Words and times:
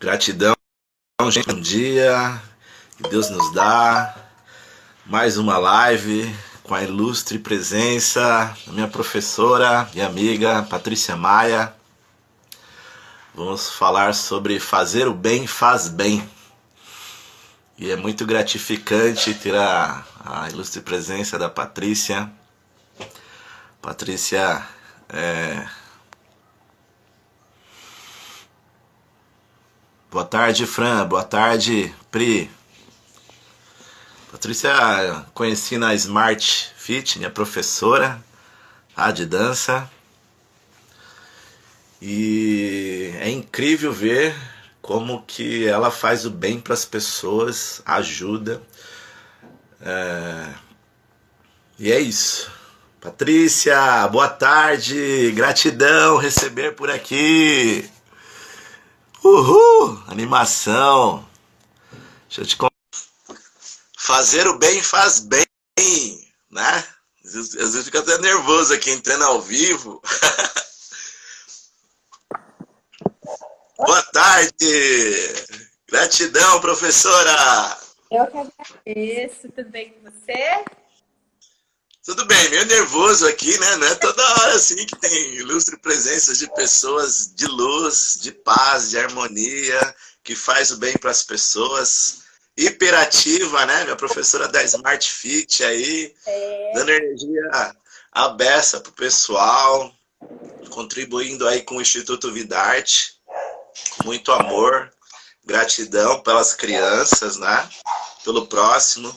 Gratidão, 0.00 0.54
gente. 1.28 1.48
Bom 1.48 1.60
dia. 1.60 2.40
Que 2.96 3.10
Deus 3.10 3.30
nos 3.30 3.52
dá. 3.52 4.14
Mais 5.04 5.36
uma 5.36 5.58
live 5.58 6.32
com 6.62 6.72
a 6.72 6.84
ilustre 6.84 7.36
presença 7.36 8.56
da 8.64 8.72
minha 8.72 8.86
professora 8.86 9.90
e 9.92 10.00
amiga 10.00 10.62
Patrícia 10.62 11.16
Maia. 11.16 11.74
Vamos 13.34 13.70
falar 13.70 14.14
sobre 14.14 14.60
fazer 14.60 15.08
o 15.08 15.14
bem 15.14 15.48
faz 15.48 15.88
bem. 15.88 16.28
E 17.76 17.90
é 17.90 17.96
muito 17.96 18.24
gratificante 18.24 19.34
ter 19.34 19.56
a, 19.56 20.04
a 20.24 20.48
ilustre 20.48 20.80
presença 20.80 21.36
da 21.36 21.50
Patrícia. 21.50 22.30
Patrícia 23.82 24.64
é, 25.08 25.66
Boa 30.10 30.24
tarde, 30.24 30.64
Fran. 30.64 31.06
Boa 31.06 31.22
tarde, 31.22 31.94
Pri. 32.10 32.50
Patrícia, 34.32 35.26
conheci 35.34 35.76
na 35.76 35.94
Smart 35.94 36.72
Fit, 36.78 37.18
minha 37.18 37.30
professora 37.30 38.18
tá, 38.94 39.10
de 39.10 39.26
dança. 39.26 39.88
E 42.00 43.12
é 43.20 43.28
incrível 43.28 43.92
ver 43.92 44.34
como 44.80 45.22
que 45.26 45.66
ela 45.66 45.90
faz 45.90 46.24
o 46.24 46.30
bem 46.30 46.58
para 46.58 46.72
as 46.72 46.86
pessoas, 46.86 47.82
ajuda. 47.84 48.62
É... 49.82 50.54
E 51.78 51.92
é 51.92 52.00
isso. 52.00 52.50
Patrícia, 52.98 54.08
boa 54.08 54.28
tarde, 54.28 55.32
gratidão 55.32 56.16
receber 56.16 56.74
por 56.74 56.90
aqui. 56.90 57.97
Uhul! 59.22 60.02
Animação! 60.06 61.28
Deixa 62.28 62.42
eu 62.42 62.46
te 62.46 62.56
contar. 62.56 62.72
Fazer 63.96 64.46
o 64.46 64.58
bem 64.58 64.82
faz 64.82 65.20
bem, 65.20 65.44
né? 66.50 66.84
Às 67.24 67.34
vezes, 67.34 67.54
às 67.56 67.72
vezes 67.72 67.84
fica 67.84 67.98
até 68.00 68.18
nervoso 68.18 68.72
aqui 68.72 68.90
entrando 68.90 69.24
ao 69.24 69.40
vivo. 69.42 70.00
Boa 73.76 74.02
tarde! 74.04 75.34
Gratidão, 75.88 76.60
professora! 76.60 77.78
Eu 78.10 78.26
que 78.26 78.38
agradeço. 78.38 79.48
Tudo 79.54 79.70
bem 79.70 79.92
com 79.92 80.10
você? 80.10 80.64
Tudo 82.08 82.24
bem, 82.24 82.48
meio 82.48 82.64
nervoso 82.64 83.28
aqui, 83.28 83.58
né? 83.60 83.76
Não 83.76 83.86
é 83.86 83.94
toda 83.96 84.22
hora 84.22 84.54
assim 84.54 84.86
que 84.86 84.96
tem 84.96 85.34
ilustre 85.34 85.76
presenças 85.76 86.38
de 86.38 86.50
pessoas 86.54 87.34
de 87.34 87.44
luz, 87.46 88.18
de 88.22 88.32
paz, 88.32 88.88
de 88.88 88.98
harmonia, 88.98 89.94
que 90.24 90.34
faz 90.34 90.70
o 90.70 90.78
bem 90.78 90.96
para 90.96 91.10
as 91.10 91.22
pessoas. 91.22 92.20
Hiperativa, 92.56 93.66
né? 93.66 93.84
Minha 93.84 93.94
professora 93.94 94.48
da 94.48 94.64
Smart 94.64 95.12
Fit 95.12 95.62
aí, 95.62 96.14
é. 96.26 96.72
dando 96.74 96.92
energia 96.92 97.74
aberta 98.10 98.80
para 98.80 98.88
o 98.88 98.94
pessoal, 98.94 99.92
contribuindo 100.70 101.46
aí 101.46 101.60
com 101.60 101.76
o 101.76 101.82
Instituto 101.82 102.32
Vidarte, 102.32 103.20
com 103.98 104.06
muito 104.06 104.32
amor, 104.32 104.90
gratidão 105.44 106.22
pelas 106.22 106.54
crianças, 106.54 107.36
né? 107.36 107.68
Pelo 108.24 108.46
próximo. 108.46 109.14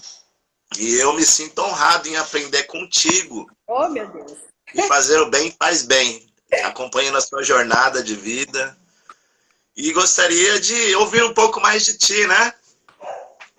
E 0.77 0.95
eu 0.95 1.14
me 1.14 1.25
sinto 1.25 1.61
honrado 1.61 2.08
em 2.08 2.16
aprender 2.16 2.64
contigo. 2.64 3.50
Oh, 3.67 3.89
meu 3.89 4.08
Deus. 4.08 4.38
E 4.73 4.81
fazer 4.83 5.19
o 5.19 5.30
bem 5.30 5.53
faz 5.59 5.83
bem. 5.83 6.28
Acompanhando 6.63 7.17
a 7.17 7.22
sua 7.22 7.44
jornada 7.44 8.02
de 8.02 8.16
vida. 8.16 8.78
E 9.75 9.91
gostaria 9.91 10.59
de 10.59 10.95
ouvir 10.95 11.23
um 11.23 11.33
pouco 11.33 11.59
mais 11.59 11.86
de 11.86 11.97
ti, 11.97 12.25
né? 12.28 12.53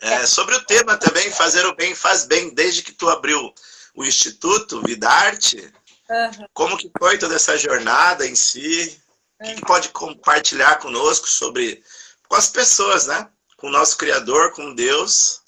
É, 0.00 0.26
sobre 0.26 0.54
o 0.56 0.64
tema 0.64 0.96
também, 0.96 1.30
fazer 1.30 1.64
o 1.66 1.74
bem 1.74 1.94
faz 1.94 2.24
bem. 2.24 2.52
Desde 2.54 2.82
que 2.82 2.92
tu 2.92 3.08
abriu 3.08 3.52
o 3.94 4.04
Instituto 4.04 4.82
Vidarte, 4.82 5.72
uhum. 6.10 6.46
como 6.52 6.76
que 6.76 6.90
foi 6.98 7.18
toda 7.18 7.36
essa 7.36 7.56
jornada 7.58 8.26
em 8.26 8.34
si? 8.34 9.00
O 9.40 9.44
que, 9.44 9.54
que 9.56 9.66
pode 9.66 9.88
compartilhar 9.90 10.78
conosco 10.78 11.28
sobre 11.28 11.82
com 12.28 12.36
as 12.36 12.48
pessoas, 12.48 13.06
né? 13.06 13.28
Com 13.56 13.68
o 13.68 13.72
nosso 13.72 13.96
Criador, 13.96 14.52
com 14.52 14.74
Deus 14.74 15.41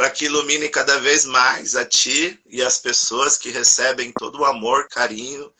para 0.00 0.10
que 0.10 0.24
ilumine 0.24 0.66
cada 0.70 0.98
vez 0.98 1.26
mais 1.26 1.76
a 1.76 1.84
ti 1.84 2.40
e 2.46 2.62
as 2.62 2.78
pessoas 2.78 3.36
que 3.36 3.50
recebem 3.50 4.10
todo 4.14 4.40
o 4.40 4.44
amor, 4.46 4.88
carinho 4.88 5.52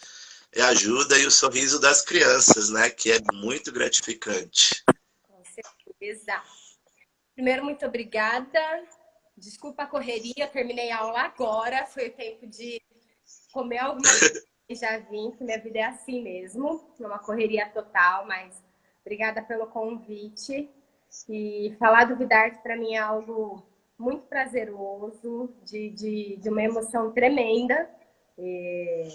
e 0.56 0.62
ajuda 0.62 1.18
e 1.18 1.26
o 1.26 1.30
sorriso 1.30 1.78
das 1.78 2.00
crianças, 2.00 2.70
né? 2.70 2.88
Que 2.88 3.12
é 3.12 3.18
muito 3.34 3.70
gratificante. 3.70 4.82
Com 5.28 5.44
certeza. 5.44 6.42
Primeiro, 7.34 7.62
muito 7.64 7.84
obrigada. 7.84 8.58
Desculpa 9.36 9.82
a 9.82 9.86
correria, 9.86 10.48
terminei 10.50 10.90
a 10.90 11.00
aula 11.00 11.20
agora. 11.20 11.84
Foi 11.84 12.08
o 12.08 12.12
tempo 12.14 12.46
de 12.46 12.80
comer 13.52 13.80
alguma 13.80 14.08
coisa 14.08 14.42
e 14.70 14.74
já 14.74 14.96
vim, 15.00 15.32
que 15.32 15.44
minha 15.44 15.60
vida 15.60 15.80
é 15.80 15.84
assim 15.84 16.22
mesmo. 16.22 16.94
É 16.98 17.06
uma 17.06 17.18
correria 17.18 17.68
total, 17.68 18.26
mas 18.26 18.54
obrigada 19.02 19.42
pelo 19.42 19.66
convite. 19.66 20.70
E 21.28 21.76
falar 21.78 22.04
do 22.04 22.16
Vidarte 22.16 22.62
para 22.62 22.78
mim 22.78 22.94
é 22.94 22.98
algo 22.98 23.68
muito 24.00 24.26
prazeroso, 24.26 25.54
de, 25.64 25.90
de, 25.90 26.36
de 26.36 26.48
uma 26.48 26.62
emoção 26.62 27.12
tremenda. 27.12 27.88
É, 28.38 29.08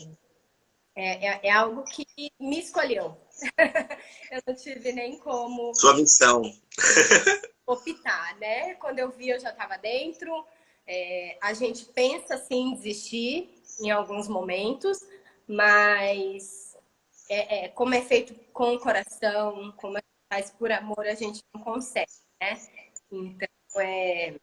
é, 0.95 1.47
é, 1.47 1.51
algo 1.51 1.83
que 1.83 2.05
me 2.39 2.59
escolheu. 2.59 3.17
eu 4.31 4.41
não 4.47 4.55
tive 4.55 4.91
nem 4.93 5.17
como. 5.19 5.73
Sua 5.75 5.95
missão. 5.95 6.41
optar, 7.65 8.37
né? 8.37 8.75
Quando 8.75 8.99
eu 8.99 9.11
vi, 9.11 9.29
eu 9.29 9.39
já 9.39 9.49
estava 9.49 9.77
dentro. 9.77 10.45
É, 10.87 11.37
a 11.41 11.53
gente 11.53 11.85
pensa 11.85 12.37
sim 12.37 12.69
em 12.69 12.75
desistir 12.75 13.49
em 13.81 13.89
alguns 13.89 14.27
momentos, 14.27 14.99
mas 15.47 16.77
é, 17.27 17.65
é, 17.65 17.67
como 17.69 17.95
é 17.95 18.01
feito 18.01 18.35
com 18.53 18.75
o 18.75 18.79
coração, 18.79 19.73
como 19.77 19.97
é 19.97 20.01
faz 20.31 20.51
por 20.51 20.71
amor, 20.71 21.05
a 21.07 21.15
gente 21.15 21.41
não 21.53 21.61
consegue, 21.61 22.11
né? 22.41 22.59
Então, 23.11 23.47
é, 23.77 24.35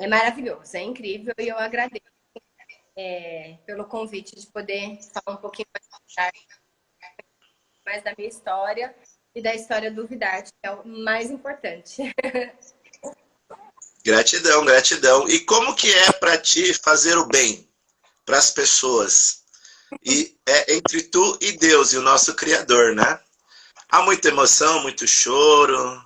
é 0.00 0.08
maravilhoso, 0.08 0.76
é 0.76 0.80
incrível 0.80 1.34
e 1.38 1.48
eu 1.48 1.58
agradeço 1.58 2.06
é, 2.96 3.58
pelo 3.66 3.84
convite 3.84 4.34
de 4.34 4.46
poder 4.46 4.98
falar 5.12 5.36
um 5.36 5.40
pouquinho 5.40 5.68
mais, 5.74 6.32
mais 7.84 8.02
da 8.02 8.14
minha 8.16 8.28
história 8.28 8.96
e 9.34 9.42
da 9.42 9.54
história 9.54 9.90
do 9.90 10.06
Vidarte, 10.06 10.50
que 10.50 10.68
é 10.68 10.70
o 10.70 10.88
mais 10.88 11.30
importante. 11.30 12.02
Gratidão, 14.02 14.64
gratidão. 14.64 15.28
E 15.28 15.40
como 15.40 15.76
que 15.76 15.92
é 15.92 16.10
para 16.12 16.38
ti 16.38 16.72
fazer 16.72 17.18
o 17.18 17.26
bem 17.26 17.68
para 18.24 18.38
as 18.38 18.50
pessoas? 18.50 19.44
E 20.02 20.38
é 20.48 20.74
entre 20.74 21.02
tu 21.02 21.36
e 21.38 21.52
Deus 21.52 21.92
e 21.92 21.98
o 21.98 22.02
nosso 22.02 22.34
Criador, 22.34 22.94
né? 22.94 23.20
Há 23.90 24.00
muita 24.00 24.28
emoção, 24.28 24.80
muito 24.80 25.06
choro, 25.06 26.02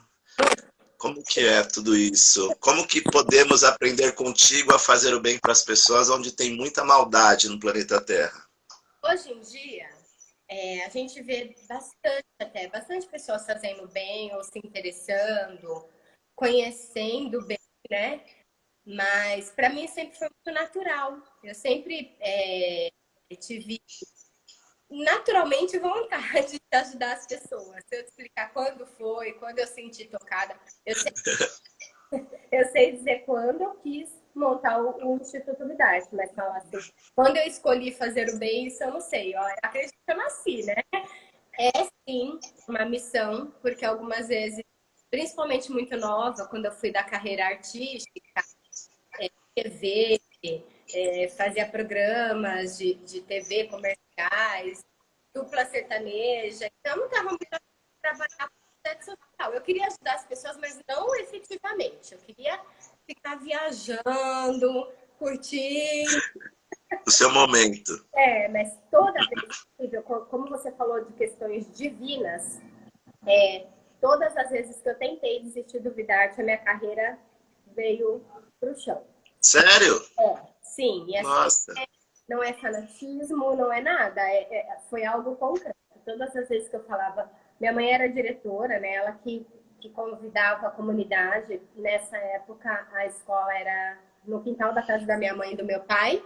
como 1.04 1.22
que 1.22 1.46
é 1.46 1.62
tudo 1.62 1.94
isso? 1.94 2.56
Como 2.60 2.86
que 2.86 3.02
podemos 3.02 3.62
aprender 3.62 4.14
contigo 4.14 4.74
a 4.74 4.78
fazer 4.78 5.12
o 5.12 5.20
bem 5.20 5.38
para 5.38 5.52
as 5.52 5.62
pessoas 5.62 6.08
onde 6.08 6.34
tem 6.34 6.56
muita 6.56 6.82
maldade 6.82 7.46
no 7.46 7.60
planeta 7.60 8.00
Terra? 8.00 8.48
Hoje 9.04 9.30
em 9.30 9.40
dia, 9.42 9.86
é, 10.48 10.82
a 10.86 10.88
gente 10.88 11.20
vê 11.20 11.54
bastante 11.68 12.24
até, 12.40 12.68
bastante 12.68 13.06
pessoas 13.06 13.44
fazendo 13.44 13.86
bem 13.88 14.34
ou 14.34 14.42
se 14.42 14.58
interessando, 14.64 15.86
conhecendo 16.34 17.44
bem, 17.44 17.58
né? 17.90 18.24
Mas 18.86 19.50
para 19.50 19.68
mim 19.68 19.86
sempre 19.86 20.16
foi 20.16 20.30
muito 20.30 20.58
natural. 20.58 21.18
Eu 21.42 21.54
sempre 21.54 22.16
é, 22.18 22.88
tive 23.42 23.78
naturalmente 24.94 25.78
vontade 25.78 26.52
de 26.52 26.78
ajudar 26.78 27.14
as 27.14 27.26
pessoas. 27.26 27.82
Se 27.86 27.96
eu 27.96 28.04
te 28.04 28.08
explicar 28.08 28.52
quando 28.52 28.86
foi, 28.86 29.32
quando 29.34 29.58
eu 29.58 29.66
senti 29.66 30.06
tocada, 30.06 30.56
eu 30.86 30.94
sei, 30.94 31.12
eu 32.52 32.64
sei 32.66 32.92
dizer 32.92 33.24
quando 33.24 33.62
eu 33.62 33.74
quis 33.76 34.08
montar 34.34 34.80
o, 34.80 35.14
o 35.14 35.16
Instituto 35.16 35.66
Vidarte, 35.66 36.08
mas 36.12 36.32
falar 36.32 36.58
assim, 36.58 36.92
quando 37.14 37.36
eu 37.36 37.44
escolhi 37.44 37.92
fazer 37.92 38.28
o 38.28 38.38
bem, 38.38 38.66
isso 38.66 38.82
eu 38.82 38.92
não 38.92 39.00
sei. 39.00 39.34
Ó, 39.36 39.48
eu 39.48 39.56
acredito 39.62 39.92
que 39.92 40.12
eu 40.12 40.16
nasci, 40.16 40.62
né? 40.64 40.76
É 41.58 41.70
sim 42.08 42.38
uma 42.68 42.84
missão, 42.84 43.52
porque 43.62 43.84
algumas 43.84 44.28
vezes, 44.28 44.62
principalmente 45.10 45.70
muito 45.70 45.96
nova, 45.96 46.46
quando 46.46 46.66
eu 46.66 46.72
fui 46.72 46.90
da 46.90 47.04
carreira 47.04 47.46
artística, 47.46 48.42
é, 49.20 49.28
TV, 49.54 50.20
é, 50.94 51.28
fazia 51.28 51.68
programas 51.68 52.78
de, 52.78 52.94
de 52.94 53.20
TV 53.22 53.68
comerciais, 53.68 54.84
dupla 55.34 55.64
sertaneja. 55.66 56.68
Então, 56.80 56.96
não 56.96 57.06
estava 57.06 57.28
muito 57.28 57.46
trabalhar 58.02 58.48
com 58.48 58.64
social. 59.02 59.52
Eu 59.52 59.60
queria 59.62 59.86
ajudar 59.86 60.14
as 60.14 60.26
pessoas, 60.26 60.56
mas 60.58 60.78
não 60.88 61.14
efetivamente. 61.16 62.12
Eu 62.12 62.18
queria 62.18 62.60
ficar 63.06 63.36
viajando, 63.36 64.92
curtindo. 65.18 66.20
O 67.06 67.10
seu 67.10 67.32
momento. 67.32 67.92
É, 68.14 68.48
mas 68.48 68.78
toda 68.90 69.12
vez, 69.12 69.66
como 70.30 70.48
você 70.48 70.70
falou 70.72 71.04
de 71.04 71.12
questões 71.14 71.70
divinas, 71.76 72.60
é, 73.26 73.66
todas 74.00 74.36
as 74.36 74.50
vezes 74.50 74.80
que 74.80 74.88
eu 74.88 74.98
tentei 74.98 75.42
desistir 75.42 75.80
do 75.80 75.90
Vidarte, 75.90 76.40
a 76.40 76.44
minha 76.44 76.58
carreira 76.58 77.18
veio 77.74 78.24
pro 78.60 78.78
chão. 78.78 79.02
Sério? 79.40 80.00
É, 80.18 80.53
sim. 80.74 81.06
E 81.08 81.16
assim. 81.16 81.72
É, 81.78 81.86
não 82.28 82.42
é 82.42 82.52
fanatismo, 82.52 83.54
não 83.56 83.72
é 83.72 83.80
nada. 83.80 84.20
É, 84.20 84.42
é, 84.54 84.78
foi 84.90 85.04
algo 85.04 85.36
concreto. 85.36 85.76
Todas 86.04 86.34
as 86.36 86.48
vezes 86.48 86.68
que 86.68 86.76
eu 86.76 86.84
falava, 86.84 87.30
minha 87.58 87.72
mãe 87.72 87.92
era 87.92 88.08
diretora, 88.08 88.78
né? 88.78 88.94
Ela 88.94 89.12
que, 89.12 89.46
que 89.80 89.88
convidava 89.90 90.66
a 90.66 90.70
comunidade. 90.70 91.60
Nessa 91.76 92.16
época, 92.16 92.88
a 92.92 93.06
escola 93.06 93.56
era 93.56 93.98
no 94.24 94.42
quintal 94.42 94.74
da 94.74 94.82
casa 94.82 95.06
da 95.06 95.16
minha 95.16 95.34
mãe 95.34 95.52
e 95.52 95.56
do 95.56 95.64
meu 95.64 95.80
pai. 95.80 96.22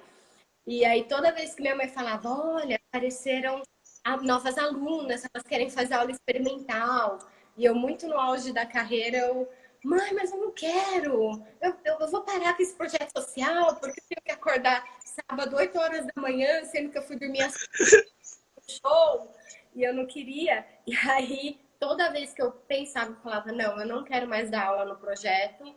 E 0.66 0.84
aí, 0.84 1.04
toda 1.04 1.32
vez 1.32 1.54
que 1.54 1.62
minha 1.62 1.76
mãe 1.76 1.88
falava, 1.88 2.28
olha, 2.28 2.78
apareceram 2.88 3.62
novas 4.22 4.56
alunas, 4.58 5.24
elas 5.32 5.46
querem 5.46 5.70
fazer 5.70 5.94
aula 5.94 6.10
experimental. 6.10 7.18
E 7.56 7.64
eu, 7.64 7.74
muito 7.74 8.06
no 8.06 8.18
auge 8.18 8.52
da 8.52 8.64
carreira, 8.64 9.18
eu, 9.18 9.48
mãe, 9.84 10.12
mas 10.14 10.30
eu 10.30 10.38
não 10.38 10.52
quero. 10.52 11.44
Eu, 11.60 11.74
eu, 11.84 11.98
eu 12.00 12.08
vou 12.10 12.22
parar 12.22 12.56
com 12.56 12.62
esse 12.62 12.74
projeto 12.74 13.10
social, 13.16 13.76
porque 13.76 14.00
acordar 14.48 14.84
sábado, 15.02 15.56
8 15.56 15.78
horas 15.78 16.06
da 16.06 16.22
manhã, 16.22 16.64
sendo 16.64 16.90
que 16.90 16.98
eu 16.98 17.02
fui 17.02 17.16
dormir 17.16 17.42
às 17.42 17.54
show. 18.82 19.30
E 19.74 19.82
eu 19.82 19.92
não 19.92 20.06
queria. 20.06 20.66
E 20.86 20.96
aí, 21.08 21.60
toda 21.78 22.10
vez 22.10 22.32
que 22.32 22.40
eu 22.40 22.50
pensava, 22.50 23.10
eu 23.10 23.16
falava, 23.16 23.52
não, 23.52 23.78
eu 23.78 23.86
não 23.86 24.04
quero 24.04 24.26
mais 24.26 24.50
dar 24.50 24.66
aula 24.66 24.86
no 24.86 24.96
projeto. 24.96 25.74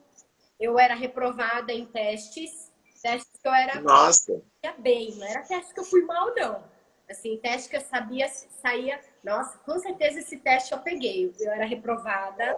Eu 0.59 0.79
era 0.79 0.95
reprovada 0.95 1.73
em 1.73 1.85
testes, 1.85 2.71
testes 3.01 3.39
que 3.41 3.47
eu 3.47 3.53
era 3.53 3.81
Nossa. 3.81 4.41
bem, 4.77 5.15
não 5.15 5.27
era 5.27 5.41
teste 5.41 5.73
que 5.73 5.79
eu 5.79 5.83
fui 5.83 6.03
mal, 6.03 6.33
não. 6.35 6.63
Assim, 7.09 7.37
teste 7.37 7.69
que 7.69 7.75
eu 7.75 7.81
sabia, 7.81 8.29
saía, 8.29 9.01
nossa, 9.23 9.57
com 9.59 9.77
certeza 9.79 10.19
esse 10.19 10.37
teste 10.37 10.71
eu 10.71 10.79
peguei. 10.79 11.33
Eu 11.39 11.51
era 11.51 11.65
reprovada. 11.65 12.57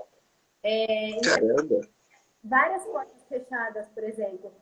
É, 0.62 1.20
Caramba! 1.24 1.82
Várias 2.44 2.84
portas 2.84 3.24
fechadas, 3.28 3.88
por 3.90 4.04
exemplo, 4.04 4.54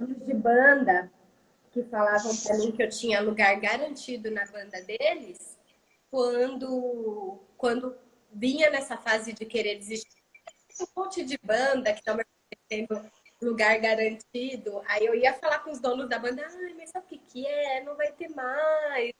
de 0.00 0.34
banda, 0.34 1.10
que 1.70 1.82
falavam 1.84 2.36
para 2.36 2.58
mim 2.58 2.72
que 2.72 2.82
eu 2.82 2.88
tinha 2.88 3.20
lugar 3.20 3.58
garantido 3.60 4.30
na 4.30 4.44
banda 4.46 4.80
deles, 4.82 5.58
quando, 6.10 7.40
quando 7.56 7.96
vinha 8.32 8.70
nessa 8.70 8.96
fase 8.96 9.32
de 9.32 9.44
querer 9.44 9.76
desistir, 9.76 10.22
um 10.80 11.00
monte 11.00 11.24
de 11.24 11.38
banda 11.42 11.92
que 11.92 11.98
estão 11.98 12.16
oferecendo 12.16 13.10
lugar 13.40 13.78
garantido, 13.78 14.82
aí 14.86 15.04
eu 15.04 15.14
ia 15.14 15.34
falar 15.34 15.60
com 15.60 15.70
os 15.70 15.80
donos 15.80 16.08
da 16.08 16.18
banda, 16.18 16.46
ai, 16.46 16.74
mas 16.74 16.90
sabe 16.90 17.06
o 17.06 17.08
que, 17.08 17.18
que 17.18 17.46
é? 17.46 17.82
Não 17.82 17.96
vai 17.96 18.12
ter 18.12 18.28
mais. 18.28 19.12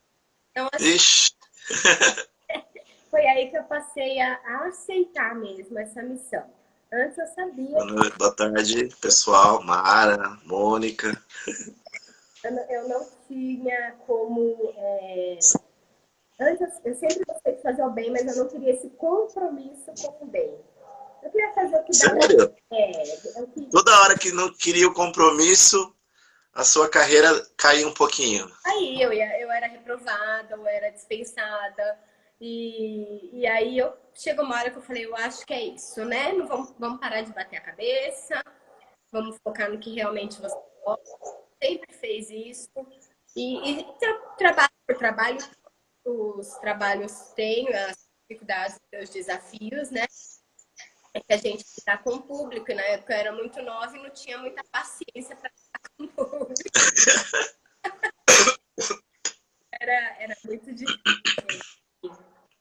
Então, 0.51 0.69
assim, 0.73 0.97
foi 3.11 3.27
aí 3.27 3.51
que 3.51 3.57
eu 3.57 3.65
passei 3.65 4.21
a, 4.21 4.35
a, 4.35 4.67
aceitar 4.69 5.35
mesmo 5.35 5.79
essa 5.79 6.03
missão. 6.03 6.49
Antes 6.93 7.17
eu 7.17 7.27
sabia. 7.29 7.79
Boa 8.19 8.37
tarde, 8.37 8.89
pessoal. 9.00 9.62
Mara, 9.62 10.39
Mônica. 10.44 11.19
Eu, 12.69 12.87
não 12.87 13.09
tinha 13.27 13.93
como. 14.06 14.75
É... 14.77 15.39
Antes, 16.39 16.81
eu 16.85 16.94
sempre 16.94 17.25
gostei 17.27 17.55
de 17.55 17.62
fazer 17.62 17.83
o 17.83 17.91
bem, 17.91 18.11
mas 18.11 18.27
eu 18.27 18.44
não 18.44 18.50
queria 18.50 18.75
esse 18.75 18.91
compromisso 18.91 19.91
com 20.03 20.25
o 20.27 20.29
bem. 20.29 20.55
Eu 21.23 21.31
queria 21.31 21.55
fazer 21.55 21.77
o 21.77 21.85
que 21.85 21.94
Sério? 21.94 22.55
É, 22.71 23.41
eu 23.41 23.47
queria... 23.47 23.71
Toda 23.71 24.00
hora 24.03 24.19
que 24.19 24.31
não 24.31 24.53
queria 24.53 24.87
o 24.87 24.93
compromisso, 24.93 25.94
a 26.53 26.62
sua 26.62 26.91
carreira 26.91 27.31
caiu 27.56 27.89
um 27.89 27.94
pouquinho. 27.94 28.50
Aí 28.67 29.00
eu, 29.00 29.12
ia, 29.15 29.41
eu 29.41 29.50
era 29.50 29.67
reprovada, 29.67 30.56
eu 30.56 30.67
era 30.67 30.91
dispensada. 30.91 31.99
E, 32.44 33.39
e 33.39 33.47
aí 33.47 33.79
eu 33.79 33.97
chegou 34.12 34.44
uma 34.44 34.56
hora 34.56 34.69
que 34.69 34.77
eu 34.77 34.83
falei, 34.83 35.06
eu 35.06 35.15
acho 35.15 35.47
que 35.47 35.55
é 35.55 35.62
isso, 35.62 36.05
né? 36.05 36.33
Não 36.33 36.49
vamos, 36.49 36.75
vamos 36.77 36.99
parar 36.99 37.23
de 37.23 37.33
bater 37.33 37.56
a 37.56 37.61
cabeça, 37.61 38.43
vamos 39.12 39.39
focar 39.44 39.71
no 39.71 39.79
que 39.79 39.94
realmente 39.94 40.41
você 40.41 40.56
gosta. 40.85 41.19
Sempre 41.62 41.94
fez 41.94 42.31
isso. 42.31 42.69
E, 43.37 43.79
e 43.79 43.85
tra 43.97 44.12
trabalho 44.37 44.73
por 44.85 44.99
trabalho, 44.99 45.39
os 46.05 46.49
trabalhos 46.56 47.12
têm 47.37 47.73
as 47.73 48.09
dificuldades, 48.23 48.77
os 49.00 49.11
desafios, 49.11 49.93
né? 49.93 50.05
É 51.15 51.21
que 51.21 51.33
a 51.33 51.37
gente 51.37 51.61
está 51.61 51.97
com 51.97 52.11
o 52.11 52.23
público, 52.23 52.73
e 52.73 52.75
na 52.75 52.83
época 52.83 53.12
eu 53.12 53.19
era 53.21 53.31
muito 53.31 53.62
nova 53.62 53.97
e 53.97 54.03
não 54.03 54.11
tinha 54.11 54.37
muita 54.39 54.65
paciência 54.73 55.37
para 55.37 55.49
era, 59.81 60.17
era 60.21 60.37
muito 60.44 60.75
difícil. 60.75 61.81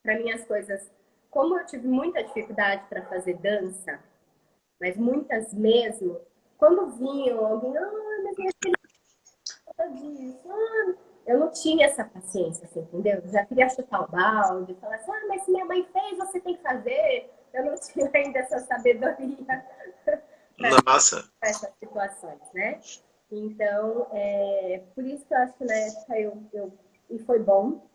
Para 0.03 0.17
mim, 0.19 0.31
as 0.31 0.45
coisas. 0.45 0.89
Como 1.29 1.57
eu 1.57 1.65
tive 1.65 1.87
muita 1.87 2.23
dificuldade 2.23 2.83
para 2.89 3.05
fazer 3.05 3.37
dança, 3.37 3.99
mas 4.79 4.97
muitas 4.97 5.53
mesmo, 5.53 6.19
quando 6.57 6.91
vinham 6.97 7.45
alguém, 7.45 7.77
ah, 7.77 7.91
mas 8.23 8.37
minha 8.37 8.51
filha 8.61 8.75
disso, 9.93 10.39
ah, 10.49 10.93
eu 11.25 11.39
não 11.39 11.51
tinha 11.51 11.85
essa 11.85 12.03
paciência, 12.03 12.65
assim, 12.65 12.81
entendeu? 12.81 13.21
Já 13.27 13.45
queria 13.45 13.69
chutar 13.69 14.03
o 14.03 14.11
balde, 14.11 14.75
falar 14.75 14.95
assim, 14.95 15.11
ah, 15.11 15.25
mas 15.27 15.43
se 15.43 15.51
minha 15.51 15.65
mãe 15.65 15.87
fez, 15.93 16.17
você 16.17 16.39
tem 16.39 16.57
que 16.57 16.63
fazer. 16.63 17.31
Eu 17.53 17.65
não 17.65 17.75
tinha 17.79 18.09
ainda 18.13 18.39
essa 18.39 18.59
sabedoria. 18.59 19.65
Nossa! 20.85 21.29
Essas 21.41 21.71
situações, 21.79 22.41
né? 22.53 22.79
Então, 23.31 24.07
é, 24.11 24.83
por 24.93 25.05
isso 25.05 25.25
que 25.25 25.33
eu 25.33 25.37
acho 25.37 25.53
que 25.53 25.63
na 25.63 25.75
época 25.75 26.19
eu, 26.19 26.43
eu. 26.53 26.73
E 27.09 27.19
foi 27.19 27.39
bom, 27.39 27.87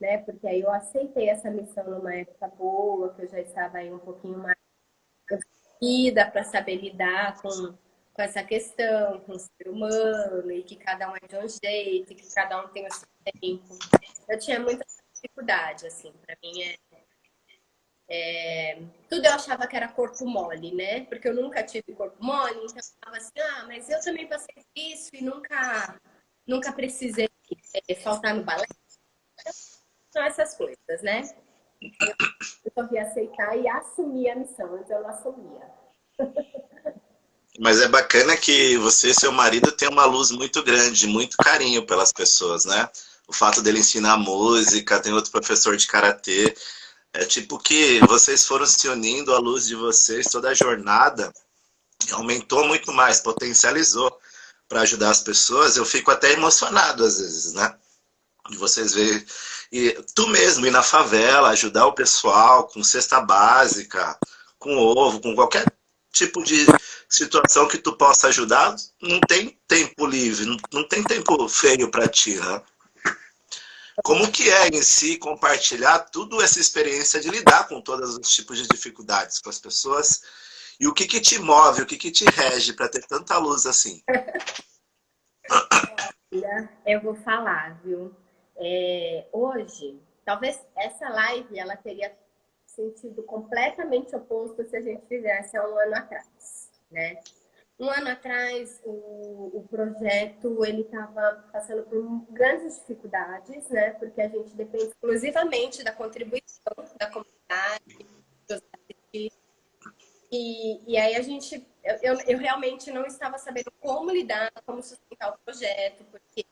né? 0.00 0.18
Porque 0.18 0.46
aí 0.46 0.60
eu 0.60 0.70
aceitei 0.70 1.28
essa 1.28 1.50
missão 1.50 1.84
numa 1.84 2.14
época 2.14 2.48
boa, 2.48 3.14
que 3.14 3.22
eu 3.22 3.28
já 3.28 3.40
estava 3.40 3.78
aí 3.78 3.92
um 3.92 3.98
pouquinho 3.98 4.38
mais 4.38 4.56
vida 5.80 6.28
para 6.28 6.42
saber 6.42 6.76
lidar 6.76 7.40
com, 7.40 7.50
com 8.12 8.22
essa 8.22 8.42
questão, 8.42 9.20
com 9.20 9.32
o 9.32 9.38
ser 9.38 9.68
humano, 9.68 10.50
e 10.50 10.62
que 10.62 10.76
cada 10.76 11.10
um 11.10 11.14
é 11.16 11.26
de 11.26 11.36
um 11.36 11.48
jeito, 11.48 12.12
e 12.12 12.16
que 12.16 12.34
cada 12.34 12.64
um 12.64 12.68
tem 12.68 12.86
o 12.86 12.92
seu 12.92 13.08
tempo. 13.40 13.78
Eu 14.28 14.38
tinha 14.38 14.58
muita 14.58 14.84
dificuldade, 15.14 15.86
assim, 15.86 16.12
para 16.26 16.36
mim 16.42 16.62
é 16.62 16.76
é, 18.10 18.80
tudo 19.08 19.26
eu 19.26 19.32
achava 19.32 19.66
que 19.66 19.76
era 19.76 19.86
corpo 19.88 20.24
mole, 20.24 20.74
né? 20.74 21.04
Porque 21.04 21.28
eu 21.28 21.34
nunca 21.34 21.62
tive 21.62 21.92
corpo 21.92 22.16
mole, 22.24 22.64
então 22.64 22.76
eu 22.78 22.82
falava 23.02 23.18
assim, 23.18 23.38
ah, 23.38 23.64
mas 23.66 23.90
eu 23.90 24.00
também 24.00 24.26
passei 24.26 24.64
isso 24.74 25.10
e 25.14 25.22
nunca, 25.22 26.00
nunca 26.46 26.72
precisei 26.72 27.28
é, 27.86 27.94
faltar 27.96 28.34
no 28.34 28.42
balé. 28.42 28.64
São 30.18 30.26
essas 30.26 30.54
coisas, 30.54 31.00
né? 31.00 31.22
Eu 31.80 32.72
só 32.74 32.88
vi 32.88 32.98
aceitar 32.98 33.56
e 33.56 33.68
assumir 33.68 34.30
a 34.30 34.34
missão, 34.34 34.74
antes 34.74 34.90
eu 34.90 35.00
não 35.00 35.10
assumia. 35.10 35.62
Mas 37.60 37.80
é 37.80 37.86
bacana 37.86 38.36
que 38.36 38.76
você 38.78 39.10
e 39.10 39.14
seu 39.14 39.30
marido 39.30 39.70
têm 39.70 39.88
uma 39.88 40.04
luz 40.06 40.32
muito 40.32 40.60
grande, 40.64 41.06
muito 41.06 41.36
carinho 41.36 41.86
pelas 41.86 42.12
pessoas, 42.12 42.64
né? 42.64 42.88
O 43.28 43.32
fato 43.32 43.62
dele 43.62 43.78
ensinar 43.78 44.16
música, 44.16 45.00
tem 45.00 45.12
outro 45.12 45.30
professor 45.30 45.76
de 45.76 45.86
karatê. 45.86 46.52
É 47.12 47.24
tipo 47.24 47.56
que 47.56 48.00
vocês 48.00 48.44
foram 48.44 48.66
se 48.66 48.88
unindo 48.88 49.32
à 49.32 49.38
luz 49.38 49.68
de 49.68 49.76
vocês, 49.76 50.26
toda 50.26 50.48
a 50.48 50.54
jornada 50.54 51.32
aumentou 52.10 52.66
muito 52.66 52.92
mais, 52.92 53.20
potencializou 53.20 54.18
para 54.68 54.80
ajudar 54.80 55.10
as 55.10 55.20
pessoas. 55.20 55.76
Eu 55.76 55.84
fico 55.84 56.10
até 56.10 56.32
emocionado 56.32 57.04
às 57.04 57.20
vezes, 57.20 57.52
né? 57.52 57.72
De 58.48 58.56
vocês 58.56 58.94
verem. 58.94 59.24
E 59.70 59.90
tu 60.14 60.26
mesmo 60.28 60.66
ir 60.66 60.70
na 60.70 60.82
favela, 60.82 61.50
ajudar 61.50 61.86
o 61.86 61.94
pessoal 61.94 62.66
com 62.66 62.82
cesta 62.82 63.20
básica, 63.20 64.18
com 64.58 64.76
ovo, 64.76 65.20
com 65.20 65.34
qualquer 65.34 65.66
tipo 66.12 66.42
de 66.42 66.66
situação 67.08 67.68
que 67.68 67.78
tu 67.78 67.96
possa 67.96 68.28
ajudar, 68.28 68.74
não 69.00 69.20
tem 69.20 69.58
tempo 69.66 70.06
livre, 70.06 70.46
não, 70.46 70.56
não 70.72 70.88
tem 70.88 71.02
tempo 71.02 71.48
feio 71.48 71.90
para 71.90 72.08
ti, 72.08 72.34
né? 72.36 72.62
Como 74.04 74.30
que 74.30 74.50
é 74.50 74.68
em 74.68 74.82
si 74.82 75.16
compartilhar 75.16 75.98
tudo 75.98 76.40
essa 76.40 76.60
experiência 76.60 77.20
de 77.20 77.28
lidar 77.30 77.66
com 77.68 77.80
todos 77.80 78.16
os 78.16 78.30
tipos 78.30 78.56
de 78.56 78.66
dificuldades 78.68 79.40
com 79.40 79.50
as 79.50 79.58
pessoas 79.58 80.20
e 80.78 80.86
o 80.86 80.94
que 80.94 81.06
que 81.06 81.20
te 81.20 81.38
move, 81.40 81.82
o 81.82 81.86
que 81.86 81.96
que 81.96 82.10
te 82.10 82.24
rege 82.24 82.72
para 82.72 82.88
ter 82.88 83.04
tanta 83.06 83.36
luz 83.38 83.66
assim? 83.66 84.02
Eu 86.86 87.00
vou 87.00 87.14
falar, 87.16 87.80
viu? 87.82 88.14
É, 88.58 89.26
hoje, 89.32 90.00
talvez 90.24 90.64
essa 90.76 91.08
live 91.08 91.58
ela 91.58 91.76
teria 91.76 92.16
sentido 92.66 93.22
completamente 93.22 94.14
oposto 94.14 94.64
se 94.64 94.76
a 94.76 94.80
gente 94.80 95.06
fizesse 95.06 95.56
há 95.56 95.66
um 95.66 95.78
ano 95.78 95.96
atrás, 95.96 96.70
né? 96.90 97.20
Um 97.78 97.88
ano 97.88 98.08
atrás, 98.08 98.80
o, 98.84 99.58
o 99.58 99.68
projeto 99.70 100.64
ele 100.64 100.82
estava 100.82 101.48
passando 101.52 101.84
por 101.84 102.32
grandes 102.32 102.80
dificuldades, 102.80 103.68
né? 103.68 103.90
Porque 103.92 104.20
a 104.20 104.28
gente 104.28 104.54
depende 104.56 104.86
exclusivamente 104.86 105.84
da 105.84 105.92
contribuição 105.92 106.74
da 106.98 107.06
comunidade, 107.08 108.06
dos 108.48 108.60
e, 110.30 110.80
e 110.86 110.98
aí 110.98 111.16
a 111.16 111.22
gente, 111.22 111.66
eu, 112.02 112.18
eu 112.26 112.38
realmente 112.38 112.90
não 112.90 113.06
estava 113.06 113.38
sabendo 113.38 113.72
como 113.80 114.10
lidar, 114.10 114.52
como 114.66 114.82
sustentar 114.82 115.32
o 115.32 115.38
projeto, 115.38 116.04
porque 116.10 116.44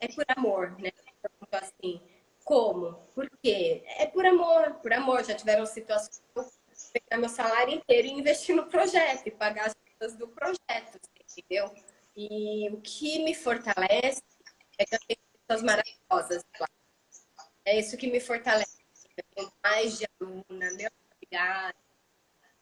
é 0.00 0.08
por 0.08 0.24
amor, 0.28 0.78
né? 0.78 0.90
Assim, 1.56 2.00
como? 2.44 2.94
Por 3.14 3.28
quê? 3.42 3.82
É 3.98 4.06
por 4.06 4.24
amor, 4.26 4.74
por 4.74 4.92
amor. 4.92 5.24
Já 5.24 5.34
tiveram 5.34 5.66
situações 5.66 6.22
pegar 6.92 7.18
meu 7.18 7.28
salário 7.28 7.74
inteiro 7.74 8.06
e 8.06 8.12
investir 8.12 8.54
no 8.54 8.66
projeto 8.66 9.26
e 9.26 9.30
pagar 9.30 9.66
as 9.66 9.74
coisas 9.98 10.16
do 10.16 10.28
projeto, 10.28 11.00
entendeu? 11.38 11.72
E 12.16 12.68
o 12.70 12.80
que 12.80 13.24
me 13.24 13.34
fortalece 13.34 14.22
é 14.78 14.84
que 14.84 14.94
eu 14.94 14.98
tenho 15.06 15.20
pessoas 15.46 15.62
maravilhosas 15.62 16.44
lá. 16.60 16.68
É 17.64 17.78
isso 17.78 17.96
que 17.96 18.10
me 18.10 18.20
fortalece. 18.20 18.78
Eu 19.16 19.24
tenho 19.34 19.52
mais 19.64 19.98
de 19.98 20.06
aluna, 20.20 20.70
meus 20.72 20.92
familiares, 21.08 21.80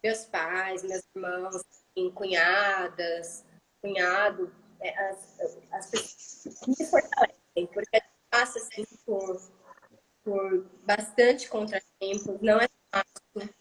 meus 0.03 0.25
pais, 0.27 0.83
meus 0.83 1.03
irmãos, 1.15 1.63
cunhadas, 2.15 3.45
cunhado, 3.81 4.55
é, 4.81 4.97
as, 5.09 5.39
as 5.73 5.91
pessoas 5.91 6.59
que 6.61 6.71
me 6.71 6.87
fortalecem, 6.87 7.67
porque 7.73 8.03
passa 8.33 8.59
assim, 8.59 8.85
por, 9.05 9.39
por 10.25 10.65
bastante 10.85 11.47
contratempos, 11.51 12.41
não 12.41 12.59
é 12.59 12.67
fácil 12.91 13.55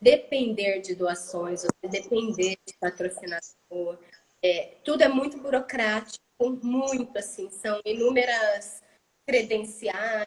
depender 0.00 0.80
de 0.80 0.96
doações, 0.96 1.64
depender 1.88 2.58
de 2.66 2.74
patrocinador. 2.80 3.98
É, 4.42 4.76
tudo 4.84 5.02
é 5.02 5.08
muito 5.08 5.38
burocrático, 5.38 6.20
muito 6.62 7.16
assim, 7.16 7.48
são 7.50 7.80
inúmeras 7.84 8.82
credenciais, 9.24 10.26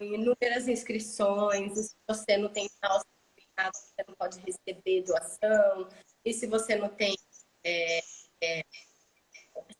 inúmeras 0.00 0.68
inscrições, 0.68 1.72
se 1.78 1.96
você 2.08 2.36
não 2.36 2.48
tem 2.48 2.70
tal 2.80 3.00
certificado, 3.00 3.76
você 3.76 4.04
não 4.06 4.14
pode 4.14 4.40
receber 4.40 5.02
doação, 5.02 5.88
e 6.24 6.32
se 6.32 6.46
você 6.46 6.76
não 6.76 6.88
tem. 6.88 7.16
É, 7.64 8.00
é, 8.42 8.64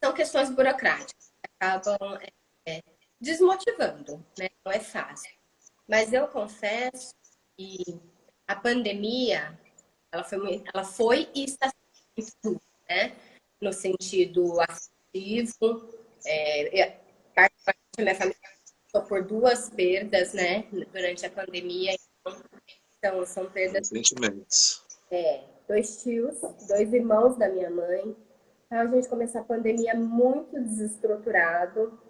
são 0.02 0.12
questões 0.12 0.50
burocráticas, 0.50 1.32
acabam 1.60 2.18
é, 2.66 2.82
desmotivando, 3.22 4.24
né? 4.36 4.48
não 4.64 4.72
é 4.72 4.80
fácil. 4.80 5.32
Mas 5.88 6.12
eu 6.12 6.26
confesso 6.28 7.14
que 7.56 8.00
a 8.46 8.56
pandemia, 8.56 9.58
ela 10.10 10.24
foi, 10.24 10.62
ela 10.74 10.84
foi 10.84 11.28
e 11.34 11.44
está 11.44 11.72
sendo, 12.18 12.60
né? 12.88 13.16
No 13.60 13.72
sentido 13.72 14.60
afetivo, 14.60 15.88
é, 16.26 16.96
particularmente 17.34 17.98
minha 17.98 18.14
família 18.14 18.40
passou 18.92 19.08
por 19.08 19.24
duas 19.24 19.70
perdas, 19.70 20.34
né? 20.34 20.66
Durante 20.92 21.24
a 21.24 21.30
pandemia, 21.30 21.96
então 22.98 23.24
são 23.24 23.48
perdas. 23.50 23.88
Sentimentos. 23.88 24.84
É, 25.10 25.44
dois 25.68 26.02
tios, 26.02 26.40
dois 26.66 26.92
irmãos 26.92 27.36
da 27.36 27.48
minha 27.48 27.70
mãe. 27.70 28.16
Então, 28.66 28.80
a 28.80 28.86
gente 28.86 29.08
começou 29.08 29.42
a 29.42 29.44
pandemia 29.44 29.94
muito 29.94 30.58
desestruturado, 30.58 32.01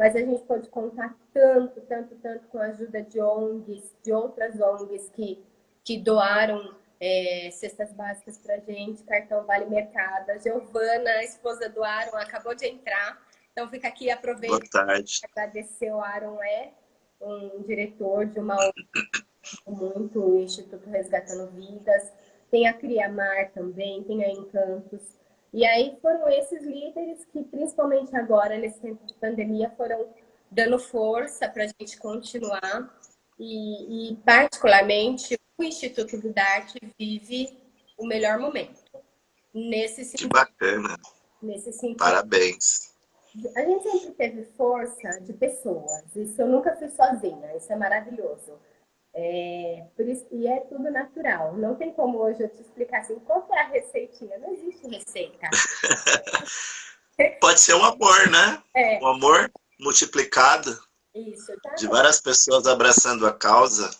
mas 0.00 0.16
a 0.16 0.20
gente 0.20 0.42
pode 0.44 0.66
contar 0.70 1.14
tanto, 1.30 1.78
tanto, 1.82 2.14
tanto 2.22 2.48
com 2.48 2.56
a 2.56 2.68
ajuda 2.68 3.02
de 3.02 3.20
ONGs, 3.20 3.94
de 4.02 4.10
outras 4.10 4.58
ONGs 4.58 5.10
que 5.10 5.44
que 5.84 5.98
doaram 5.98 6.74
é, 6.98 7.50
cestas 7.52 7.92
básicas 7.92 8.38
para 8.38 8.58
gente, 8.60 9.02
cartão 9.02 9.44
Vale 9.44 9.66
Mercado. 9.66 10.30
A 10.30 10.38
Giovana, 10.38 11.10
a 11.10 11.24
esposa 11.24 11.68
do 11.68 11.84
Aaron, 11.84 12.16
acabou 12.16 12.54
de 12.54 12.66
entrar. 12.66 13.20
Então 13.52 13.68
fica 13.68 13.88
aqui, 13.88 14.10
aproveito 14.10 14.70
para 14.70 14.96
agradecer 15.32 15.92
o 15.92 16.00
Aaron 16.00 16.42
é 16.42 16.70
um 17.20 17.62
diretor 17.62 18.24
de 18.24 18.40
uma 18.40 18.56
muito 19.66 20.18
o 20.18 20.40
Instituto 20.40 20.88
Resgatando 20.88 21.50
Vidas. 21.50 22.10
Tem 22.50 22.66
a 22.66 22.72
Criamar 22.72 23.50
também, 23.52 24.02
tem 24.04 24.24
a 24.24 24.30
Encantos. 24.30 25.19
E 25.52 25.64
aí 25.66 25.98
foram 26.00 26.28
esses 26.28 26.62
líderes 26.62 27.24
que, 27.24 27.42
principalmente 27.42 28.14
agora, 28.16 28.56
nesse 28.56 28.80
tempo 28.80 29.04
de 29.04 29.14
pandemia, 29.14 29.70
foram 29.76 30.08
dando 30.50 30.78
força 30.78 31.48
para 31.48 31.64
a 31.64 31.66
gente 31.66 31.98
continuar. 31.98 32.98
E, 33.38 34.12
e, 34.12 34.16
particularmente, 34.18 35.38
o 35.58 35.64
Instituto 35.64 36.18
do 36.18 36.32
Dart 36.32 36.74
vive 36.98 37.58
o 37.98 38.06
melhor 38.06 38.38
momento. 38.38 38.80
Nesse 39.52 40.04
sentido. 40.04 40.28
Que 40.28 40.34
bacana. 40.34 40.96
Nesse 41.42 41.72
sentido. 41.72 41.98
Parabéns. 41.98 42.90
A 43.56 43.62
gente 43.62 43.90
sempre 43.90 44.10
teve 44.12 44.44
força 44.56 45.20
de 45.20 45.32
pessoas. 45.32 46.04
Isso 46.16 46.40
eu 46.40 46.48
nunca 46.48 46.76
fiz 46.76 46.92
sozinha. 46.94 47.56
Isso 47.56 47.72
é 47.72 47.76
maravilhoso. 47.76 48.58
É, 49.12 49.84
isso, 49.98 50.26
e 50.30 50.46
é 50.46 50.60
tudo 50.60 50.90
natural. 50.90 51.56
Não 51.56 51.74
tem 51.74 51.92
como 51.92 52.18
hoje 52.18 52.42
eu 52.42 52.48
te 52.48 52.60
explicar 52.60 53.00
assim, 53.00 53.18
qual 53.20 53.46
é 53.52 53.60
a 53.60 53.68
receitinha. 53.68 54.38
Não 54.38 54.52
existe 54.52 54.86
receita. 54.88 55.48
Pode 57.40 57.60
ser 57.60 57.74
um 57.74 57.84
amor, 57.84 58.30
né? 58.30 58.62
É. 58.74 58.98
Um 59.02 59.06
amor 59.08 59.50
multiplicado. 59.78 60.70
Isso, 61.14 61.52
tá 61.62 61.74
de 61.74 61.88
várias 61.88 62.20
pessoas 62.20 62.66
abraçando 62.66 63.26
a 63.26 63.32
causa 63.32 63.90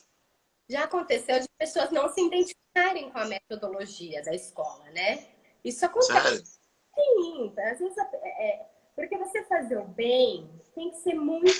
já 0.70 0.84
aconteceu 0.84 1.40
de 1.40 1.48
pessoas 1.58 1.90
não 1.90 2.08
se 2.08 2.20
identificarem 2.20 3.10
com 3.10 3.18
a 3.18 3.24
metodologia 3.24 4.22
da 4.22 4.32
escola, 4.32 4.84
né? 4.90 5.26
Isso 5.64 5.84
acontece. 5.84 6.12
Sério? 6.12 6.44
Sim, 6.94 7.52
às 7.58 7.78
vezes 7.78 7.98
é, 7.98 8.48
é, 8.48 8.66
porque 8.94 9.18
você 9.18 9.42
fazer 9.44 9.78
o 9.78 9.84
bem 9.84 10.48
tem 10.74 10.90
que 10.90 10.98
ser 10.98 11.14
muito 11.14 11.50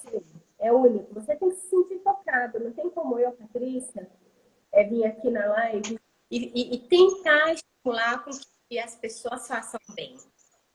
sim, 0.00 0.24
é 0.62 0.72
único. 0.72 1.12
Você 1.12 1.34
tem 1.36 1.50
que 1.50 1.56
se 1.56 1.68
sentir 1.68 1.98
tocado. 1.98 2.60
Não 2.60 2.72
tem 2.72 2.88
como 2.90 3.18
eu, 3.18 3.32
Patrícia, 3.32 4.08
é, 4.70 4.84
vir 4.84 5.04
aqui 5.04 5.28
na 5.28 5.44
live 5.46 5.98
e, 6.30 6.52
e, 6.54 6.74
e 6.76 6.78
tentar 6.88 7.52
estimular 7.52 8.24
com 8.24 8.30
que 8.68 8.78
as 8.78 8.96
pessoas 8.96 9.46
façam 9.46 9.80
bem. 9.94 10.16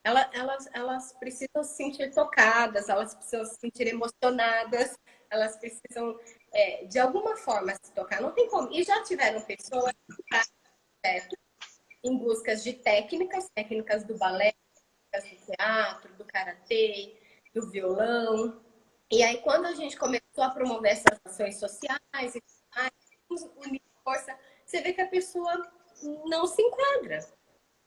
Elas, 0.04 0.30
elas, 0.34 0.70
elas 0.74 1.14
precisam 1.14 1.64
se 1.64 1.76
sentir 1.76 2.14
tocadas, 2.14 2.90
elas 2.90 3.16
precisam 3.16 3.46
se 3.46 3.56
sentir 3.60 3.88
emocionadas, 3.88 4.98
elas 5.30 5.58
precisam 5.58 6.18
é, 6.54 6.86
de 6.86 7.00
alguma 7.00 7.36
forma 7.38 7.74
se 7.82 7.92
tocar. 7.94 8.22
Não 8.22 8.32
tem 8.32 8.50
como. 8.50 8.72
E 8.72 8.84
já 8.84 9.02
tiveram 9.04 9.42
pessoas 9.42 9.94
em 12.04 12.18
busca 12.18 12.56
de 12.56 12.74
técnicas, 12.74 13.50
técnicas 13.56 14.04
do 14.04 14.18
balé, 14.18 14.54
do 15.14 15.46
teatro, 15.46 16.14
do 16.16 16.26
karatê, 16.26 17.18
do 17.54 17.70
violão. 17.70 18.67
E 19.12 19.24
aí, 19.24 19.38
quando 19.38 19.66
a 19.66 19.74
gente 19.74 19.98
começou 19.98 20.44
a 20.44 20.50
promover 20.50 20.92
essas 20.92 21.20
ações 21.26 21.60
sociais 21.60 22.36
e 22.36 22.42
unir 23.66 23.82
força, 24.04 24.38
você 24.66 24.82
vê 24.82 24.94
que 24.94 25.02
a 25.02 25.08
pessoa 25.08 25.66
não 26.26 26.46
se 26.46 26.62
enquadra. 26.62 27.20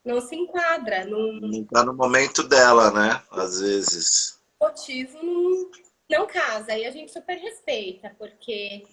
Não 0.05 0.21
se 0.21 0.35
enquadra. 0.35 1.05
Não 1.05 1.51
está 1.51 1.85
no 1.85 1.95
momento 1.95 2.43
dela, 2.43 2.91
né? 2.91 3.23
Às 3.31 3.61
vezes. 3.61 4.41
Motivo 4.61 5.23
não, 5.23 5.71
não 6.09 6.27
casa. 6.27 6.77
E 6.77 6.87
a 6.87 6.91
gente 6.91 7.13
super 7.13 7.37
respeita, 7.37 8.15
porque 8.19 8.87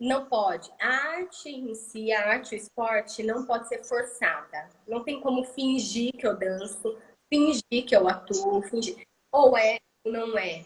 não 0.00 0.26
pode. 0.26 0.68
A 0.80 0.88
arte 0.88 1.48
em 1.48 1.74
si, 1.76 2.12
a 2.12 2.28
arte, 2.28 2.56
o 2.56 2.58
esporte, 2.58 3.22
não 3.22 3.46
pode 3.46 3.68
ser 3.68 3.84
forçada. 3.84 4.68
Não 4.86 5.04
tem 5.04 5.20
como 5.20 5.44
fingir 5.44 6.12
que 6.12 6.26
eu 6.26 6.36
danço, 6.36 6.98
fingir 7.32 7.86
que 7.86 7.94
eu 7.94 8.08
atuo, 8.08 8.62
fingir. 8.62 9.06
Ou 9.30 9.56
é 9.56 9.78
ou 10.04 10.12
não 10.12 10.36
é. 10.36 10.64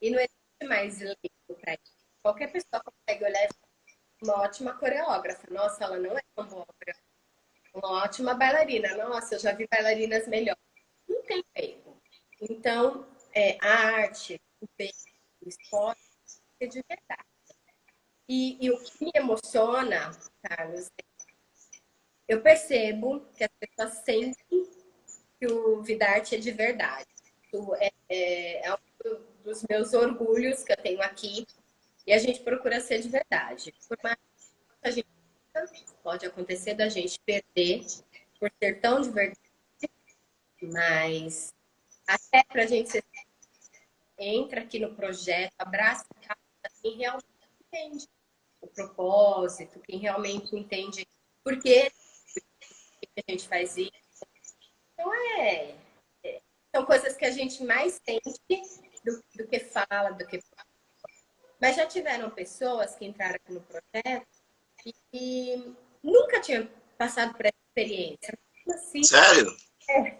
E 0.00 0.10
não 0.10 0.18
existe 0.18 0.66
mais 0.66 1.00
lei 1.00 1.16
para 1.60 1.74
isso. 1.74 1.94
Qualquer 2.22 2.52
pessoa 2.52 2.82
consegue 2.82 3.24
olhar 3.24 3.48
uma 4.22 4.42
ótima 4.42 4.74
coreógrafa. 4.78 5.46
Nossa, 5.50 5.84
ela 5.84 5.98
não 5.98 6.16
é 6.16 6.22
tão 6.34 6.46
boa 6.46 6.66
Uma 7.74 8.04
ótima 8.04 8.34
bailarina. 8.34 8.96
Nossa, 8.96 9.34
eu 9.34 9.38
já 9.38 9.52
vi 9.52 9.66
bailarinas 9.70 10.26
melhores. 10.28 10.62
Não 11.08 11.22
tem 11.22 11.44
erro. 11.54 12.00
Então, 12.40 13.06
é, 13.34 13.58
a 13.60 14.02
arte, 14.02 14.40
o 14.60 14.66
bem, 14.76 14.90
o 15.42 15.48
esporte 15.48 16.00
é 16.60 16.66
de 16.66 16.82
verdade. 16.88 17.28
E, 18.28 18.64
e, 18.64 18.70
o 18.70 18.82
que 18.82 19.04
me 19.04 19.10
emociona, 19.14 20.12
Carlos, 20.42 20.88
eu 22.28 22.40
percebo 22.40 23.26
que 23.34 23.42
as 23.42 23.50
pessoas 23.58 24.04
sentem 24.04 24.70
que 25.38 25.46
o 25.46 25.82
Vidarte 25.82 26.36
é 26.36 26.38
de 26.38 26.52
verdade. 26.52 27.08
É, 27.80 27.92
é, 28.08 28.66
é, 28.66 28.78
dos 29.50 29.64
meus 29.68 29.92
orgulhos 29.92 30.62
que 30.62 30.72
eu 30.72 30.76
tenho 30.76 31.02
aqui. 31.02 31.44
E 32.06 32.12
a 32.12 32.18
gente 32.18 32.40
procura 32.40 32.80
ser 32.80 33.00
de 33.00 33.08
verdade. 33.08 33.74
Por 33.88 33.98
mais 34.02 34.16
que 34.16 34.88
a 34.88 34.90
gente 34.90 35.08
pode 36.02 36.24
acontecer 36.24 36.74
da 36.74 36.88
gente 36.88 37.18
perder 37.20 37.84
por 38.38 38.50
ser 38.62 38.80
tão 38.80 39.00
de 39.00 39.10
verdade, 39.10 39.38
mas 40.62 41.52
até 42.06 42.42
para 42.44 42.62
a 42.62 42.66
gente 42.66 42.90
ser 42.90 43.04
entra 44.18 44.60
aqui 44.60 44.78
no 44.78 44.94
projeto, 44.94 45.52
abraça 45.58 46.04
quem 46.82 46.96
realmente 46.96 47.26
entende 47.60 48.08
o 48.60 48.66
propósito, 48.66 49.80
quem 49.80 49.98
realmente 49.98 50.54
entende 50.54 51.06
por 51.42 51.60
que 51.60 51.90
a 53.16 53.30
gente 53.30 53.48
faz 53.48 53.76
isso. 53.76 53.90
Então, 54.92 55.12
é, 55.14 55.74
é, 56.24 56.42
são 56.74 56.84
coisas 56.84 57.16
que 57.16 57.24
a 57.24 57.30
gente 57.30 57.64
mais 57.64 57.98
sente 58.04 58.30
do, 59.04 59.22
do 59.36 59.46
que 59.46 59.60
fala, 59.60 60.10
do 60.10 60.26
que 60.26 60.40
fala. 60.40 60.68
Mas 61.60 61.76
já 61.76 61.86
tiveram 61.86 62.30
pessoas 62.30 62.94
que 62.94 63.04
entraram 63.04 63.36
aqui 63.36 63.52
no 63.52 63.60
projeto 63.60 64.26
e, 64.84 64.94
e 65.12 65.74
nunca 66.02 66.40
tinham 66.40 66.68
passado 66.96 67.34
por 67.34 67.44
essa 67.46 67.56
experiência. 67.68 68.38
Assim, 68.68 69.02
Sério? 69.02 69.54
É, 69.88 70.16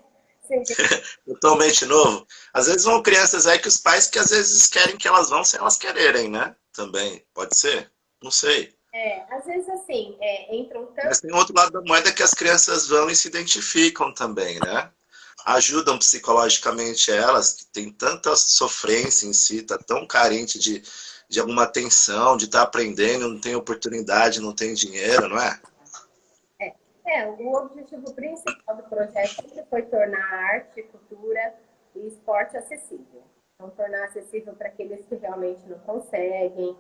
Totalmente 1.27 1.85
novo. 1.87 2.27
Às 2.53 2.67
vezes 2.67 2.85
vão 2.85 3.03
crianças 3.03 3.47
aí 3.47 3.59
que 3.59 3.69
os 3.69 3.79
pais 3.79 4.09
que 4.09 4.19
às 4.19 4.31
vezes 4.31 4.67
querem 4.67 4.97
que 4.97 5.09
elas 5.09 5.31
vão 5.31 5.45
sem 5.45 5.61
elas 5.61 5.77
quererem, 5.77 6.29
né? 6.29 6.55
Também, 6.73 7.25
pode 7.33 7.57
ser? 7.57 7.91
Não 8.23 8.31
sei. 8.31 8.75
É, 8.93 9.23
às 9.35 9.45
vezes, 9.45 9.69
assim, 9.69 10.17
é, 10.21 10.55
entram 10.55 10.87
tanto... 10.87 11.07
Mas 11.07 11.21
tem 11.21 11.33
outro 11.33 11.55
lado 11.55 11.71
da 11.71 11.81
moeda 11.83 12.13
que 12.13 12.23
as 12.23 12.35
crianças 12.35 12.89
vão 12.89 13.09
e 13.09 13.15
se 13.15 13.29
identificam 13.29 14.13
também, 14.13 14.59
né? 14.59 14.91
Ajudam 15.45 15.99
psicologicamente 15.99 17.11
elas, 17.11 17.53
que 17.53 17.67
tem 17.67 17.93
tanta 17.93 18.35
sofrência 18.37 19.27
em 19.27 19.33
si, 19.33 19.63
tá 19.63 19.79
tão 19.79 20.07
carente 20.07 20.59
de, 20.59 20.83
de 21.29 21.41
alguma 21.41 21.65
atenção, 21.65 22.37
de 22.37 22.45
estar 22.45 22.61
tá 22.61 22.65
aprendendo, 22.65 23.29
não 23.29 23.41
tem 23.41 23.55
oportunidade, 23.55 24.41
não 24.41 24.55
tem 24.55 24.75
dinheiro, 24.75 25.29
não 25.29 25.41
é? 25.41 25.61
é? 26.61 26.75
É, 27.07 27.27
o 27.27 27.55
objetivo 27.55 28.13
principal 28.15 28.77
do 28.77 28.83
projeto 28.85 29.43
sempre 29.43 29.65
foi 29.69 29.83
tornar 29.83 30.23
arte, 30.53 30.83
cultura 30.85 31.55
e 31.95 32.07
esporte 32.07 32.57
acessível. 32.57 33.23
Então, 33.55 33.71
tornar 33.71 34.05
acessível 34.05 34.55
para 34.55 34.69
aqueles 34.69 35.05
que 35.07 35.17
realmente 35.17 35.69
não 35.69 35.79
conseguem, 35.81 36.77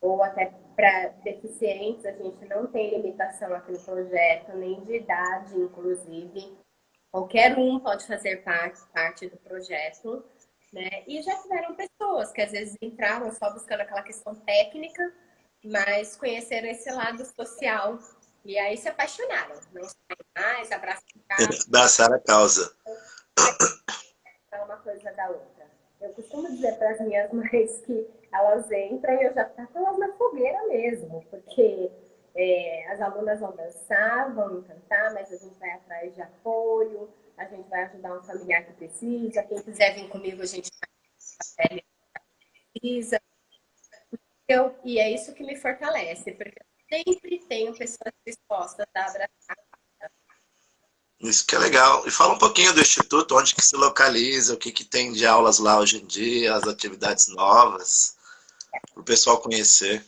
ou 0.00 0.22
até 0.22 0.52
para 0.76 1.08
deficientes, 1.24 2.04
a 2.04 2.12
gente 2.12 2.44
não 2.46 2.66
tem 2.66 2.90
limitação 2.90 3.52
aqui 3.54 3.72
no 3.72 3.80
projeto, 3.80 4.56
nem 4.56 4.80
de 4.84 4.96
idade, 4.96 5.56
inclusive. 5.56 6.56
Qualquer 7.10 7.58
um 7.58 7.80
pode 7.80 8.06
fazer 8.06 8.42
parte, 8.42 8.80
parte 8.92 9.28
do 9.28 9.36
projeto. 9.38 10.24
Né? 10.72 11.02
E 11.06 11.22
já 11.22 11.34
tiveram 11.42 11.74
pessoas 11.74 12.30
que 12.30 12.42
às 12.42 12.52
vezes 12.52 12.76
entraram 12.82 13.32
só 13.32 13.50
buscando 13.52 13.80
aquela 13.80 14.02
questão 14.02 14.34
técnica, 14.34 15.12
mas 15.64 16.16
conheceram 16.16 16.68
esse 16.68 16.90
lado 16.90 17.24
social. 17.24 17.98
E 18.44 18.58
aí 18.58 18.76
se 18.76 18.88
apaixonaram. 18.88 19.54
Não 19.72 19.82
saem 19.82 19.96
mais, 20.36 20.72
abraçaram. 20.72 21.02
Abraçaram 21.66 22.14
a 22.14 22.20
causa. 22.20 22.76
É 24.52 24.62
uma 24.62 24.76
coisa 24.76 25.10
da 25.12 25.28
outra. 25.30 25.66
Eu 26.00 26.10
costumo 26.10 26.48
dizer 26.48 26.78
para 26.78 26.90
as 26.90 27.00
minhas 27.00 27.30
mães 27.32 27.80
que 27.86 28.08
elas 28.32 28.70
entram 28.70 29.14
e 29.14 29.24
eu 29.24 29.34
já 29.34 29.44
taco 29.44 29.78
elas 29.78 29.98
na 29.98 30.12
fogueira 30.12 30.66
mesmo, 30.68 31.24
porque 31.30 31.90
é, 32.40 32.92
as 32.92 33.00
alunas 33.00 33.40
vão 33.40 33.54
dançar, 33.56 34.32
vão 34.32 34.62
cantar, 34.62 35.12
mas 35.12 35.32
a 35.32 35.36
gente 35.36 35.58
vai 35.58 35.70
atrás 35.72 36.14
de 36.14 36.22
apoio, 36.22 37.12
a 37.36 37.44
gente 37.44 37.68
vai 37.68 37.82
ajudar 37.84 38.16
um 38.16 38.22
familiar 38.22 38.64
que 38.64 38.74
precisa, 38.74 39.42
quem 39.42 39.60
quiser 39.60 39.94
vir 39.96 40.08
comigo, 40.08 40.40
a 40.40 40.46
gente 40.46 40.70
vai 41.58 41.82
precisa. 42.72 43.20
Eu, 44.46 44.78
e 44.84 45.00
é 45.00 45.10
isso 45.10 45.34
que 45.34 45.42
me 45.42 45.56
fortalece, 45.56 46.30
porque 46.32 46.60
eu 46.90 47.12
sempre 47.12 47.38
tenho 47.48 47.76
pessoas 47.76 48.14
dispostas 48.24 48.86
a 48.94 49.00
abraçar 49.00 49.56
isso 51.20 51.44
que 51.44 51.56
é 51.56 51.58
legal. 51.58 52.06
E 52.06 52.12
fala 52.12 52.34
um 52.34 52.38
pouquinho 52.38 52.72
do 52.72 52.80
Instituto, 52.80 53.36
onde 53.36 53.52
que 53.52 53.62
se 53.62 53.74
localiza, 53.74 54.54
o 54.54 54.56
que, 54.56 54.70
que 54.70 54.84
tem 54.84 55.12
de 55.12 55.26
aulas 55.26 55.58
lá 55.58 55.80
hoje 55.80 56.00
em 56.00 56.06
dia, 56.06 56.54
as 56.54 56.62
atividades 56.62 57.26
novas, 57.26 58.16
para 58.94 59.00
o 59.00 59.04
pessoal 59.04 59.40
conhecer. 59.40 60.04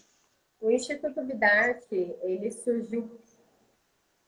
O 0.60 0.70
Instituto 0.70 1.24
Vidarte, 1.24 2.16
ele 2.22 2.50
surgiu 2.50 3.20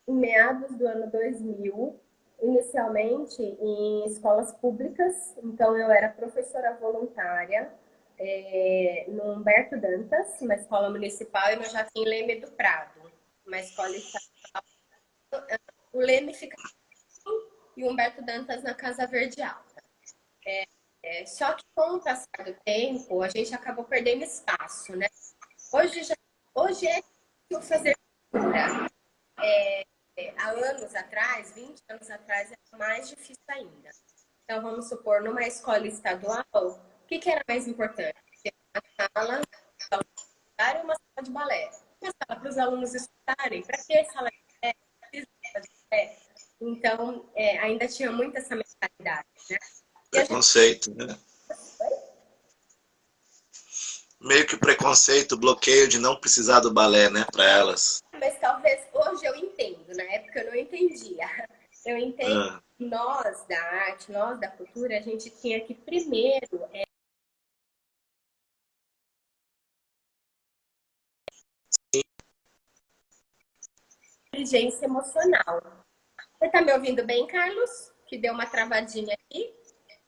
em 0.09 0.15
meados 0.15 0.77
do 0.77 0.87
ano 0.87 1.11
2000, 1.11 2.01
inicialmente 2.43 3.43
em 3.43 4.07
escolas 4.07 4.53
públicas. 4.53 5.37
Então, 5.43 5.77
eu 5.77 5.91
era 5.91 6.09
professora 6.09 6.75
voluntária 6.75 7.73
é, 8.19 9.07
no 9.09 9.35
Humberto 9.35 9.79
Dantas, 9.79 10.41
uma 10.41 10.55
escola 10.55 10.91
municipal, 10.91 11.53
e 11.53 11.57
no 11.57 11.65
Jardim 11.65 12.05
Leme 12.05 12.41
do 12.41 12.51
Prado, 12.53 13.13
uma 13.47 13.61
escola 13.61 13.95
estadual 13.97 14.33
o 15.93 15.99
Leme 15.99 16.35
fica 16.35 16.57
e 17.77 17.85
o 17.85 17.91
Humberto 17.91 18.23
Dantas 18.23 18.63
na 18.63 18.75
Casa 18.75 19.07
Verde 19.07 19.41
Alta. 19.41 19.83
É, 20.47 20.65
é, 21.03 21.27
só 21.27 21.55
que 21.55 21.65
com 21.75 21.97
o 21.97 22.01
passar 22.01 22.45
do 22.45 22.55
tempo, 22.65 23.23
a 23.23 23.29
gente 23.29 23.55
acabou 23.55 23.85
perdendo 23.85 24.25
espaço, 24.25 24.95
né? 24.97 25.07
Hoje, 25.73 26.03
já, 26.03 26.15
hoje 26.55 26.87
é 26.87 27.03
fazer 27.63 27.95
cultura. 28.31 28.91
É, 29.41 29.85
há 30.39 30.51
anos 30.51 30.95
atrás, 30.95 31.53
20 31.53 31.83
anos 31.89 32.11
atrás, 32.11 32.51
era 32.51 32.79
mais 32.79 33.09
difícil 33.09 33.43
ainda. 33.49 33.91
Então, 34.45 34.63
vamos 34.63 34.89
supor, 34.89 35.23
numa 35.23 35.43
escola 35.43 35.87
estadual, 35.87 36.45
o 36.53 37.07
que, 37.07 37.19
que 37.19 37.31
era 37.31 37.43
mais 37.49 37.67
importante? 37.67 38.15
Uma 38.75 38.83
sala, 39.15 39.43
uma 40.83 40.95
sala 40.95 41.23
de 41.23 41.31
balé. 41.31 41.71
Uma 42.01 42.13
sala 42.13 42.41
para 42.41 42.49
os 42.49 42.59
alunos 42.59 42.95
estudarem. 42.95 43.63
Para 43.63 43.79
que 43.79 44.05
sala 44.05 44.31
de 44.31 45.27
é, 45.93 46.17
então, 46.59 47.29
é, 47.35 47.59
ainda 47.59 47.87
tinha 47.87 48.11
muito 48.11 48.39
essa 48.39 48.55
mentalidade, 48.57 49.29
né? 49.51 49.59
Preconceito, 50.11 50.91
gente... 50.91 51.07
né? 51.07 51.19
Meio 54.23 54.47
que 54.47 54.57
preconceito, 54.57 55.37
bloqueio 55.37 55.89
de 55.89 55.99
não 55.99 56.15
precisar 56.15 56.61
do 56.61 56.73
balé, 56.73 57.11
né, 57.11 57.27
para 57.33 57.45
elas. 57.45 58.01
Mas 58.13 58.39
talvez 58.39 58.81
hoje 58.93 59.25
eu 59.25 59.35
entendo, 59.35 59.85
na 59.97 60.05
época 60.05 60.41
eu 60.41 60.47
não 60.47 60.55
entendia. 60.55 61.29
Eu 61.85 61.97
entendo 61.97 62.41
ah. 62.41 62.63
nós 62.79 63.45
da 63.49 63.61
arte, 63.61 64.13
nós 64.13 64.39
da 64.39 64.49
cultura, 64.49 64.97
a 64.97 65.01
gente 65.01 65.29
tinha 65.29 65.61
que 65.61 65.75
primeiro 65.75 66.63
é, 66.73 66.85
inteligência 74.33 74.85
emocional. 74.85 75.85
Você 76.39 76.47
está 76.47 76.63
me 76.63 76.73
ouvindo 76.73 77.05
bem, 77.05 77.27
Carlos? 77.27 77.93
Que 78.07 78.17
deu 78.17 78.33
uma 78.33 78.47
travadinha 78.47 79.15
aqui? 79.15 79.53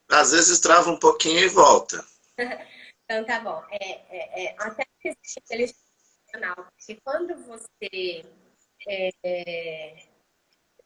Às 0.08 0.30
vezes 0.32 0.60
trava 0.60 0.90
um 0.90 0.98
pouquinho 0.98 1.40
e 1.40 1.48
volta. 1.48 2.04
então 3.04 3.24
tá 3.24 3.40
bom. 3.40 3.62
É, 3.70 3.92
é, 4.08 4.44
é, 4.44 4.56
até 4.58 4.84
inteligência 5.04 5.74
emocional, 6.32 6.66
porque 6.72 7.00
quando 7.04 7.36
você 7.44 8.24
é, 8.88 9.96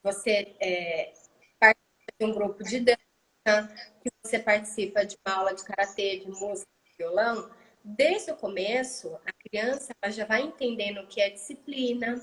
você 0.02 0.56
é, 0.60 1.12
participa 1.58 2.12
de 2.18 2.26
um 2.26 2.34
grupo 2.34 2.62
de 2.64 2.80
dança, 2.80 3.68
que 4.02 4.10
você 4.22 4.38
participa 4.38 5.04
de 5.04 5.16
uma 5.26 5.36
aula 5.36 5.54
de 5.54 5.64
karatê, 5.64 6.18
de 6.18 6.28
música, 6.28 6.70
de 6.84 6.92
violão, 6.98 7.50
desde 7.84 8.30
o 8.30 8.36
começo 8.36 9.14
a 9.24 9.32
criança 9.32 9.92
já 10.10 10.24
vai 10.24 10.42
entendendo 10.42 11.00
o 11.00 11.06
que 11.06 11.20
é 11.20 11.30
disciplina, 11.30 12.20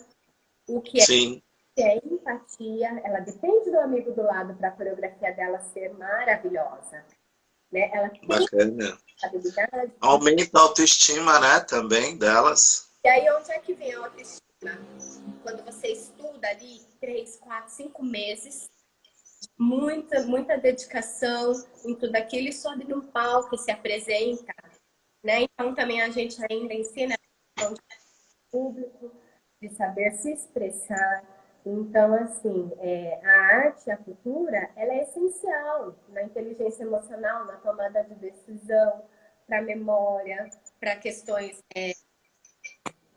o 0.68 0.82
que 0.82 1.00
é, 1.00 1.06
Sim. 1.06 1.42
é 1.78 1.98
empatia. 1.98 3.02
Ela 3.04 3.20
depende 3.20 3.72
do 3.72 3.80
amigo 3.80 4.12
do 4.12 4.24
lado 4.24 4.56
para 4.56 4.70
a 4.70 4.72
coreografia 4.72 5.32
dela 5.34 5.60
ser 5.60 5.94
maravilhosa. 5.94 7.06
Né? 7.72 7.90
Ela 7.94 8.10
tem 8.10 8.28
Bacana. 8.28 8.98
Aumenta 10.02 10.60
a 10.60 10.62
autoestima, 10.62 11.40
né, 11.40 11.60
também 11.62 12.18
delas. 12.18 12.90
E 13.04 13.08
aí, 13.08 13.30
onde 13.32 13.52
é 13.52 13.60
que 13.60 13.74
vem 13.74 13.94
a 13.94 14.00
autoestima? 14.00 14.42
Quando 15.44 15.64
você 15.64 15.88
estuda 15.90 16.48
ali 16.50 16.82
três, 17.00 17.38
quatro, 17.38 17.72
cinco 17.72 18.04
meses, 18.04 18.70
muita, 19.58 20.24
muita 20.24 20.58
dedicação 20.58 21.54
em 21.86 21.96
tudo 21.96 22.16
aquilo 22.16 22.48
e 22.48 22.54
sobe 22.54 22.84
num 22.86 23.02
palco 23.02 23.56
e 23.56 23.58
se 23.58 23.72
apresenta. 23.72 24.54
Né? 25.24 25.42
Então, 25.44 25.74
também 25.74 26.02
a 26.02 26.10
gente 26.10 26.38
ainda 26.50 26.74
ensina 26.74 27.16
público, 28.52 29.12
de 29.62 29.70
saber 29.70 30.12
se 30.14 30.32
expressar. 30.32 31.35
Então, 31.66 32.14
assim, 32.14 32.72
é, 32.78 33.20
a 33.26 33.56
arte, 33.56 33.90
a 33.90 33.98
cultura, 33.98 34.70
ela 34.76 34.94
é 34.94 35.02
essencial 35.02 35.96
na 36.10 36.22
inteligência 36.22 36.84
emocional, 36.84 37.46
na 37.46 37.58
tomada 37.58 38.04
de 38.04 38.14
decisão, 38.16 39.04
para 39.48 39.60
a 39.60 39.62
memória, 39.64 40.48
para 40.80 40.96
questões 40.96 41.64
é, 41.76 41.94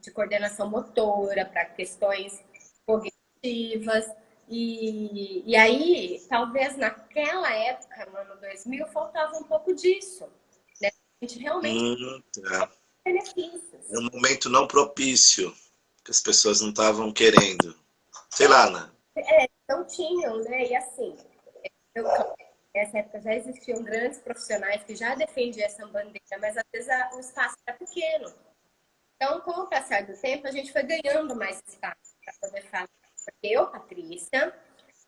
de 0.00 0.10
coordenação 0.10 0.70
motora, 0.70 1.44
para 1.44 1.66
questões 1.66 2.42
cognitivas. 2.86 4.10
E, 4.48 5.42
e 5.46 5.54
aí, 5.54 6.24
talvez 6.26 6.74
naquela 6.78 7.52
época, 7.52 8.06
no 8.06 8.16
ano 8.16 8.40
2000, 8.40 8.86
faltava 8.88 9.36
um 9.36 9.44
pouco 9.44 9.74
disso. 9.74 10.26
Né? 10.80 10.88
A 11.20 11.26
gente 11.26 11.38
realmente 11.38 12.02
hum, 12.02 12.22
tá. 12.42 12.70
benefícios. 13.04 13.92
É 13.92 13.98
um 13.98 14.08
momento 14.10 14.48
não 14.48 14.66
propício 14.66 15.54
que 16.02 16.10
as 16.10 16.20
pessoas 16.20 16.62
não 16.62 16.70
estavam 16.70 17.12
querendo. 17.12 17.76
Sei 18.30 18.46
lá, 18.46 18.70
né? 18.70 18.90
É, 19.16 19.48
não 19.68 19.84
tinham, 19.86 20.42
né? 20.44 20.66
E 20.66 20.76
assim, 20.76 21.16
eu, 21.94 22.04
nessa 22.74 22.98
época 22.98 23.20
já 23.20 23.34
existiam 23.34 23.82
grandes 23.82 24.18
profissionais 24.20 24.84
que 24.84 24.94
já 24.94 25.14
defendiam 25.14 25.66
essa 25.66 25.86
bandeira, 25.86 26.38
mas 26.40 26.56
às 26.56 26.64
vezes 26.72 26.88
a, 26.88 27.10
o 27.14 27.20
espaço 27.20 27.56
era 27.66 27.76
pequeno. 27.76 28.32
Então, 29.16 29.40
com 29.40 29.50
o 29.50 29.66
passar 29.66 30.06
do 30.06 30.16
tempo, 30.16 30.46
a 30.46 30.52
gente 30.52 30.72
foi 30.72 30.84
ganhando 30.84 31.34
mais 31.34 31.60
espaço 31.66 32.14
para 32.24 32.34
poder 32.40 32.62
falar. 32.70 32.88
Porque 33.24 33.48
eu, 33.48 33.66
Patrícia, 33.66 34.54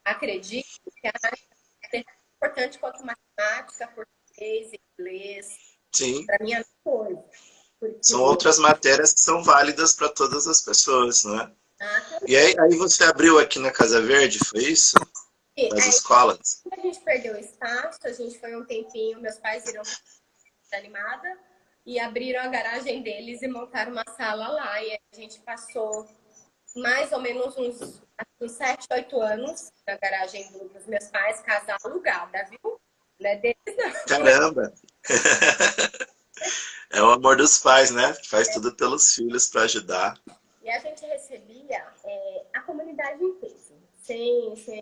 acredito 0.04 0.90
que 1.00 1.06
a 1.06 1.12
arte 1.22 1.48
é 1.84 2.02
tão 2.02 2.12
importante 2.36 2.78
quanto 2.78 3.04
matemática, 3.04 3.86
português, 3.88 4.72
inglês. 4.98 5.56
Sim. 5.94 6.26
Para 6.26 6.44
mim 6.44 6.54
é 6.54 6.64
coisa. 6.82 7.24
Porque... 7.78 7.98
São 8.02 8.20
outras 8.22 8.58
matérias 8.58 9.12
que 9.12 9.20
são 9.20 9.42
válidas 9.42 9.94
para 9.94 10.08
todas 10.08 10.46
as 10.46 10.60
pessoas, 10.60 11.24
não 11.24 11.40
é? 11.40 11.52
E 12.26 12.36
aí, 12.36 12.54
aí, 12.58 12.76
você 12.76 13.04
abriu 13.04 13.38
aqui 13.38 13.58
na 13.58 13.70
Casa 13.70 14.02
Verde, 14.02 14.38
foi 14.38 14.62
isso? 14.64 14.96
Sim, 15.58 15.68
As 15.72 15.86
escolas? 15.86 16.62
A 16.70 16.80
gente 16.80 17.00
perdeu 17.00 17.34
o 17.34 17.38
espaço, 17.38 17.98
a 18.04 18.12
gente 18.12 18.38
foi 18.38 18.54
um 18.54 18.64
tempinho, 18.64 19.20
meus 19.20 19.38
pais 19.38 19.64
viram 19.64 19.82
animada 20.72 21.38
e 21.84 21.98
abriram 21.98 22.42
a 22.42 22.48
garagem 22.48 23.02
deles 23.02 23.42
e 23.42 23.48
montaram 23.48 23.92
uma 23.92 24.04
sala 24.16 24.48
lá. 24.48 24.82
E 24.82 24.92
a 24.92 25.16
gente 25.16 25.40
passou 25.40 26.06
mais 26.76 27.10
ou 27.12 27.20
menos 27.20 27.56
uns, 27.56 28.02
uns 28.40 28.52
7, 28.52 28.86
8 28.90 29.20
anos 29.20 29.72
na 29.86 29.96
garagem 29.96 30.50
dos 30.52 30.86
meus 30.86 31.06
pais, 31.06 31.40
casa 31.40 31.76
alugada, 31.82 32.46
viu? 32.48 32.80
Não 33.18 33.30
é 33.30 33.36
deles, 33.36 33.56
não. 33.66 33.92
Caramba! 34.06 34.72
é 36.92 37.02
o 37.02 37.10
amor 37.10 37.36
dos 37.36 37.58
pais, 37.58 37.90
né? 37.90 38.14
Faz 38.28 38.48
é. 38.48 38.52
tudo 38.52 38.74
pelos 38.76 39.14
filhos 39.14 39.48
para 39.48 39.62
ajudar. 39.62 40.20
E 40.70 40.72
a 40.72 40.78
gente 40.78 41.04
recebia 41.04 41.84
é, 42.04 42.44
a 42.54 42.60
comunidade 42.60 43.24
inteira, 43.24 43.56
sem, 43.96 44.54
sem 44.54 44.80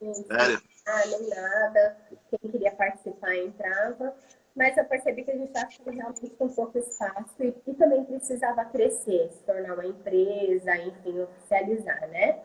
ah, 0.87 1.07
nem 1.07 1.31
nada. 1.31 1.96
Quem 2.29 2.51
queria 2.51 2.72
participar 2.72 3.35
entrava. 3.35 4.14
Mas 4.55 4.77
eu 4.77 4.85
percebi 4.85 5.24
que 5.24 5.31
a 5.31 5.35
gente 5.35 5.48
estava 5.48 5.90
realmente 5.90 6.29
com 6.37 6.46
pouco 6.51 6.77
espaço 6.77 7.42
e, 7.42 7.55
e, 7.66 7.72
também 7.72 8.05
precisava 8.05 8.66
crescer, 8.66 9.31
se 9.33 9.42
tornar 9.44 9.72
uma 9.72 9.87
empresa, 9.87 10.77
enfim, 10.77 11.20
oficializar, 11.20 12.07
né? 12.11 12.42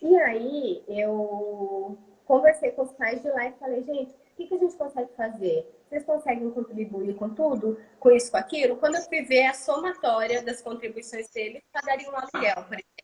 E 0.00 0.16
aí 0.20 0.82
eu 0.88 1.98
conversei 2.24 2.70
com 2.70 2.80
os 2.80 2.92
pais 2.92 3.20
de 3.20 3.28
lá 3.28 3.46
e 3.46 3.58
falei, 3.58 3.84
gente, 3.84 4.14
o 4.14 4.36
que, 4.36 4.46
que 4.46 4.54
a 4.54 4.58
gente 4.58 4.74
consegue 4.94 5.16
fazer? 5.16 5.84
Vocês 5.88 6.04
conseguem 6.04 6.50
contribuir 6.50 7.14
com 7.16 7.28
tudo? 7.30 7.78
Com 7.98 8.10
isso, 8.10 8.30
com 8.30 8.36
aquilo? 8.36 8.76
Quando 8.76 8.96
eu 8.96 9.02
fui 9.02 9.22
ver 9.22 9.46
a 9.46 9.54
somatória 9.54 10.42
das 10.42 10.62
contribuições 10.62 11.28
deles, 11.30 11.62
pagaria 11.72 12.10
um 12.10 12.16
aluguel, 12.16 12.64
por 12.64 12.74
exemplo. 12.74 12.94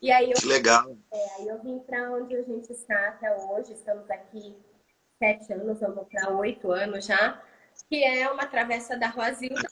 E 0.00 0.10
aí 0.10 0.30
eu, 0.30 0.36
que 0.36 0.46
legal. 0.46 0.96
É, 1.12 1.34
aí 1.36 1.48
eu 1.48 1.62
vim 1.62 1.78
para 1.80 2.10
onde 2.12 2.34
a 2.34 2.42
gente 2.42 2.72
está 2.72 3.08
até 3.08 3.34
hoje, 3.36 3.72
estamos 3.72 4.10
aqui 4.10 4.56
sete 5.18 5.52
anos, 5.52 5.78
vamos 5.78 6.08
para 6.08 6.30
oito 6.30 6.72
anos 6.72 7.06
já, 7.06 7.40
que 7.88 8.02
é 8.02 8.28
uma 8.28 8.46
travessa 8.46 8.96
da 8.96 9.06
Rua 9.06 9.32
Zilda, 9.32 9.68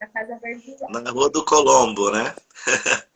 da 0.00 0.08
Casa 0.08 0.38
Verde. 0.40 0.76
Na 0.88 1.10
Rua 1.10 1.30
do 1.30 1.44
Colombo, 1.44 2.10
né? 2.10 2.34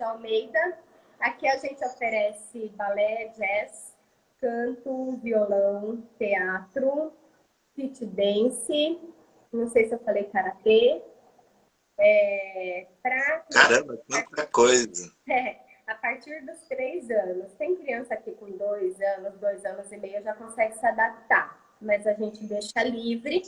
Almeida. 0.00 0.78
Aqui 1.18 1.46
a 1.46 1.56
gente 1.58 1.84
oferece 1.84 2.68
balé, 2.76 3.28
jazz, 3.36 3.89
canto, 4.40 5.18
violão, 5.18 6.02
teatro, 6.18 7.12
fit 7.74 8.04
dance, 8.06 8.98
não 9.52 9.68
sei 9.68 9.86
se 9.86 9.94
eu 9.94 9.98
falei 10.00 10.24
karatê. 10.24 11.02
É, 11.98 12.86
pra... 13.02 13.44
Caramba, 13.52 14.02
quanta 14.08 14.46
coisa! 14.46 15.12
É, 15.30 15.60
a 15.86 15.94
partir 15.94 16.44
dos 16.44 16.60
três 16.62 17.10
anos. 17.10 17.52
Tem 17.54 17.76
criança 17.76 18.14
aqui 18.14 18.32
com 18.32 18.50
dois 18.56 19.00
anos, 19.00 19.38
dois 19.38 19.64
anos 19.64 19.90
e 19.92 19.96
meio 19.96 20.22
já 20.22 20.34
consegue 20.34 20.76
se 20.76 20.86
adaptar, 20.86 21.76
mas 21.80 22.06
a 22.06 22.14
gente 22.14 22.44
deixa 22.44 22.82
livre 22.82 23.42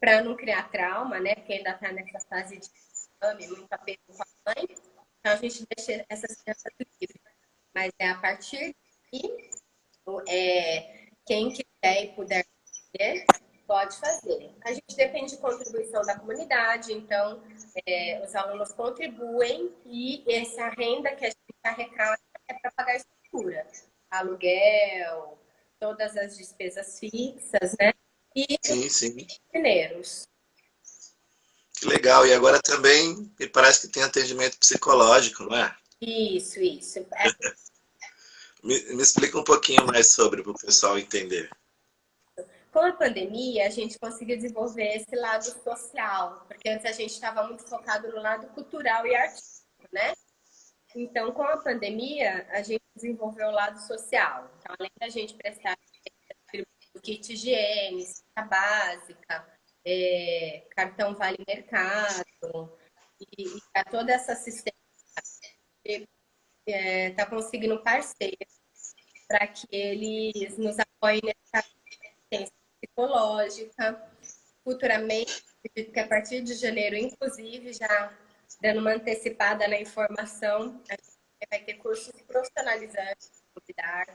para 0.00 0.22
não 0.22 0.36
criar 0.36 0.70
trauma, 0.70 1.18
né? 1.20 1.34
Porque 1.34 1.54
ainda 1.54 1.70
está 1.70 1.92
nessa 1.92 2.20
fase 2.28 2.58
de 2.58 2.66
exame, 2.66 3.48
muito 3.48 3.72
apego 3.72 3.98
com 4.06 4.22
a 4.22 4.54
mãe. 4.54 4.68
Então 5.20 5.32
a 5.32 5.36
gente 5.36 5.66
deixa 5.76 6.04
essas 6.08 6.40
crianças 6.40 6.72
livres. 6.78 7.20
Mas 7.74 7.92
é 7.98 8.08
a 8.08 8.18
partir 8.18 8.74
de 9.12 9.47
é, 10.28 11.06
quem 11.26 11.50
quiser 11.50 12.04
e 12.04 12.08
puder 12.08 12.44
fazer, 12.92 13.26
pode 13.66 13.96
fazer. 13.98 14.50
A 14.62 14.72
gente 14.72 14.96
depende 14.96 15.32
de 15.32 15.38
contribuição 15.38 16.02
da 16.02 16.18
comunidade, 16.18 16.92
então 16.92 17.42
é, 17.86 18.22
os 18.24 18.34
alunos 18.34 18.72
contribuem 18.72 19.70
e 19.84 20.24
essa 20.26 20.68
renda 20.70 21.14
que 21.14 21.26
a 21.26 21.28
gente 21.28 21.38
arrecada 21.62 22.18
é 22.48 22.54
para 22.54 22.70
pagar 22.72 22.92
a 22.92 22.96
estrutura, 22.96 23.66
aluguel, 24.10 25.38
todas 25.78 26.16
as 26.16 26.36
despesas 26.36 26.98
fixas, 26.98 27.76
né? 27.78 27.92
E 28.34 28.58
sim, 28.64 28.88
sim. 28.88 29.26
mineiros. 29.52 30.26
Que 31.78 31.86
legal. 31.86 32.26
E 32.26 32.32
agora 32.32 32.60
também 32.60 33.30
me 33.38 33.48
parece 33.48 33.86
que 33.86 33.92
tem 33.92 34.02
atendimento 34.02 34.58
psicológico, 34.58 35.44
não 35.44 35.56
é? 35.56 35.76
Isso, 36.00 36.60
isso. 36.60 37.06
Me, 38.62 38.80
me 38.94 39.02
explica 39.02 39.38
um 39.38 39.44
pouquinho 39.44 39.86
mais 39.86 40.12
sobre 40.12 40.42
para 40.42 40.52
o 40.52 40.58
pessoal 40.58 40.98
entender. 40.98 41.48
Com 42.72 42.80
a 42.80 42.92
pandemia, 42.92 43.66
a 43.66 43.70
gente 43.70 43.98
conseguiu 43.98 44.36
desenvolver 44.36 44.96
esse 44.96 45.16
lado 45.16 45.44
social, 45.44 46.44
porque 46.46 46.68
antes 46.68 46.84
a 46.86 46.92
gente 46.92 47.12
estava 47.12 47.44
muito 47.44 47.66
focado 47.66 48.08
no 48.08 48.20
lado 48.20 48.46
cultural 48.48 49.06
e 49.06 49.14
artístico, 49.14 49.88
né? 49.92 50.12
Então, 50.94 51.32
com 51.32 51.42
a 51.42 51.56
pandemia, 51.56 52.46
a 52.50 52.62
gente 52.62 52.82
desenvolveu 52.94 53.48
o 53.48 53.52
lado 53.52 53.78
social. 53.80 54.50
Então, 54.58 54.76
além 54.78 54.90
da 54.98 55.08
gente 55.08 55.34
prestar 55.34 55.76
kit 57.02 57.32
higiene, 57.32 58.06
básica, 58.48 59.46
é, 59.84 60.66
cartão 60.70 61.14
Vale 61.14 61.38
Mercado, 61.46 62.78
e, 63.20 63.44
e 63.44 63.60
a 63.74 63.84
toda 63.84 64.12
essa 64.12 64.32
assistência, 64.32 64.72
está 65.84 66.06
é, 66.66 67.10
tá 67.10 67.26
conseguindo 67.26 67.82
parceiros 67.82 68.47
para 69.28 69.46
que 69.46 69.68
eles 69.70 70.56
nos 70.56 70.76
apoiem 70.78 71.20
nessa 71.22 71.66
assistência 71.66 72.54
psicológica. 72.80 74.02
Futuramente, 74.64 75.44
que 75.74 76.00
a 76.00 76.06
partir 76.06 76.42
de 76.42 76.54
janeiro, 76.54 76.96
inclusive, 76.96 77.72
já 77.72 78.12
dando 78.60 78.80
uma 78.80 78.92
antecipada 78.92 79.68
na 79.68 79.80
informação, 79.80 80.82
a 80.90 80.94
gente 80.94 81.48
vai 81.50 81.60
ter 81.60 81.74
cursos 81.74 82.12
profissionalizantes 82.26 83.42
convidar. 83.54 84.06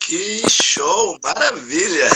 Que 0.00 0.48
show! 0.48 1.18
Maravilha! 1.22 2.06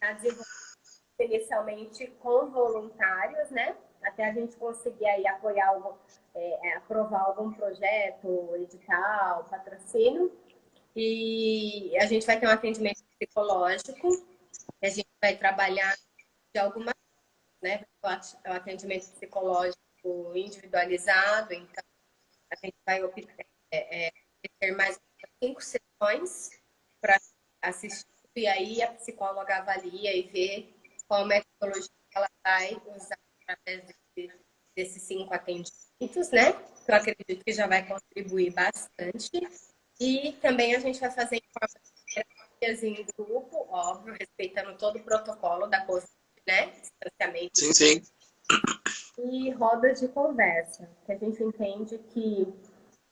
Está 0.00 1.24
inicialmente 1.24 2.06
com 2.20 2.50
voluntários, 2.50 3.50
né? 3.50 3.76
Até 4.02 4.26
a 4.26 4.32
gente 4.32 4.56
conseguir 4.56 5.06
aí 5.06 5.26
apoiar 5.26 5.68
algum, 5.68 5.94
é, 6.34 6.68
é, 6.68 6.76
aprovar 6.76 7.22
algum 7.22 7.52
projeto, 7.52 8.54
edital, 8.56 9.44
patrocínio. 9.44 10.32
E 10.96 11.96
a 11.98 12.06
gente 12.06 12.26
vai 12.26 12.38
ter 12.38 12.46
um 12.46 12.50
atendimento 12.50 13.02
psicológico, 13.18 14.08
a 14.82 14.88
gente 14.88 15.08
vai 15.20 15.36
trabalhar 15.36 15.96
de 16.54 16.60
alguma 16.60 16.92
né? 17.64 17.82
O 18.02 18.52
atendimento 18.52 19.10
psicológico 19.12 20.32
individualizado, 20.34 21.54
então 21.54 21.82
a 22.52 22.56
gente 22.56 22.76
vai 22.86 23.00
é, 23.72 24.06
é, 24.06 24.12
ter 24.60 24.72
mais 24.72 25.00
cinco 25.42 25.62
sessões 25.62 26.50
para 27.00 27.18
assistir 27.62 28.06
e 28.36 28.46
aí 28.46 28.82
a 28.82 28.92
psicóloga 28.92 29.56
avalia 29.56 30.14
e 30.14 30.22
vê 30.22 30.74
qual 31.06 31.24
metodologia 31.24 31.88
ela 32.14 32.28
vai 32.44 32.76
usar 32.94 33.18
através 33.42 33.86
desse, 34.14 34.40
desses 34.76 35.02
cinco 35.02 35.32
atendimentos, 35.32 36.30
né? 36.30 36.50
Eu 36.86 36.94
acredito 36.96 37.44
que 37.44 37.52
já 37.52 37.66
vai 37.66 37.86
contribuir 37.86 38.52
bastante. 38.52 39.30
E 40.00 40.32
também 40.40 40.74
a 40.74 40.80
gente 40.80 40.98
vai 40.98 41.10
fazer 41.10 41.40
terapias 42.12 42.82
em 42.82 43.06
grupo, 43.16 43.66
óbvio, 43.70 44.16
respeitando 44.18 44.76
todo 44.76 44.96
o 44.96 45.02
protocolo 45.02 45.66
da 45.66 45.84
Covid, 45.84 46.08
né? 46.46 46.72
Distanciamento. 46.72 47.58
Sim, 47.58 47.72
sim 47.72 48.02
e 49.18 49.50
rodas 49.50 50.00
de 50.00 50.08
conversa, 50.08 50.88
que 51.06 51.12
a 51.12 51.18
gente 51.18 51.42
entende 51.42 51.98
que 51.98 52.52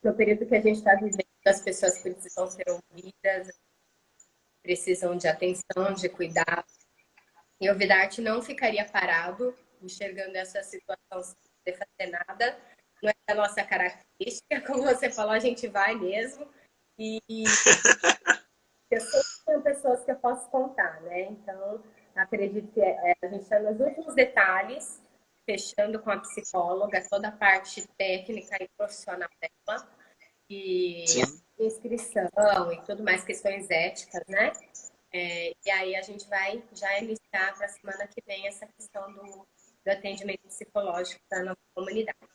no 0.02 0.14
período 0.14 0.46
que 0.46 0.54
a 0.54 0.60
gente 0.60 0.78
está 0.78 0.94
vivendo, 0.94 1.26
as 1.46 1.60
pessoas 1.60 1.98
precisam 2.00 2.46
ser 2.48 2.64
ouvidas, 2.68 3.60
precisam 4.62 5.16
de 5.16 5.28
atenção, 5.28 5.92
de 5.94 6.08
cuidado. 6.08 6.66
E 7.60 7.70
o 7.70 7.76
Vidarte 7.76 8.20
não 8.20 8.42
ficaria 8.42 8.84
parado 8.84 9.56
enxergando 9.80 10.36
essa 10.36 10.62
situação 10.62 11.22
sem 11.22 11.34
poder 11.64 11.78
fazer 11.78 12.10
nada. 12.10 12.58
Não 13.02 13.10
é 13.10 13.14
a 13.28 13.34
nossa 13.34 13.62
característica, 13.64 14.60
como 14.66 14.82
você 14.82 15.10
falou, 15.10 15.32
a 15.32 15.38
gente 15.38 15.68
vai 15.68 15.94
mesmo. 15.94 16.48
E 16.98 17.20
pessoas 18.88 19.26
são 19.44 19.62
pessoas 19.62 20.04
que 20.04 20.10
eu 20.12 20.16
posso 20.16 20.48
contar, 20.50 21.00
né? 21.02 21.22
Então, 21.22 21.82
acredito 22.14 22.72
que 22.72 22.80
é, 22.80 23.14
a 23.22 23.26
gente 23.26 23.42
está 23.42 23.58
nos 23.58 23.80
últimos 23.80 24.14
detalhes 24.14 25.02
fechando 25.44 25.98
com 26.00 26.10
a 26.10 26.18
psicóloga 26.18 27.02
toda 27.08 27.28
a 27.28 27.32
parte 27.32 27.86
técnica 27.98 28.56
e 28.62 28.68
profissional 28.76 29.28
dela, 29.40 29.88
e 30.48 31.04
Sim. 31.06 31.42
inscrição 31.58 32.72
e 32.72 32.80
tudo 32.82 33.02
mais, 33.02 33.24
questões 33.24 33.68
éticas, 33.70 34.22
né? 34.28 34.52
É, 35.12 35.52
e 35.64 35.70
aí 35.70 35.96
a 35.96 36.02
gente 36.02 36.26
vai 36.28 36.62
já 36.72 36.98
iniciar 36.98 37.54
para 37.56 37.66
a 37.66 37.68
semana 37.68 38.06
que 38.06 38.22
vem 38.26 38.46
essa 38.46 38.66
questão 38.66 39.12
do, 39.12 39.46
do 39.84 39.90
atendimento 39.90 40.46
psicológico 40.46 41.20
para 41.28 41.40
a 41.40 41.44
nossa 41.44 41.60
comunidade. 41.74 42.31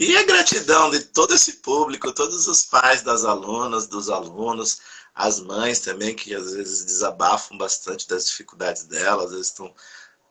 E 0.00 0.16
a 0.16 0.22
gratidão 0.22 0.90
de 0.90 1.00
todo 1.00 1.34
esse 1.34 1.54
público, 1.54 2.12
todos 2.12 2.46
os 2.46 2.64
pais 2.64 3.02
das 3.02 3.24
alunas, 3.24 3.88
dos 3.88 4.08
alunos, 4.08 4.78
as 5.12 5.40
mães 5.40 5.80
também, 5.80 6.14
que 6.14 6.32
às 6.36 6.52
vezes 6.52 6.84
desabafam 6.84 7.58
bastante 7.58 8.06
das 8.06 8.26
dificuldades 8.26 8.84
delas, 8.84 9.24
às 9.24 9.30
vezes 9.32 9.46
estão 9.48 9.74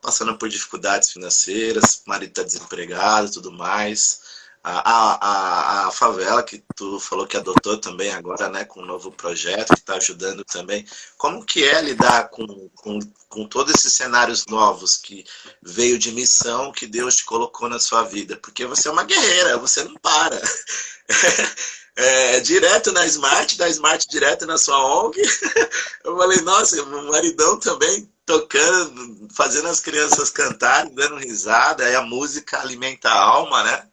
passando 0.01 0.38
por 0.38 0.47
dificuldades 0.47 1.12
financeiras, 1.12 2.01
o 2.06 2.10
marido 2.10 2.30
está 2.30 2.43
desempregado 2.43 3.27
e 3.27 3.32
tudo 3.32 3.51
mais. 3.51 4.21
A, 4.69 5.13
a, 5.13 5.88
a, 5.88 5.91
favela 5.91 6.43
que 6.43 6.62
tu 6.75 6.99
falou 6.99 7.25
que 7.25 7.38
adotou 7.38 7.77
também 7.77 8.12
agora, 8.12 8.49
né, 8.49 8.65
com 8.65 8.82
um 8.82 8.86
novo 8.86 9.12
projeto 9.12 9.73
que 9.73 9.80
está 9.80 9.95
ajudando 9.95 10.43
também. 10.43 10.86
Como 11.17 11.45
que 11.45 11.63
é 11.63 11.82
lidar 11.82 12.30
com, 12.30 12.69
com, 12.75 12.99
com 13.30 13.47
todos 13.47 13.73
esses 13.73 13.93
cenários 13.93 14.45
novos 14.47 14.97
que 14.97 15.23
veio 15.62 15.97
de 15.97 16.12
missão 16.12 16.73
que 16.73 16.86
Deus 16.86 17.15
te 17.15 17.25
colocou 17.25 17.69
na 17.69 17.80
sua 17.80 18.03
vida? 18.03 18.36
Porque 18.36 18.65
você 18.65 18.89
é 18.89 18.91
uma 18.91 19.06
guerreira, 19.06 19.58
você 19.58 19.84
não 19.86 19.95
para. 19.95 20.41
É, 21.99 22.39
direto 22.41 22.91
na 22.91 23.08
Smart, 23.08 23.58
da 23.58 23.67
Smart 23.69 24.08
direto 24.08 24.45
na 24.45 24.60
sua 24.60 24.77
ONG. 24.86 25.19
Eu 26.06 26.15
falei, 26.15 26.41
nossa, 26.41 26.80
o 26.80 27.12
maridão 27.12 27.58
também 27.60 28.08
tocando, 28.23 29.27
fazendo 29.34 29.67
as 29.67 29.80
crianças 29.80 30.30
cantarem, 30.30 30.93
dando 30.93 31.15
risada, 31.15 31.89
e 31.89 31.95
a 31.95 32.01
música 32.03 32.60
alimenta 32.60 33.10
a 33.10 33.19
alma, 33.19 33.63
né? 33.63 33.88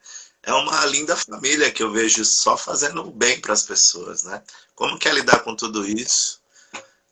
É 0.46 0.52
uma 0.52 0.84
linda 0.86 1.16
família 1.16 1.72
que 1.72 1.82
eu 1.82 1.90
vejo 1.90 2.24
só 2.24 2.56
fazendo 2.56 3.10
bem 3.10 3.40
para 3.40 3.54
as 3.54 3.62
pessoas, 3.62 4.24
né? 4.24 4.42
Como 4.74 4.98
que 4.98 5.08
é 5.08 5.12
lidar 5.12 5.42
com 5.42 5.56
tudo 5.56 5.86
isso 5.86 6.42